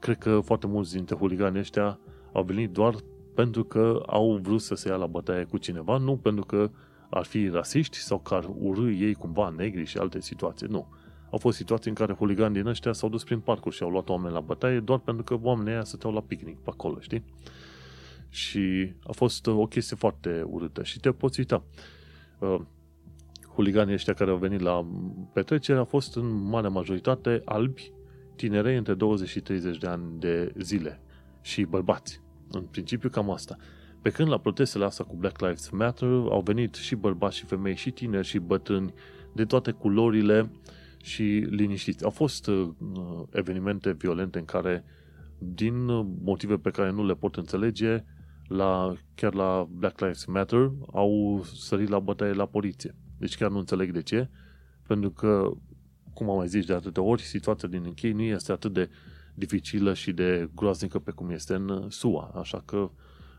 Cred 0.00 0.18
că 0.18 0.40
foarte 0.40 0.66
mulți 0.66 0.94
dintre 0.94 1.16
huliganii 1.16 1.60
ăștia 1.60 1.98
au 2.32 2.42
venit 2.42 2.70
doar 2.70 2.94
pentru 3.34 3.64
că 3.64 4.02
au 4.06 4.38
vrut 4.42 4.60
să 4.60 4.74
se 4.74 4.88
ia 4.88 4.96
la 4.96 5.06
bătaie 5.06 5.44
cu 5.44 5.56
cineva, 5.56 5.96
nu 5.96 6.16
pentru 6.16 6.44
că 6.44 6.70
ar 7.10 7.24
fi 7.24 7.48
rasiști 7.48 7.96
sau 7.96 8.18
că 8.18 8.34
ar 8.34 8.50
urâ 8.58 8.90
ei 8.90 9.14
cumva 9.14 9.54
negri 9.56 9.84
și 9.84 9.98
alte 9.98 10.20
situații. 10.20 10.66
Nu. 10.70 10.88
Au 11.30 11.38
fost 11.38 11.56
situații 11.56 11.90
în 11.90 11.96
care 11.96 12.12
huligani 12.12 12.54
din 12.54 12.66
ăștia 12.66 12.92
s-au 12.92 13.08
dus 13.08 13.24
prin 13.24 13.40
parcuri 13.40 13.74
și 13.74 13.82
au 13.82 13.90
luat 13.90 14.08
oameni 14.08 14.34
la 14.34 14.40
bătaie 14.40 14.80
doar 14.80 14.98
pentru 14.98 15.24
că 15.24 15.38
oamenii 15.42 15.72
ăia 15.72 15.84
stăteau 15.84 16.12
la 16.12 16.20
picnic 16.20 16.58
pe 16.58 16.70
acolo, 16.72 17.00
știi? 17.00 17.24
Și 18.28 18.92
a 19.06 19.12
fost 19.12 19.46
o 19.46 19.66
chestie 19.66 19.96
foarte 19.96 20.42
urâtă. 20.46 20.82
Și 20.82 21.00
te 21.00 21.10
poți 21.10 21.38
uita. 21.38 21.62
Uh, 23.58 23.64
huliganii 23.64 23.94
ăștia 23.94 24.14
care 24.14 24.30
au 24.30 24.36
venit 24.36 24.60
la 24.60 24.86
petrecere 25.32 25.78
au 25.78 25.84
fost 25.84 26.16
în 26.16 26.48
mare 26.48 26.68
majoritate 26.68 27.42
albi, 27.44 27.92
tinerei 28.36 28.76
între 28.76 28.94
20 28.94 29.28
și 29.28 29.40
30 29.40 29.78
de 29.78 29.86
ani 29.86 30.18
de 30.18 30.52
zile 30.58 31.00
și 31.40 31.64
bărbați. 31.64 32.20
În 32.50 32.62
principiu 32.62 33.08
cam 33.08 33.30
asta. 33.30 33.56
Pe 34.02 34.10
când 34.10 34.28
la 34.28 34.38
protestele 34.38 34.84
astea 34.84 35.04
cu 35.04 35.16
Black 35.16 35.40
Lives 35.40 35.68
Matter 35.68 36.08
au 36.08 36.40
venit 36.40 36.74
și 36.74 36.94
bărbați 36.94 37.36
și 37.36 37.44
femei 37.44 37.76
și 37.76 37.90
tineri 37.90 38.26
și 38.26 38.38
bătrâni 38.38 38.92
de 39.34 39.44
toate 39.44 39.70
culorile 39.70 40.50
și 41.02 41.22
liniștiți. 41.50 42.04
Au 42.04 42.10
fost 42.10 42.46
uh, 42.46 42.68
evenimente 43.30 43.92
violente 43.92 44.38
în 44.38 44.44
care, 44.44 44.84
din 45.38 45.84
motive 46.24 46.56
pe 46.56 46.70
care 46.70 46.90
nu 46.90 47.06
le 47.06 47.14
pot 47.14 47.36
înțelege, 47.36 48.04
la, 48.48 48.94
chiar 49.14 49.34
la 49.34 49.68
Black 49.70 50.00
Lives 50.00 50.24
Matter 50.24 50.72
au 50.92 51.42
sărit 51.54 51.88
la 51.88 51.98
bătaie 51.98 52.32
la 52.32 52.46
poliție. 52.46 52.94
Deci 53.18 53.36
chiar 53.36 53.50
nu 53.50 53.58
înțeleg 53.58 53.92
de 53.92 54.02
ce, 54.02 54.28
pentru 54.86 55.10
că, 55.10 55.50
cum 56.12 56.30
am 56.30 56.36
mai 56.36 56.48
zis 56.48 56.66
de 56.66 56.72
atâtea 56.72 57.02
ori, 57.02 57.22
situația 57.22 57.68
din 57.68 57.82
închei 57.84 58.12
nu 58.12 58.22
este 58.22 58.52
atât 58.52 58.72
de 58.72 58.90
dificilă 59.34 59.94
și 59.94 60.12
de 60.12 60.50
groaznică 60.54 60.98
pe 60.98 61.10
cum 61.10 61.30
este 61.30 61.54
în 61.54 61.86
SUA. 61.90 62.32
Așa 62.34 62.62
că 62.64 62.90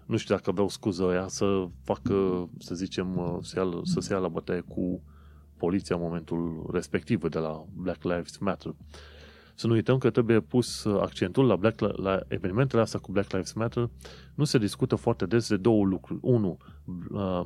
nu 0.05 0.17
știu 0.17 0.35
dacă 0.35 0.49
aveau 0.49 0.69
scuză 0.69 1.09
aia 1.09 1.27
să 1.27 1.67
facă, 1.83 2.49
să 2.59 2.75
zicem, 2.75 3.17
uh, 3.17 3.37
să, 3.41 3.59
ia, 3.59 3.81
să 3.83 3.99
se 3.99 4.13
ia 4.13 4.19
la 4.19 4.27
bătaie 4.27 4.59
cu 4.59 5.01
poliția 5.57 5.95
în 5.95 6.01
momentul 6.01 6.69
respectiv 6.73 7.29
de 7.29 7.39
la 7.39 7.65
Black 7.73 8.03
Lives 8.03 8.37
Matter. 8.37 8.75
Să 9.55 9.67
nu 9.67 9.73
uităm 9.73 9.97
că 9.97 10.09
trebuie 10.09 10.39
pus 10.39 10.85
accentul 10.85 11.45
la, 11.45 11.55
Black, 11.55 11.79
la 11.79 12.19
evenimentele 12.27 12.81
astea 12.81 12.99
cu 12.99 13.11
Black 13.11 13.31
Lives 13.31 13.53
Matter. 13.53 13.89
Nu 14.35 14.43
se 14.43 14.57
discută 14.57 14.95
foarte 14.95 15.25
des 15.25 15.49
de 15.49 15.57
două 15.57 15.85
lucruri. 15.85 16.19
Unu, 16.23 16.57
uh, 16.85 16.95
uh, 17.11 17.45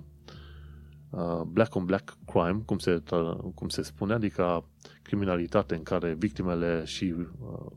black 1.48 1.76
on 1.76 1.86
black 1.86 2.18
crime, 2.26 2.62
cum 2.66 2.78
se, 2.78 3.04
uh, 3.12 3.38
cum 3.56 3.70
se 3.70 3.82
spune, 3.82 4.14
adică 4.14 4.70
criminalitate 5.02 5.76
în 5.76 5.84
care 5.84 6.14
victimele 6.14 6.84
și 6.86 7.14
uh, 7.14 7.72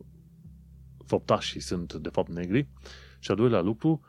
făptașii 1.05 1.61
sunt 1.61 1.95
de 1.95 2.09
fapt 2.09 2.28
negri. 2.28 2.68
Și 3.18 3.30
a 3.30 3.34
doilea 3.34 3.61
lucru, 3.61 4.01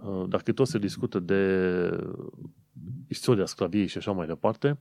uh, 0.00 0.24
dacă 0.28 0.52
tot 0.52 0.66
se 0.66 0.78
discută 0.78 1.18
de 1.18 1.90
istoria 3.08 3.46
sclaviei 3.46 3.86
și 3.86 3.98
așa 3.98 4.12
mai 4.12 4.26
departe, 4.26 4.78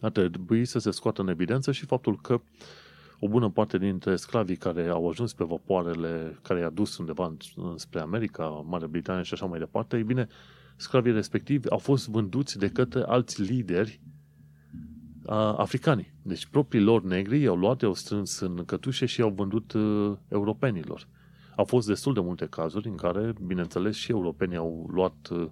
ar 0.00 0.10
trebui 0.10 0.64
să 0.64 0.78
se 0.78 0.90
scoată 0.90 1.20
în 1.20 1.28
evidență 1.28 1.72
și 1.72 1.86
faptul 1.86 2.20
că 2.20 2.40
o 3.18 3.28
bună 3.28 3.50
parte 3.50 3.78
dintre 3.78 4.16
sclavii 4.16 4.56
care 4.56 4.88
au 4.88 5.08
ajuns 5.08 5.32
pe 5.32 5.44
vapoarele 5.44 6.38
care 6.42 6.60
i-a 6.60 6.70
dus 6.70 6.98
undeva 6.98 7.36
spre 7.76 8.00
America, 8.00 8.44
Marea 8.44 8.86
Britanie 8.86 9.22
și 9.22 9.34
așa 9.34 9.46
mai 9.46 9.58
departe, 9.58 9.96
ei 9.96 10.02
bine, 10.02 10.28
sclavii 10.80 11.12
respectivi 11.12 11.68
au 11.68 11.78
fost 11.78 12.08
vânduți 12.08 12.58
de 12.58 12.68
către 12.68 13.02
alți 13.06 13.42
lideri 13.42 14.00
africani. 15.56 16.14
Deci 16.22 16.46
proprii 16.46 16.80
lor 16.80 17.02
negri 17.02 17.40
i-au 17.40 17.56
luat, 17.56 17.80
i-au 17.80 17.94
strâns 17.94 18.38
în 18.38 18.64
cătușe 18.64 19.06
și 19.06 19.20
i-au 19.20 19.30
vândut 19.30 19.72
uh, 19.72 20.16
europenilor. 20.28 21.08
Au 21.56 21.64
fost 21.64 21.86
destul 21.86 22.14
de 22.14 22.20
multe 22.20 22.46
cazuri 22.46 22.88
în 22.88 22.96
care, 22.96 23.34
bineînțeles, 23.46 23.96
și 23.96 24.10
europenii 24.10 24.56
au 24.56 24.88
luat 24.92 25.28
uh, 25.30 25.48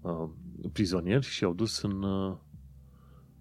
uh 0.00 0.28
prizonieri 0.72 1.26
și 1.26 1.42
i-au 1.42 1.52
dus 1.54 1.82
în, 1.82 2.02
uh, 2.02 2.36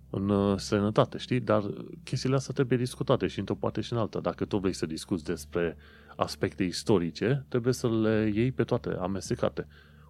în 0.09 0.29
uh, 0.29 0.57
străinătate, 0.57 1.17
știi? 1.17 1.39
Dar 1.39 1.63
chestiile 2.03 2.35
astea 2.35 2.53
trebuie 2.53 2.77
discutate 2.77 3.27
și 3.27 3.39
într-o 3.39 3.55
parte 3.55 3.81
și 3.81 3.93
în 3.93 3.99
alta. 3.99 4.19
Dacă 4.19 4.45
tu 4.45 4.57
vrei 4.57 4.73
să 4.73 4.85
discuți 4.85 5.23
despre 5.23 5.77
aspecte 6.15 6.63
istorice, 6.63 7.45
trebuie 7.47 7.73
să 7.73 7.89
le 7.89 8.31
iei 8.33 8.51
pe 8.51 8.63
toate 8.63 8.89
amestecate. 8.99 9.67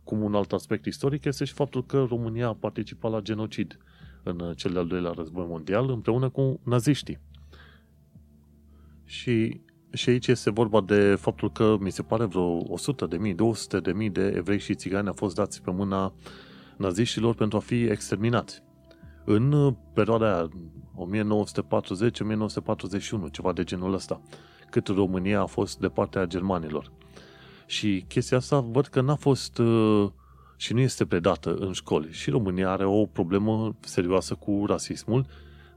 Cum 0.09 0.21
un 0.21 0.35
alt 0.35 0.53
aspect 0.53 0.85
istoric 0.85 1.25
este 1.25 1.45
și 1.45 1.53
faptul 1.53 1.85
că 1.85 2.05
România 2.09 2.47
a 2.47 2.53
participat 2.53 3.11
la 3.11 3.19
genocid 3.19 3.77
în 4.23 4.53
cel 4.55 4.71
de-al 4.71 4.87
doilea 4.87 5.11
război 5.11 5.45
mondial 5.47 5.89
împreună 5.89 6.29
cu 6.29 6.59
naziștii. 6.63 7.19
Și, 9.03 9.61
și 9.93 10.09
aici 10.09 10.27
este 10.27 10.51
vorba 10.51 10.81
de 10.81 11.15
faptul 11.15 11.51
că 11.51 11.77
mi 11.79 11.91
se 11.91 12.01
pare 12.01 12.25
vreo 12.25 12.73
100 12.73 13.05
de 13.05 13.17
mii, 13.17 13.33
200 13.33 13.79
de 13.79 13.91
mii 13.91 14.09
de 14.09 14.33
evrei 14.35 14.59
și 14.59 14.75
țigani 14.75 15.07
au 15.07 15.13
fost 15.13 15.35
dați 15.35 15.61
pe 15.61 15.71
mâna 15.71 16.13
naziștilor 16.77 17.35
pentru 17.35 17.57
a 17.57 17.61
fi 17.61 17.83
exterminați. 17.83 18.63
În 19.25 19.75
perioada 19.93 20.35
aia, 20.35 20.49
1940-1941, 23.27 23.31
ceva 23.31 23.53
de 23.53 23.63
genul 23.63 23.93
ăsta, 23.93 24.21
cât 24.69 24.87
România 24.87 25.41
a 25.41 25.45
fost 25.45 25.79
de 25.79 25.87
partea 25.87 26.25
germanilor. 26.25 26.91
Și 27.69 28.05
chestia 28.07 28.37
asta 28.37 28.59
văd 28.59 28.87
că 28.87 29.01
n-a 29.01 29.15
fost 29.15 29.57
uh, 29.57 30.09
și 30.55 30.73
nu 30.73 30.79
este 30.79 31.05
predată 31.05 31.53
în 31.53 31.71
școli. 31.71 32.11
Și 32.11 32.29
România 32.29 32.69
are 32.69 32.85
o 32.85 33.05
problemă 33.05 33.75
serioasă 33.79 34.33
cu 34.33 34.63
rasismul, 34.67 35.25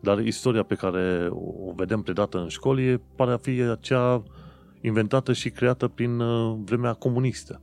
dar 0.01 0.19
istoria 0.19 0.63
pe 0.63 0.75
care 0.75 1.29
o 1.31 1.73
vedem 1.77 2.03
predată 2.03 2.39
în 2.39 2.49
școli 2.49 2.99
pare 3.17 3.33
a 3.33 3.37
fi 3.37 3.51
aceea 3.51 4.23
inventată 4.81 5.33
și 5.33 5.51
creată 5.51 5.89
prin 5.89 6.21
uh, 6.21 6.59
vremea 6.65 6.93
comunistă. 6.93 7.61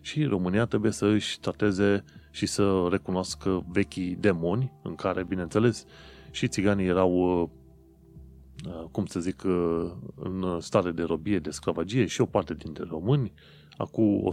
Și 0.00 0.24
România 0.24 0.64
trebuie 0.64 0.92
să 0.92 1.06
își 1.06 1.40
trateze 1.40 2.04
și 2.30 2.46
să 2.46 2.86
recunoască 2.90 3.64
vechii 3.68 4.16
demoni, 4.20 4.72
în 4.82 4.94
care, 4.94 5.24
bineînțeles, 5.24 5.84
și 6.30 6.48
țiganii 6.48 6.86
erau, 6.86 7.40
uh, 7.42 7.48
uh, 8.66 8.84
cum 8.90 9.06
să 9.06 9.20
zic, 9.20 9.42
în 10.14 10.60
stare 10.60 10.90
de 10.90 11.02
robie, 11.02 11.38
de 11.38 11.50
sclavagie 11.50 12.06
și 12.06 12.20
o 12.20 12.26
parte 12.26 12.54
dintre 12.54 12.84
români, 12.88 13.32
acum 13.76 14.32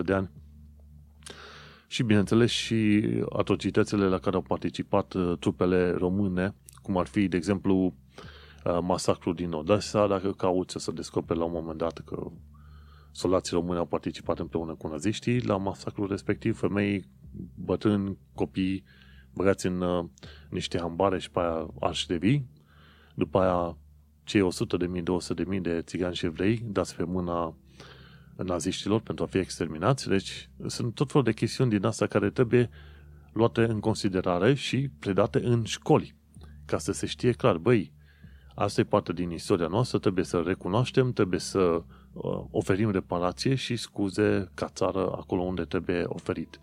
100-200 0.00 0.04
de 0.04 0.12
ani, 0.12 0.30
și, 1.90 2.02
bineînțeles, 2.02 2.50
și 2.50 3.02
atrocitățile 3.28 4.06
la 4.06 4.18
care 4.18 4.36
au 4.36 4.42
participat 4.42 5.12
uh, 5.12 5.38
trupele 5.38 5.90
române, 5.90 6.54
cum 6.82 6.96
ar 6.96 7.06
fi, 7.06 7.28
de 7.28 7.36
exemplu, 7.36 7.94
uh, 8.64 8.78
masacrul 8.82 9.34
din 9.34 9.52
Odessa, 9.52 10.06
dacă 10.06 10.32
cauți 10.32 10.84
să 10.84 10.92
descoperi 10.92 11.38
la 11.38 11.44
un 11.44 11.52
moment 11.52 11.78
dat 11.78 11.98
că 12.04 12.30
soldații 13.12 13.56
români 13.56 13.78
au 13.78 13.86
participat 13.86 14.38
împreună 14.38 14.74
cu 14.74 14.88
naziștii 14.88 15.40
la 15.40 15.56
masacrul 15.56 16.08
respectiv, 16.08 16.58
femei, 16.58 17.04
bătrâni, 17.54 18.18
copii 18.34 18.84
băgați 19.34 19.66
în 19.66 19.80
uh, 19.80 20.04
niște 20.50 20.78
hambare 20.78 21.18
și 21.18 21.30
pe 21.30 21.40
aia 21.40 21.66
arși 21.80 22.06
de 22.06 22.16
vii, 22.16 22.46
după 23.14 23.38
aia 23.38 23.76
cei 24.24 24.40
100 24.40 24.76
de 24.76 24.86
mii, 24.86 25.02
200 25.02 25.42
de 25.42 25.48
mii 25.48 25.60
de 25.60 25.82
țigani 25.82 26.14
și 26.14 26.26
evrei 26.26 26.62
dați 26.66 26.96
pe 26.96 27.04
mâna 27.04 27.54
naziștilor 28.36 29.00
pentru 29.00 29.24
a 29.24 29.26
fi 29.26 29.38
exterminați. 29.38 30.08
Deci 30.08 30.50
sunt 30.66 30.94
tot 30.94 31.08
felul 31.08 31.26
de 31.26 31.32
chestiuni 31.32 31.70
din 31.70 31.84
asta 31.84 32.06
care 32.06 32.30
trebuie 32.30 32.70
luate 33.32 33.62
în 33.62 33.80
considerare 33.80 34.54
și 34.54 34.90
predate 34.98 35.40
în 35.44 35.64
școli, 35.64 36.14
ca 36.64 36.78
să 36.78 36.92
se 36.92 37.06
știe 37.06 37.32
clar, 37.32 37.56
băi, 37.56 37.92
asta 38.54 38.80
e 38.80 38.84
parte 38.84 39.12
din 39.12 39.30
istoria 39.30 39.66
noastră, 39.66 39.98
trebuie 39.98 40.24
să 40.24 40.42
recunoaștem, 40.46 41.12
trebuie 41.12 41.40
să 41.40 41.58
uh, 41.58 42.44
oferim 42.50 42.90
reparație 42.90 43.54
și 43.54 43.76
scuze 43.76 44.50
ca 44.54 44.68
țară 44.68 45.00
acolo 45.00 45.42
unde 45.42 45.64
trebuie 45.64 46.04
oferit. 46.06 46.60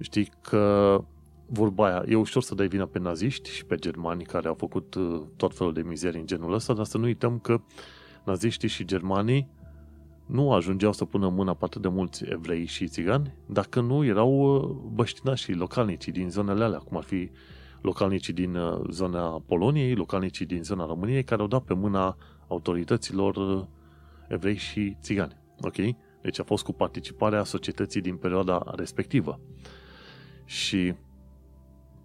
Știi 0.00 0.30
că 0.40 1.04
vorba 1.46 1.86
aia, 1.86 2.04
e 2.06 2.14
ușor 2.14 2.42
să 2.42 2.54
dai 2.54 2.68
vina 2.68 2.86
pe 2.86 2.98
naziști 2.98 3.50
și 3.50 3.64
pe 3.64 3.76
germani 3.76 4.24
care 4.24 4.48
au 4.48 4.54
făcut 4.54 4.94
uh, 4.94 5.22
tot 5.36 5.56
felul 5.56 5.72
de 5.72 5.82
mizerii 5.82 6.20
în 6.20 6.26
genul 6.26 6.52
ăsta, 6.52 6.72
dar 6.72 6.84
să 6.84 6.98
nu 6.98 7.04
uităm 7.04 7.38
că 7.38 7.60
naziștii 8.24 8.68
și 8.68 8.84
germanii 8.84 9.48
nu 10.26 10.52
ajungeau 10.52 10.92
să 10.92 11.04
pună 11.04 11.28
mâna 11.28 11.54
pe 11.54 11.64
atât 11.64 11.82
de 11.82 11.88
mulți 11.88 12.24
evrei 12.24 12.64
și 12.64 12.88
țigani 12.88 13.34
dacă 13.46 13.80
nu 13.80 14.04
erau 14.04 14.54
uh, 14.54 14.76
băștinașii 14.94 15.54
localnicii 15.54 16.12
din 16.12 16.30
zonele 16.30 16.64
alea, 16.64 16.78
cum 16.78 16.96
ar 16.96 17.02
fi 17.02 17.30
localnicii 17.80 18.32
din 18.32 18.56
uh, 18.56 18.80
zona 18.90 19.42
Poloniei, 19.46 19.94
localnicii 19.94 20.46
din 20.46 20.62
zona 20.62 20.86
României, 20.86 21.24
care 21.24 21.40
au 21.40 21.48
dat 21.48 21.62
pe 21.62 21.74
mâna 21.74 22.16
autorităților 22.48 23.36
uh, 23.36 23.64
evrei 24.28 24.56
și 24.56 24.96
țigani. 25.00 25.36
Ok? 25.60 25.76
Deci 26.22 26.40
a 26.40 26.42
fost 26.42 26.64
cu 26.64 26.72
participarea 26.72 27.44
societății 27.44 28.00
din 28.00 28.16
perioada 28.16 28.62
respectivă. 28.76 29.40
Și 30.44 30.94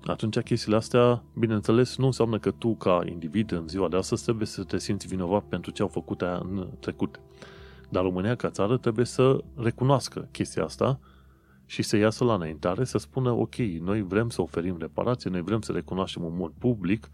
atunci 0.05 0.39
chestiile 0.39 0.76
astea, 0.76 1.24
bineînțeles, 1.36 1.97
nu 1.97 2.05
înseamnă 2.05 2.39
că 2.39 2.51
tu, 2.51 2.76
ca 2.76 3.01
individ, 3.05 3.51
în 3.51 3.67
ziua 3.67 3.88
de 3.88 3.97
astăzi, 3.97 4.24
trebuie 4.24 4.47
să 4.47 4.63
te 4.63 4.78
simți 4.78 5.07
vinovat 5.07 5.43
pentru 5.43 5.72
ce 5.72 5.82
au 5.82 5.88
făcut 5.88 6.22
aia 6.22 6.38
în 6.43 6.67
trecut. 6.80 7.19
Dar 7.92 8.04
România 8.04 8.36
ca 8.36 8.50
țară 8.50 8.78
trebuie 8.78 9.06
să 9.06 9.44
recunoască 9.56 10.28
chestia 10.32 10.64
asta 10.64 11.00
și 11.66 11.82
să 11.82 11.98
iasă 11.98 12.24
la 12.24 12.34
înaintare, 12.34 12.84
să 12.84 12.98
spună, 12.98 13.32
ok, 13.32 13.56
noi 13.56 14.02
vrem 14.02 14.30
să 14.30 14.42
oferim 14.42 14.78
reparație, 14.80 15.30
noi 15.30 15.42
vrem 15.42 15.62
să 15.62 15.72
recunoaștem 15.72 16.26
în 16.26 16.36
mod 16.36 16.52
public 16.58 17.10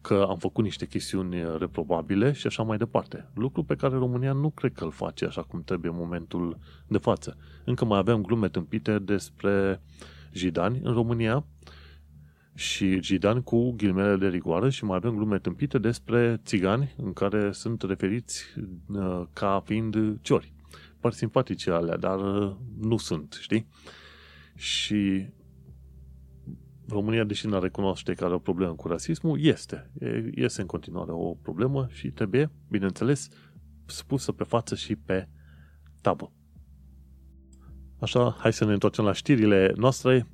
că 0.00 0.26
am 0.28 0.36
făcut 0.36 0.64
niște 0.64 0.86
chestiuni 0.86 1.36
reprobabile 1.58 2.32
și 2.32 2.46
așa 2.46 2.62
mai 2.62 2.76
departe. 2.76 3.30
Lucru 3.34 3.62
pe 3.62 3.74
care 3.74 3.96
România 3.96 4.32
nu 4.32 4.50
cred 4.50 4.72
că 4.72 4.84
îl 4.84 4.90
face 4.90 5.24
așa 5.24 5.42
cum 5.42 5.62
trebuie 5.62 5.90
în 5.90 5.96
momentul 5.96 6.58
de 6.86 6.98
față. 6.98 7.36
Încă 7.64 7.84
mai 7.84 7.98
avem 7.98 8.22
glume 8.22 8.48
tâmpite 8.48 8.98
despre 8.98 9.82
jidani 10.32 10.80
în 10.82 10.92
România, 10.92 11.44
și 12.54 13.00
gidani 13.00 13.42
cu 13.42 13.70
ghilmele 13.70 14.16
de 14.16 14.28
rigoară 14.28 14.70
și 14.70 14.84
mai 14.84 14.96
avem 14.96 15.14
glume 15.14 15.38
tâmpite 15.38 15.78
despre 15.78 16.40
țigani 16.44 16.94
în 16.96 17.12
care 17.12 17.52
sunt 17.52 17.82
referiți 17.82 18.44
uh, 18.88 19.22
ca 19.32 19.62
fiind 19.64 20.20
ciori. 20.20 20.52
Par 21.00 21.12
simpatice 21.12 21.70
alea, 21.70 21.96
dar 21.96 22.18
uh, 22.18 22.56
nu 22.80 22.96
sunt, 22.96 23.38
știi? 23.40 23.66
Și 24.54 25.28
România, 26.88 27.24
deși 27.24 27.46
nu 27.46 27.60
recunoaște 27.60 28.14
că 28.14 28.24
are 28.24 28.34
o 28.34 28.38
problemă 28.38 28.74
cu 28.74 28.88
rasismul, 28.88 29.40
este. 29.40 29.90
Este 30.30 30.60
în 30.60 30.66
continuare 30.66 31.10
o 31.12 31.34
problemă 31.34 31.86
și 31.90 32.10
trebuie, 32.10 32.50
bineînțeles, 32.70 33.28
spusă 33.86 34.32
pe 34.32 34.44
față 34.44 34.74
și 34.74 34.96
pe 34.96 35.28
tabă. 36.00 36.32
Așa, 38.00 38.36
hai 38.38 38.52
să 38.52 38.64
ne 38.64 38.72
întoarcem 38.72 39.04
la 39.04 39.12
știrile 39.12 39.72
noastre 39.76 40.26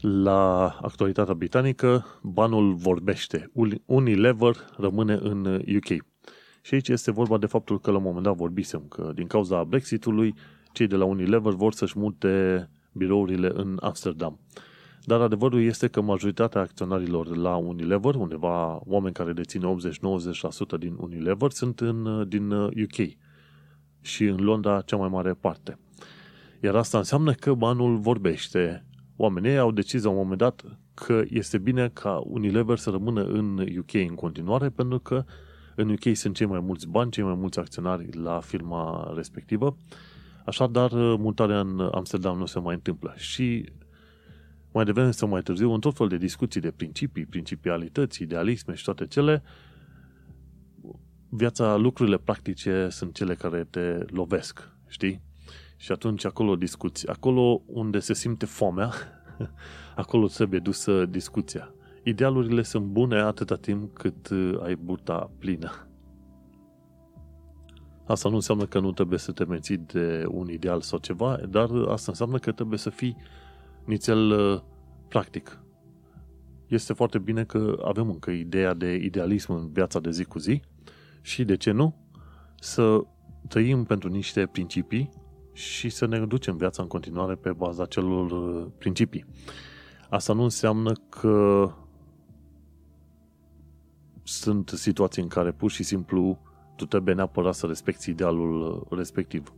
la 0.00 0.66
actualitatea 0.82 1.34
britanică, 1.34 2.06
banul 2.22 2.74
vorbește. 2.74 3.50
Unilever 3.84 4.54
rămâne 4.76 5.18
în 5.22 5.44
UK. 5.76 6.06
Și 6.62 6.74
aici 6.74 6.88
este 6.88 7.10
vorba 7.10 7.38
de 7.38 7.46
faptul 7.46 7.80
că 7.80 7.90
la 7.90 7.96
un 7.96 8.02
moment 8.02 8.24
dat 8.24 8.36
vorbisem 8.36 8.86
că 8.88 9.12
din 9.14 9.26
cauza 9.26 9.64
Brexitului, 9.64 10.34
cei 10.72 10.86
de 10.86 10.96
la 10.96 11.04
Unilever 11.04 11.52
vor 11.52 11.72
să-și 11.72 11.98
mute 11.98 12.68
birourile 12.92 13.50
în 13.54 13.78
Amsterdam. 13.80 14.38
Dar 15.04 15.20
adevărul 15.20 15.62
este 15.62 15.88
că 15.88 16.00
majoritatea 16.00 16.60
acționarilor 16.60 17.36
la 17.36 17.56
Unilever, 17.56 18.14
undeva 18.14 18.80
oameni 18.84 19.14
care 19.14 19.32
dețin 19.32 19.62
80-90% 20.76 20.78
din 20.78 20.96
Unilever, 21.00 21.50
sunt 21.50 21.80
în, 21.80 22.28
din 22.28 22.50
UK 22.52 23.16
și 24.00 24.24
în 24.24 24.36
Londra 24.36 24.80
cea 24.80 24.96
mai 24.96 25.08
mare 25.08 25.32
parte. 25.32 25.78
Iar 26.62 26.74
asta 26.74 26.98
înseamnă 26.98 27.32
că 27.32 27.54
banul 27.54 27.96
vorbește 27.96 28.87
oamenii 29.20 29.58
au 29.58 29.70
decis 29.72 30.02
la 30.02 30.10
un 30.10 30.16
moment 30.16 30.38
dat 30.38 30.64
că 30.94 31.22
este 31.28 31.58
bine 31.58 31.88
ca 31.88 32.22
Unilever 32.24 32.78
să 32.78 32.90
rămână 32.90 33.22
în 33.22 33.58
UK 33.78 33.94
în 33.94 34.14
continuare 34.14 34.68
pentru 34.68 34.98
că 34.98 35.24
În 35.80 35.90
UK 35.90 36.16
sunt 36.16 36.34
cei 36.34 36.46
mai 36.46 36.60
mulți 36.60 36.88
bani, 36.88 37.10
cei 37.10 37.24
mai 37.24 37.34
mulți 37.34 37.58
acționari 37.58 38.16
la 38.16 38.40
firma 38.40 39.12
respectivă, 39.16 39.76
așadar 40.44 40.90
mutarea 40.94 41.60
în 41.60 41.80
Amsterdam 41.92 42.38
nu 42.38 42.46
se 42.46 42.58
mai 42.58 42.74
întâmplă. 42.74 43.14
Și 43.16 43.72
mai 44.72 44.84
devreme 44.84 45.10
sau 45.10 45.28
mai 45.28 45.42
târziu, 45.42 45.72
în 45.72 45.80
tot 45.80 45.96
fel 45.96 46.08
de 46.08 46.16
discuții 46.16 46.60
de 46.60 46.70
principii, 46.70 47.26
principialități, 47.26 48.22
idealisme 48.22 48.74
și 48.74 48.84
toate 48.84 49.06
cele, 49.06 49.42
viața, 51.28 51.76
lucrurile 51.76 52.18
practice 52.18 52.88
sunt 52.90 53.14
cele 53.14 53.34
care 53.34 53.64
te 53.70 53.98
lovesc, 54.06 54.72
știi? 54.86 55.22
Și 55.80 55.92
atunci 55.92 56.24
acolo 56.24 56.56
discuți. 56.56 57.08
Acolo 57.08 57.62
unde 57.66 57.98
se 57.98 58.14
simte 58.14 58.46
foamea, 58.46 58.92
acolo 59.96 60.26
trebuie 60.26 60.60
dusă 60.60 61.06
discuția. 61.06 61.74
Idealurile 62.02 62.62
sunt 62.62 62.84
bune 62.84 63.20
atâta 63.20 63.54
timp 63.56 63.94
cât 63.94 64.28
uh, 64.28 64.60
ai 64.62 64.74
burta 64.74 65.30
plină. 65.38 65.88
Asta 68.06 68.28
nu 68.28 68.34
înseamnă 68.34 68.66
că 68.66 68.80
nu 68.80 68.92
trebuie 68.92 69.18
să 69.18 69.32
te 69.32 69.44
menții 69.44 69.76
de 69.76 70.24
un 70.28 70.50
ideal 70.50 70.80
sau 70.80 70.98
ceva, 70.98 71.36
dar 71.48 71.70
asta 71.70 72.10
înseamnă 72.10 72.38
că 72.38 72.52
trebuie 72.52 72.78
să 72.78 72.90
fii 72.90 73.16
nițel 73.84 74.30
uh, 74.30 74.60
practic. 75.08 75.60
Este 76.66 76.92
foarte 76.92 77.18
bine 77.18 77.44
că 77.44 77.82
avem 77.84 78.08
încă 78.08 78.30
ideea 78.30 78.74
de 78.74 78.94
idealism 78.94 79.52
în 79.52 79.72
viața 79.72 80.00
de 80.00 80.10
zi 80.10 80.24
cu 80.24 80.38
zi 80.38 80.62
și, 81.20 81.44
de 81.44 81.56
ce 81.56 81.70
nu, 81.70 81.94
să 82.60 83.00
trăim 83.48 83.84
pentru 83.84 84.08
niște 84.08 84.46
principii 84.46 85.10
și 85.58 85.88
să 85.88 86.06
ne 86.06 86.26
ducem 86.26 86.56
viața 86.56 86.82
în 86.82 86.88
continuare 86.88 87.34
pe 87.34 87.52
baza 87.52 87.86
celor 87.86 88.30
uh, 88.30 88.66
principii. 88.78 89.24
Asta 90.08 90.32
nu 90.32 90.42
înseamnă 90.42 90.92
că 91.08 91.70
sunt 94.22 94.68
situații 94.68 95.22
în 95.22 95.28
care 95.28 95.52
pur 95.52 95.70
și 95.70 95.82
simplu 95.82 96.38
tu 96.76 96.86
trebuie 96.86 97.14
neapărat 97.14 97.54
să 97.54 97.66
respecti 97.66 98.10
idealul 98.10 98.86
uh, 98.90 98.98
respectiv. 98.98 99.52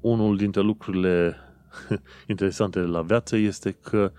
Unul 0.00 0.36
dintre 0.36 0.60
lucrurile 0.60 1.36
interesante 2.32 2.80
de 2.80 2.86
la 2.86 3.02
viață 3.02 3.36
este 3.36 3.70
că 3.70 4.12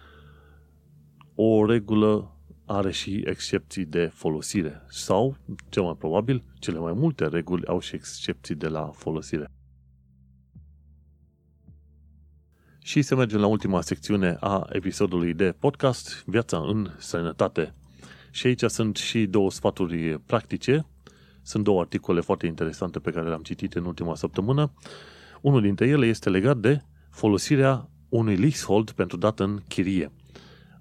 o 1.35 1.65
regulă 1.65 2.31
are 2.65 2.91
și 2.91 3.23
excepții 3.25 3.85
de 3.85 4.05
folosire 4.13 4.81
sau, 4.89 5.37
cel 5.69 5.83
mai 5.83 5.95
probabil, 5.97 6.43
cele 6.59 6.79
mai 6.79 6.93
multe 6.93 7.27
reguli 7.27 7.65
au 7.65 7.79
și 7.79 7.95
excepții 7.95 8.55
de 8.55 8.67
la 8.67 8.85
folosire. 8.93 9.51
Și 12.87 13.01
să 13.01 13.15
mergem 13.15 13.39
la 13.39 13.47
ultima 13.47 13.81
secțiune 13.81 14.37
a 14.39 14.67
episodului 14.69 15.33
de 15.33 15.55
podcast, 15.59 16.23
Viața 16.25 16.57
în 16.57 16.91
sănătate. 16.97 17.73
Și 18.31 18.47
aici 18.47 18.63
sunt 18.63 18.95
și 18.95 19.25
două 19.25 19.51
sfaturi 19.51 20.19
practice. 20.25 20.85
Sunt 21.41 21.63
două 21.63 21.79
articole 21.79 22.21
foarte 22.21 22.45
interesante 22.45 22.99
pe 22.99 23.11
care 23.11 23.27
le-am 23.27 23.41
citit 23.41 23.73
în 23.73 23.85
ultima 23.85 24.15
săptămână. 24.15 24.73
Unul 25.41 25.61
dintre 25.61 25.87
ele 25.87 26.05
este 26.05 26.29
legat 26.29 26.57
de 26.57 26.81
folosirea 27.09 27.89
unui 28.09 28.35
leasehold 28.35 28.91
pentru 28.91 29.17
dat 29.17 29.39
în 29.39 29.59
chirie. 29.67 30.11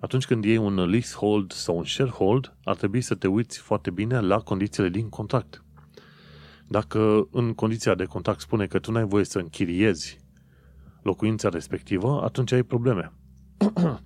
Atunci 0.01 0.27
când 0.27 0.45
iei 0.45 0.57
un 0.57 0.89
leasehold 0.89 1.53
sau 1.53 1.77
un 1.77 1.85
sharehold, 1.85 2.57
ar 2.65 2.77
trebui 2.77 3.01
să 3.01 3.15
te 3.15 3.27
uiți 3.27 3.59
foarte 3.59 3.91
bine 3.91 4.21
la 4.21 4.39
condițiile 4.39 4.89
din 4.89 5.09
contract. 5.09 5.65
Dacă 6.69 7.29
în 7.31 7.55
condiția 7.55 7.95
de 7.95 8.05
contract 8.05 8.41
spune 8.41 8.67
că 8.67 8.79
tu 8.79 8.93
n-ai 8.93 9.07
voie 9.07 9.25
să 9.25 9.39
închiriezi 9.39 10.25
locuința 11.07 11.49
respectivă, 11.49 12.23
atunci 12.25 12.53
ai 12.53 12.63
probleme. 12.63 13.13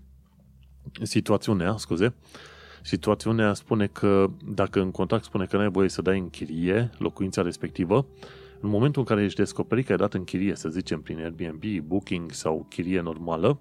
Situațiunea, 1.03 1.77
scuze, 1.77 2.15
situațiunea 2.83 3.55
spune 3.55 3.87
că 3.87 4.31
dacă 4.45 4.81
în 4.81 4.91
contract 4.91 5.25
spune 5.25 5.47
că 5.47 5.57
n-ai 5.57 5.71
voie 5.71 5.89
să 5.89 6.03
dai 6.03 6.19
în 6.19 6.31
chirie 6.31 6.91
locuința 6.99 7.43
respectivă, 7.43 8.07
în 8.61 8.69
momentul 8.69 9.01
în 9.01 9.07
care 9.07 9.25
ești 9.25 9.39
descoperit 9.39 9.87
că 9.87 9.93
ai 9.93 9.99
dat 9.99 10.15
în 10.15 10.25
chirie, 10.25 10.55
să 10.55 10.69
zicem 10.69 11.01
prin 11.01 11.19
Airbnb, 11.19 11.65
Booking 11.87 12.33
sau 12.33 12.67
chirie 12.69 13.01
normală, 13.01 13.61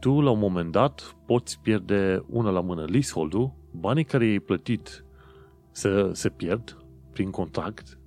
tu 0.00 0.20
la 0.20 0.30
un 0.30 0.38
moment 0.38 0.72
dat 0.72 1.16
poți 1.26 1.60
pierde 1.60 2.24
una 2.28 2.50
la 2.50 2.60
mână 2.60 2.84
leasehold-ul, 2.84 3.52
banii 3.70 4.04
care 4.04 4.24
i-ai 4.24 4.38
plătit 4.38 5.04
se, 5.70 6.10
se 6.12 6.28
pierd 6.28 6.76
prin 7.12 7.30
contract 7.30 7.98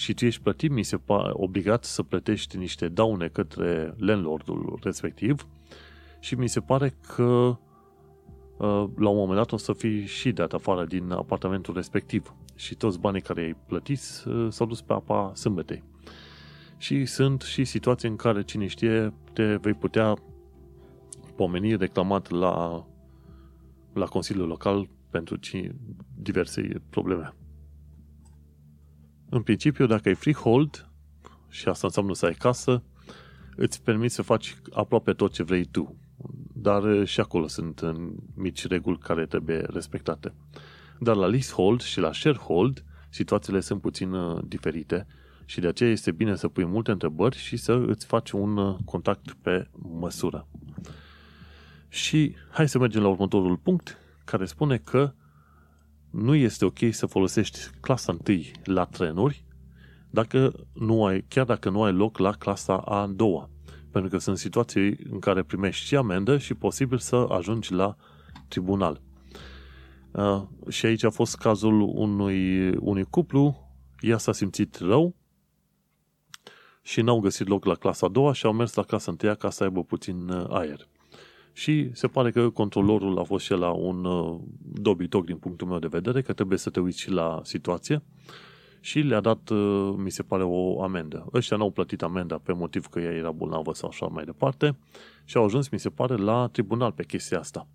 și 0.00 0.14
tu 0.14 0.24
ești 0.24 0.42
plătit, 0.42 0.70
mi 0.70 0.82
se 0.82 0.96
pa, 0.96 1.30
obligat 1.32 1.84
să 1.84 2.02
plătești 2.02 2.56
niște 2.56 2.88
daune 2.88 3.28
către 3.28 3.94
landlordul 3.98 4.78
respectiv 4.82 5.46
și 6.18 6.34
mi 6.34 6.48
se 6.48 6.60
pare 6.60 6.94
că 7.14 7.22
uh, 7.22 8.84
la 8.96 9.08
un 9.08 9.16
moment 9.16 9.36
dat 9.36 9.52
o 9.52 9.56
să 9.56 9.72
fii 9.72 10.06
și 10.06 10.32
dat 10.32 10.52
afară 10.52 10.84
din 10.84 11.10
apartamentul 11.10 11.74
respectiv 11.74 12.34
și 12.54 12.74
toți 12.74 12.98
banii 12.98 13.20
care 13.20 13.40
ai 13.40 13.56
plătit 13.66 14.00
uh, 14.26 14.46
s-au 14.50 14.66
dus 14.66 14.80
pe 14.82 14.92
apa 14.92 15.32
sâmbetei. 15.34 15.82
Și 16.76 17.04
sunt 17.04 17.40
și 17.40 17.64
situații 17.64 18.08
în 18.08 18.16
care, 18.16 18.42
cine 18.42 18.66
știe, 18.66 19.14
te 19.32 19.54
vei 19.56 19.74
putea 19.74 20.14
pomeni 21.36 21.76
reclamat 21.76 22.30
la, 22.30 22.86
la 23.92 24.06
Consiliul 24.06 24.46
Local 24.46 24.88
pentru 25.10 25.38
diverse 26.14 26.82
probleme. 26.90 27.34
În 29.30 29.42
principiu, 29.42 29.86
dacă 29.86 30.08
ai 30.08 30.14
freehold, 30.14 30.88
și 31.48 31.68
asta 31.68 31.86
înseamnă 31.86 32.14
să 32.14 32.26
ai 32.26 32.34
casă, 32.34 32.82
îți 33.56 33.82
permiți 33.82 34.14
să 34.14 34.22
faci 34.22 34.56
aproape 34.72 35.12
tot 35.12 35.32
ce 35.32 35.42
vrei 35.42 35.64
tu. 35.64 35.96
Dar 36.52 37.04
și 37.04 37.20
acolo 37.20 37.46
sunt 37.46 37.80
mici 38.34 38.66
reguli 38.66 38.98
care 38.98 39.26
trebuie 39.26 39.58
respectate. 39.58 40.34
Dar 40.98 41.16
la 41.16 41.26
leasehold 41.26 41.80
și 41.80 42.00
la 42.00 42.12
sharehold, 42.12 42.84
situațiile 43.10 43.60
sunt 43.60 43.80
puțin 43.80 44.12
uh, 44.12 44.42
diferite 44.44 45.06
și 45.44 45.60
de 45.60 45.66
aceea 45.66 45.90
este 45.90 46.12
bine 46.12 46.36
să 46.36 46.48
pui 46.48 46.64
multe 46.64 46.90
întrebări 46.90 47.36
și 47.36 47.56
să 47.56 47.72
îți 47.72 48.06
faci 48.06 48.30
un 48.30 48.56
uh, 48.56 48.76
contact 48.84 49.32
pe 49.32 49.68
măsură. 49.72 50.46
Și 51.88 52.34
hai 52.50 52.68
să 52.68 52.78
mergem 52.78 53.02
la 53.02 53.08
următorul 53.08 53.56
punct, 53.56 53.98
care 54.24 54.44
spune 54.44 54.76
că 54.76 55.12
nu 56.10 56.34
este 56.34 56.64
ok 56.64 56.78
să 56.90 57.06
folosești 57.06 57.58
clasa 57.80 58.16
1 58.28 58.40
la 58.64 58.84
trenuri 58.84 59.44
dacă 60.10 60.66
nu 60.72 61.04
ai, 61.04 61.24
chiar 61.28 61.44
dacă 61.44 61.70
nu 61.70 61.82
ai 61.82 61.92
loc 61.92 62.18
la 62.18 62.32
clasa 62.32 62.76
a 62.76 63.06
doua. 63.06 63.50
Pentru 63.90 64.10
că 64.10 64.18
sunt 64.18 64.38
situații 64.38 64.96
în 65.10 65.18
care 65.18 65.42
primești 65.42 65.86
și 65.86 65.96
amendă 65.96 66.38
și 66.38 66.54
posibil 66.54 66.98
să 66.98 67.26
ajungi 67.28 67.72
la 67.72 67.96
tribunal. 68.48 69.00
Uh, 70.10 70.42
și 70.68 70.86
aici 70.86 71.04
a 71.04 71.10
fost 71.10 71.36
cazul 71.36 71.80
unui, 71.80 72.70
unui 72.76 73.04
cuplu, 73.04 73.68
ea 74.00 74.18
s-a 74.18 74.32
simțit 74.32 74.76
rău 74.76 75.14
și 76.82 77.00
n-au 77.00 77.20
găsit 77.20 77.48
loc 77.48 77.64
la 77.64 77.74
clasa 77.74 78.06
a 78.06 78.08
doua 78.08 78.32
și 78.32 78.46
au 78.46 78.52
mers 78.52 78.74
la 78.74 78.82
clasa 78.82 79.10
întâia 79.10 79.34
ca 79.34 79.50
să 79.50 79.62
aibă 79.62 79.84
puțin 79.84 80.28
uh, 80.28 80.46
aer. 80.48 80.88
Și 81.52 81.90
se 81.92 82.06
pare 82.06 82.30
că 82.30 82.50
controlorul 82.50 83.18
a 83.18 83.22
fost 83.22 83.44
și 83.44 83.52
la 83.52 83.70
un 83.70 84.04
uh, 84.04 84.40
dobitoc 84.72 85.24
din 85.24 85.36
punctul 85.36 85.66
meu 85.66 85.78
de 85.78 85.86
vedere, 85.86 86.22
că 86.22 86.32
trebuie 86.32 86.58
să 86.58 86.70
te 86.70 86.80
uiți 86.80 87.00
și 87.00 87.10
la 87.10 87.40
situație 87.44 88.02
și 88.80 88.98
le-a 88.98 89.20
dat, 89.20 89.48
uh, 89.48 89.94
mi 89.96 90.10
se 90.10 90.22
pare, 90.22 90.42
o 90.42 90.82
amendă. 90.82 91.26
Ăștia 91.32 91.56
n-au 91.56 91.70
plătit 91.70 92.02
amenda 92.02 92.38
pe 92.38 92.52
motiv 92.52 92.86
că 92.86 93.00
ea 93.00 93.12
era 93.12 93.30
bolnavă 93.30 93.74
sau 93.74 93.88
așa 93.88 94.06
mai 94.06 94.24
departe 94.24 94.76
și 95.24 95.36
au 95.36 95.44
ajuns, 95.44 95.68
mi 95.68 95.78
se 95.78 95.90
pare, 95.90 96.16
la 96.16 96.48
tribunal 96.52 96.92
pe 96.92 97.04
chestia 97.04 97.38
asta. 97.38 97.66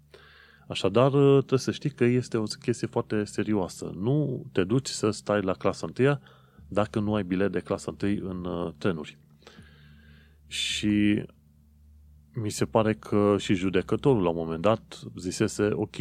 Așadar, 0.68 1.14
uh, 1.14 1.38
trebuie 1.38 1.60
să 1.60 1.72
știi 1.72 1.90
că 1.90 2.04
este 2.04 2.38
o 2.38 2.44
chestie 2.44 2.88
foarte 2.88 3.24
serioasă. 3.24 3.92
Nu 3.96 4.46
te 4.52 4.64
duci 4.64 4.88
să 4.88 5.10
stai 5.10 5.42
la 5.42 5.54
clasa 5.54 5.88
1 6.00 6.20
dacă 6.68 7.00
nu 7.00 7.14
ai 7.14 7.24
bilet 7.24 7.52
de 7.52 7.60
clasa 7.60 7.96
1 8.02 8.30
în 8.30 8.74
trenuri. 8.78 9.18
Și 10.48 11.26
mi 12.36 12.50
se 12.50 12.66
pare 12.66 12.94
că 12.94 13.36
și 13.38 13.54
judecătorul 13.54 14.24
la 14.24 14.30
un 14.30 14.36
moment 14.36 14.62
dat 14.62 15.00
zisese, 15.18 15.70
ok, 15.74 15.96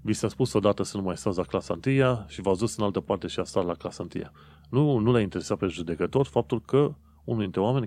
vi 0.00 0.12
s-a 0.12 0.28
spus 0.28 0.52
odată 0.52 0.82
să 0.82 0.96
nu 0.96 1.02
mai 1.02 1.16
stați 1.16 1.36
la 1.36 1.44
clasa 1.44 1.78
1 1.86 2.24
și 2.28 2.40
v-ați 2.40 2.58
dus 2.58 2.76
în 2.76 2.84
altă 2.84 3.00
parte 3.00 3.26
și 3.26 3.40
a 3.40 3.44
stat 3.44 3.66
la 3.66 3.74
clasa 3.74 4.06
1 4.14 4.24
Nu, 4.70 4.98
nu 4.98 5.12
l-a 5.12 5.20
interesat 5.20 5.58
pe 5.58 5.66
judecător 5.66 6.26
faptul 6.26 6.60
că 6.60 6.94
unul 7.24 7.42
dintre 7.42 7.60
oameni 7.60 7.86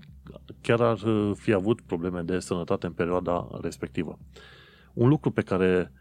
chiar 0.61 0.81
ar 0.81 0.99
fi 1.33 1.53
avut 1.53 1.81
probleme 1.81 2.21
de 2.21 2.39
sănătate 2.39 2.85
în 2.85 2.91
perioada 2.91 3.47
respectivă. 3.61 4.19
Un 4.93 5.07
lucru 5.09 5.31
pe 5.31 5.41
care 5.41 5.91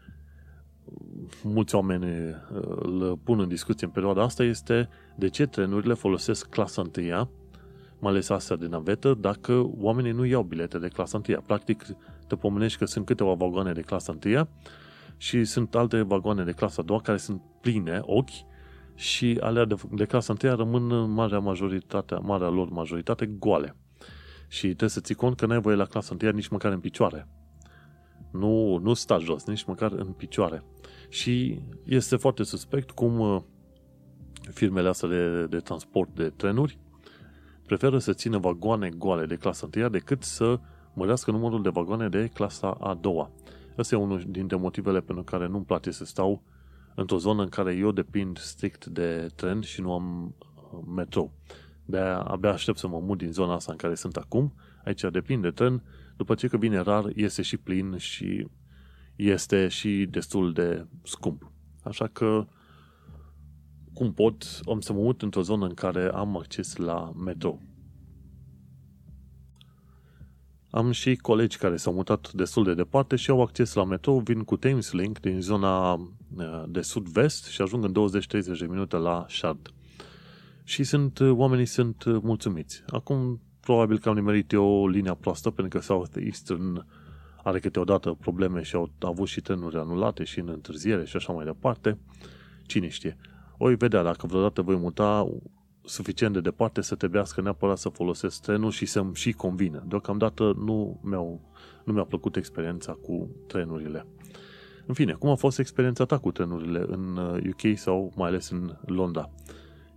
mulți 1.43 1.75
oameni 1.75 2.05
uh, 2.05 2.35
îl 2.81 3.19
pun 3.23 3.39
în 3.39 3.47
discuție 3.47 3.87
în 3.87 3.93
perioada 3.93 4.23
asta 4.23 4.43
este 4.43 4.89
de 5.15 5.29
ce 5.29 5.45
trenurile 5.45 5.93
folosesc 5.93 6.49
clasa 6.49 6.81
1 6.81 7.29
mai 8.05 8.13
ales 8.13 8.29
astea 8.29 8.55
de 8.55 8.67
navetă, 8.67 9.13
dacă 9.13 9.71
oamenii 9.77 10.11
nu 10.11 10.25
iau 10.25 10.43
bilete 10.43 10.79
de 10.79 10.87
clasa 10.87 11.21
1. 11.29 11.41
Practic, 11.41 11.85
te 12.27 12.35
pomenești 12.35 12.77
că 12.77 12.85
sunt 12.85 13.05
câteva 13.05 13.33
vagoane 13.33 13.71
de 13.71 13.81
clasa 13.81 14.17
1 14.25 14.47
și 15.17 15.43
sunt 15.43 15.75
alte 15.75 16.01
vagoane 16.01 16.43
de 16.43 16.51
clasa 16.51 16.81
2 16.81 17.01
care 17.01 17.17
sunt 17.17 17.41
pline, 17.61 17.99
ochi, 18.01 18.29
și 18.95 19.37
alea 19.41 19.65
de, 19.65 19.75
de 19.91 20.05
clasa 20.05 20.33
1 20.43 20.55
rămân 20.55 20.91
în 20.91 21.11
marea 21.11 21.39
majoritate, 21.39 22.15
marea 22.21 22.47
lor 22.47 22.69
majoritate 22.69 23.25
goale. 23.25 23.75
Și 24.47 24.65
trebuie 24.67 24.89
să 24.89 24.99
ții 24.99 25.15
cont 25.15 25.37
că 25.37 25.45
n-ai 25.45 25.61
voie 25.61 25.75
la 25.75 25.85
clasa 25.85 26.15
1 26.21 26.31
nici 26.31 26.47
măcar 26.47 26.71
în 26.71 26.79
picioare. 26.79 27.27
Nu, 28.31 28.77
nu 28.77 28.93
sta 28.93 29.17
jos, 29.17 29.45
nici 29.45 29.63
măcar 29.63 29.91
în 29.91 30.11
picioare. 30.11 30.63
Și 31.09 31.61
este 31.85 32.15
foarte 32.15 32.43
suspect 32.43 32.91
cum 32.91 33.19
uh, 33.19 33.41
firmele 34.51 34.87
astea 34.87 35.09
de, 35.09 35.45
de 35.45 35.57
transport 35.57 36.15
de 36.15 36.29
trenuri 36.29 36.83
preferă 37.65 37.97
să 37.97 38.13
țină 38.13 38.37
vagoane 38.37 38.89
goale 38.89 39.25
de 39.25 39.35
clasa 39.35 39.69
1 39.75 39.89
decât 39.89 40.23
să 40.23 40.59
mărească 40.93 41.31
numărul 41.31 41.61
de 41.61 41.69
vagoane 41.69 42.09
de 42.09 42.27
clasa 42.33 42.77
a 42.79 42.93
doua. 42.93 43.31
Ăsta 43.77 43.95
e 43.95 43.97
unul 43.97 44.23
dintre 44.27 44.57
motivele 44.57 45.01
pentru 45.01 45.23
care 45.23 45.47
nu-mi 45.47 45.65
place 45.65 45.91
să 45.91 46.05
stau 46.05 46.43
într-o 46.95 47.17
zonă 47.17 47.41
în 47.41 47.49
care 47.49 47.75
eu 47.75 47.91
depind 47.91 48.37
strict 48.37 48.85
de 48.85 49.27
tren 49.35 49.61
și 49.61 49.81
nu 49.81 49.93
am 49.93 50.35
uh, 50.71 50.79
metrou. 50.95 51.33
de 51.85 51.97
abia 51.97 52.51
aștept 52.51 52.77
să 52.77 52.87
mă 52.87 52.99
mut 52.99 53.17
din 53.17 53.31
zona 53.31 53.53
asta 53.53 53.71
în 53.71 53.77
care 53.77 53.95
sunt 53.95 54.15
acum. 54.15 54.53
Aici 54.85 55.01
depind 55.11 55.41
de 55.41 55.51
tren, 55.51 55.83
după 56.17 56.35
ce 56.35 56.47
că 56.47 56.57
vine 56.57 56.79
rar, 56.79 57.05
este 57.15 57.41
și 57.41 57.57
plin 57.57 57.97
și 57.97 58.47
este 59.15 59.67
și 59.67 60.07
destul 60.09 60.53
de 60.53 60.85
scump. 61.03 61.51
Așa 61.83 62.07
că 62.07 62.47
cum 63.95 64.13
pot, 64.13 64.59
am 64.65 64.79
să 64.79 64.93
mă 64.93 65.01
mut 65.01 65.21
într-o 65.21 65.41
zonă 65.41 65.65
în 65.65 65.73
care 65.73 66.09
am 66.13 66.37
acces 66.37 66.75
la 66.75 67.11
metrou. 67.23 67.61
Am 70.69 70.91
și 70.91 71.15
colegi 71.15 71.57
care 71.57 71.75
s-au 71.77 71.93
mutat 71.93 72.31
destul 72.31 72.63
de 72.63 72.73
departe 72.73 73.15
și 73.15 73.29
au 73.29 73.41
acces 73.41 73.73
la 73.73 73.83
metrou, 73.83 74.19
vin 74.19 74.43
cu 74.43 74.57
Thameslink 74.57 75.19
din 75.19 75.41
zona 75.41 75.93
uh, 75.93 76.63
de 76.67 76.81
sud-vest 76.81 77.45
și 77.45 77.61
ajung 77.61 77.83
în 77.83 77.93
20-30 77.93 78.59
de 78.59 78.65
minute 78.69 78.95
la 78.95 79.25
Shard. 79.29 79.73
Și 80.63 80.83
sunt, 80.83 81.19
uh, 81.19 81.31
oamenii 81.31 81.65
sunt 81.65 82.03
uh, 82.03 82.17
mulțumiți. 82.21 82.83
Acum, 82.87 83.41
probabil 83.59 83.99
că 83.99 84.09
am 84.09 84.15
nimerit 84.15 84.51
eu 84.51 84.65
o 84.65 84.87
linie 84.87 85.13
proastă, 85.13 85.49
pentru 85.49 85.79
că 85.79 85.85
South 85.85 86.15
Eastern 86.19 86.85
are 87.43 87.59
câteodată 87.59 88.17
probleme 88.19 88.61
și 88.61 88.75
au 88.75 88.91
avut 88.99 89.27
și 89.27 89.41
trenuri 89.41 89.77
anulate 89.77 90.23
și 90.23 90.39
în 90.39 90.49
întârziere 90.49 91.05
și 91.05 91.15
așa 91.15 91.33
mai 91.33 91.45
departe. 91.45 91.97
Cine 92.65 92.87
știe? 92.87 93.17
Oi 93.57 93.75
vedea 93.75 94.03
dacă 94.03 94.27
vreodată 94.27 94.61
voi 94.61 94.75
muta 94.75 95.27
suficient 95.83 96.33
de 96.33 96.41
departe 96.41 96.81
să 96.81 96.95
trebuiască 96.95 97.41
neapărat 97.41 97.77
să 97.77 97.89
folosesc 97.89 98.41
trenul 98.41 98.71
și 98.71 98.85
să-mi 98.85 99.15
și 99.15 99.31
convină. 99.31 99.83
Deocamdată 99.87 100.53
nu, 100.57 100.99
mi-au, 101.03 101.41
nu 101.83 101.93
mi-a 101.93 102.03
plăcut 102.03 102.35
experiența 102.35 102.91
cu 102.91 103.29
trenurile. 103.47 104.05
În 104.85 104.93
fine, 104.93 105.13
cum 105.13 105.29
a 105.29 105.35
fost 105.35 105.59
experiența 105.59 106.05
ta 106.05 106.17
cu 106.17 106.31
trenurile 106.31 106.85
în 106.87 107.17
UK 107.49 107.63
uh, 107.63 107.75
sau 107.75 108.11
mai 108.15 108.27
ales 108.27 108.49
în 108.49 108.77
Londra? 108.85 109.29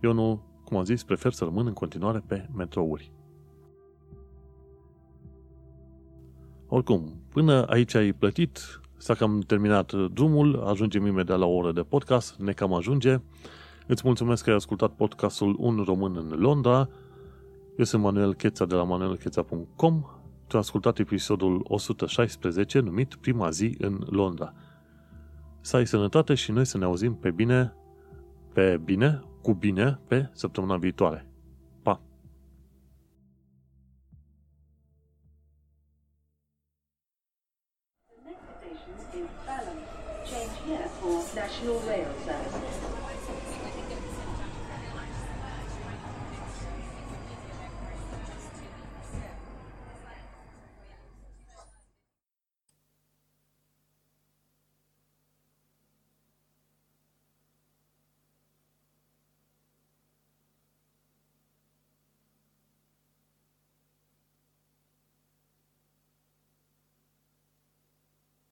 Eu 0.01 0.13
nu, 0.13 0.43
cum 0.63 0.77
am 0.77 0.83
zis, 0.83 1.03
prefer 1.03 1.31
să 1.31 1.43
rămân 1.43 1.65
în 1.65 1.73
continuare 1.73 2.23
pe 2.27 2.49
metrouri. 2.55 3.11
Oricum, 6.67 7.21
până 7.29 7.65
aici 7.65 7.95
ai 7.95 8.13
plătit, 8.13 8.81
s-a 8.99 9.13
cam 9.13 9.39
terminat 9.39 9.93
drumul, 9.93 10.63
ajungem 10.65 11.05
imediat 11.05 11.39
la 11.39 11.45
o 11.45 11.55
oră 11.55 11.71
de 11.71 11.81
podcast, 11.81 12.35
ne 12.35 12.51
cam 12.51 12.73
ajunge. 12.73 13.19
Îți 13.87 14.01
mulțumesc 14.05 14.43
că 14.43 14.49
ai 14.49 14.55
ascultat 14.55 14.91
podcastul 14.91 15.55
Un 15.59 15.83
Român 15.85 16.15
în 16.15 16.39
Londra. 16.39 16.89
Eu 17.77 17.85
sunt 17.85 18.01
Manuel 18.01 18.33
Cheța 18.33 18.65
de 18.65 18.75
la 18.75 18.83
manuelcheța.com. 18.83 20.01
Tu 20.47 20.55
ai 20.55 20.59
ascultat 20.59 20.99
episodul 20.99 21.65
116 21.67 22.79
numit 22.79 23.15
Prima 23.15 23.49
zi 23.49 23.75
în 23.77 24.05
Londra. 24.09 24.53
Să 25.61 25.75
ai 25.75 25.87
sănătate 25.87 26.33
și 26.33 26.51
noi 26.51 26.65
să 26.65 26.77
ne 26.77 26.85
auzim 26.85 27.13
pe 27.15 27.31
bine, 27.31 27.73
pe 28.53 28.81
bine, 28.83 29.23
cu 29.41 29.53
bine, 29.53 29.99
pe 30.07 30.29
săptămâna 30.33 30.77
viitoare. 30.77 31.28
The 41.61 41.65
next 41.65 42.08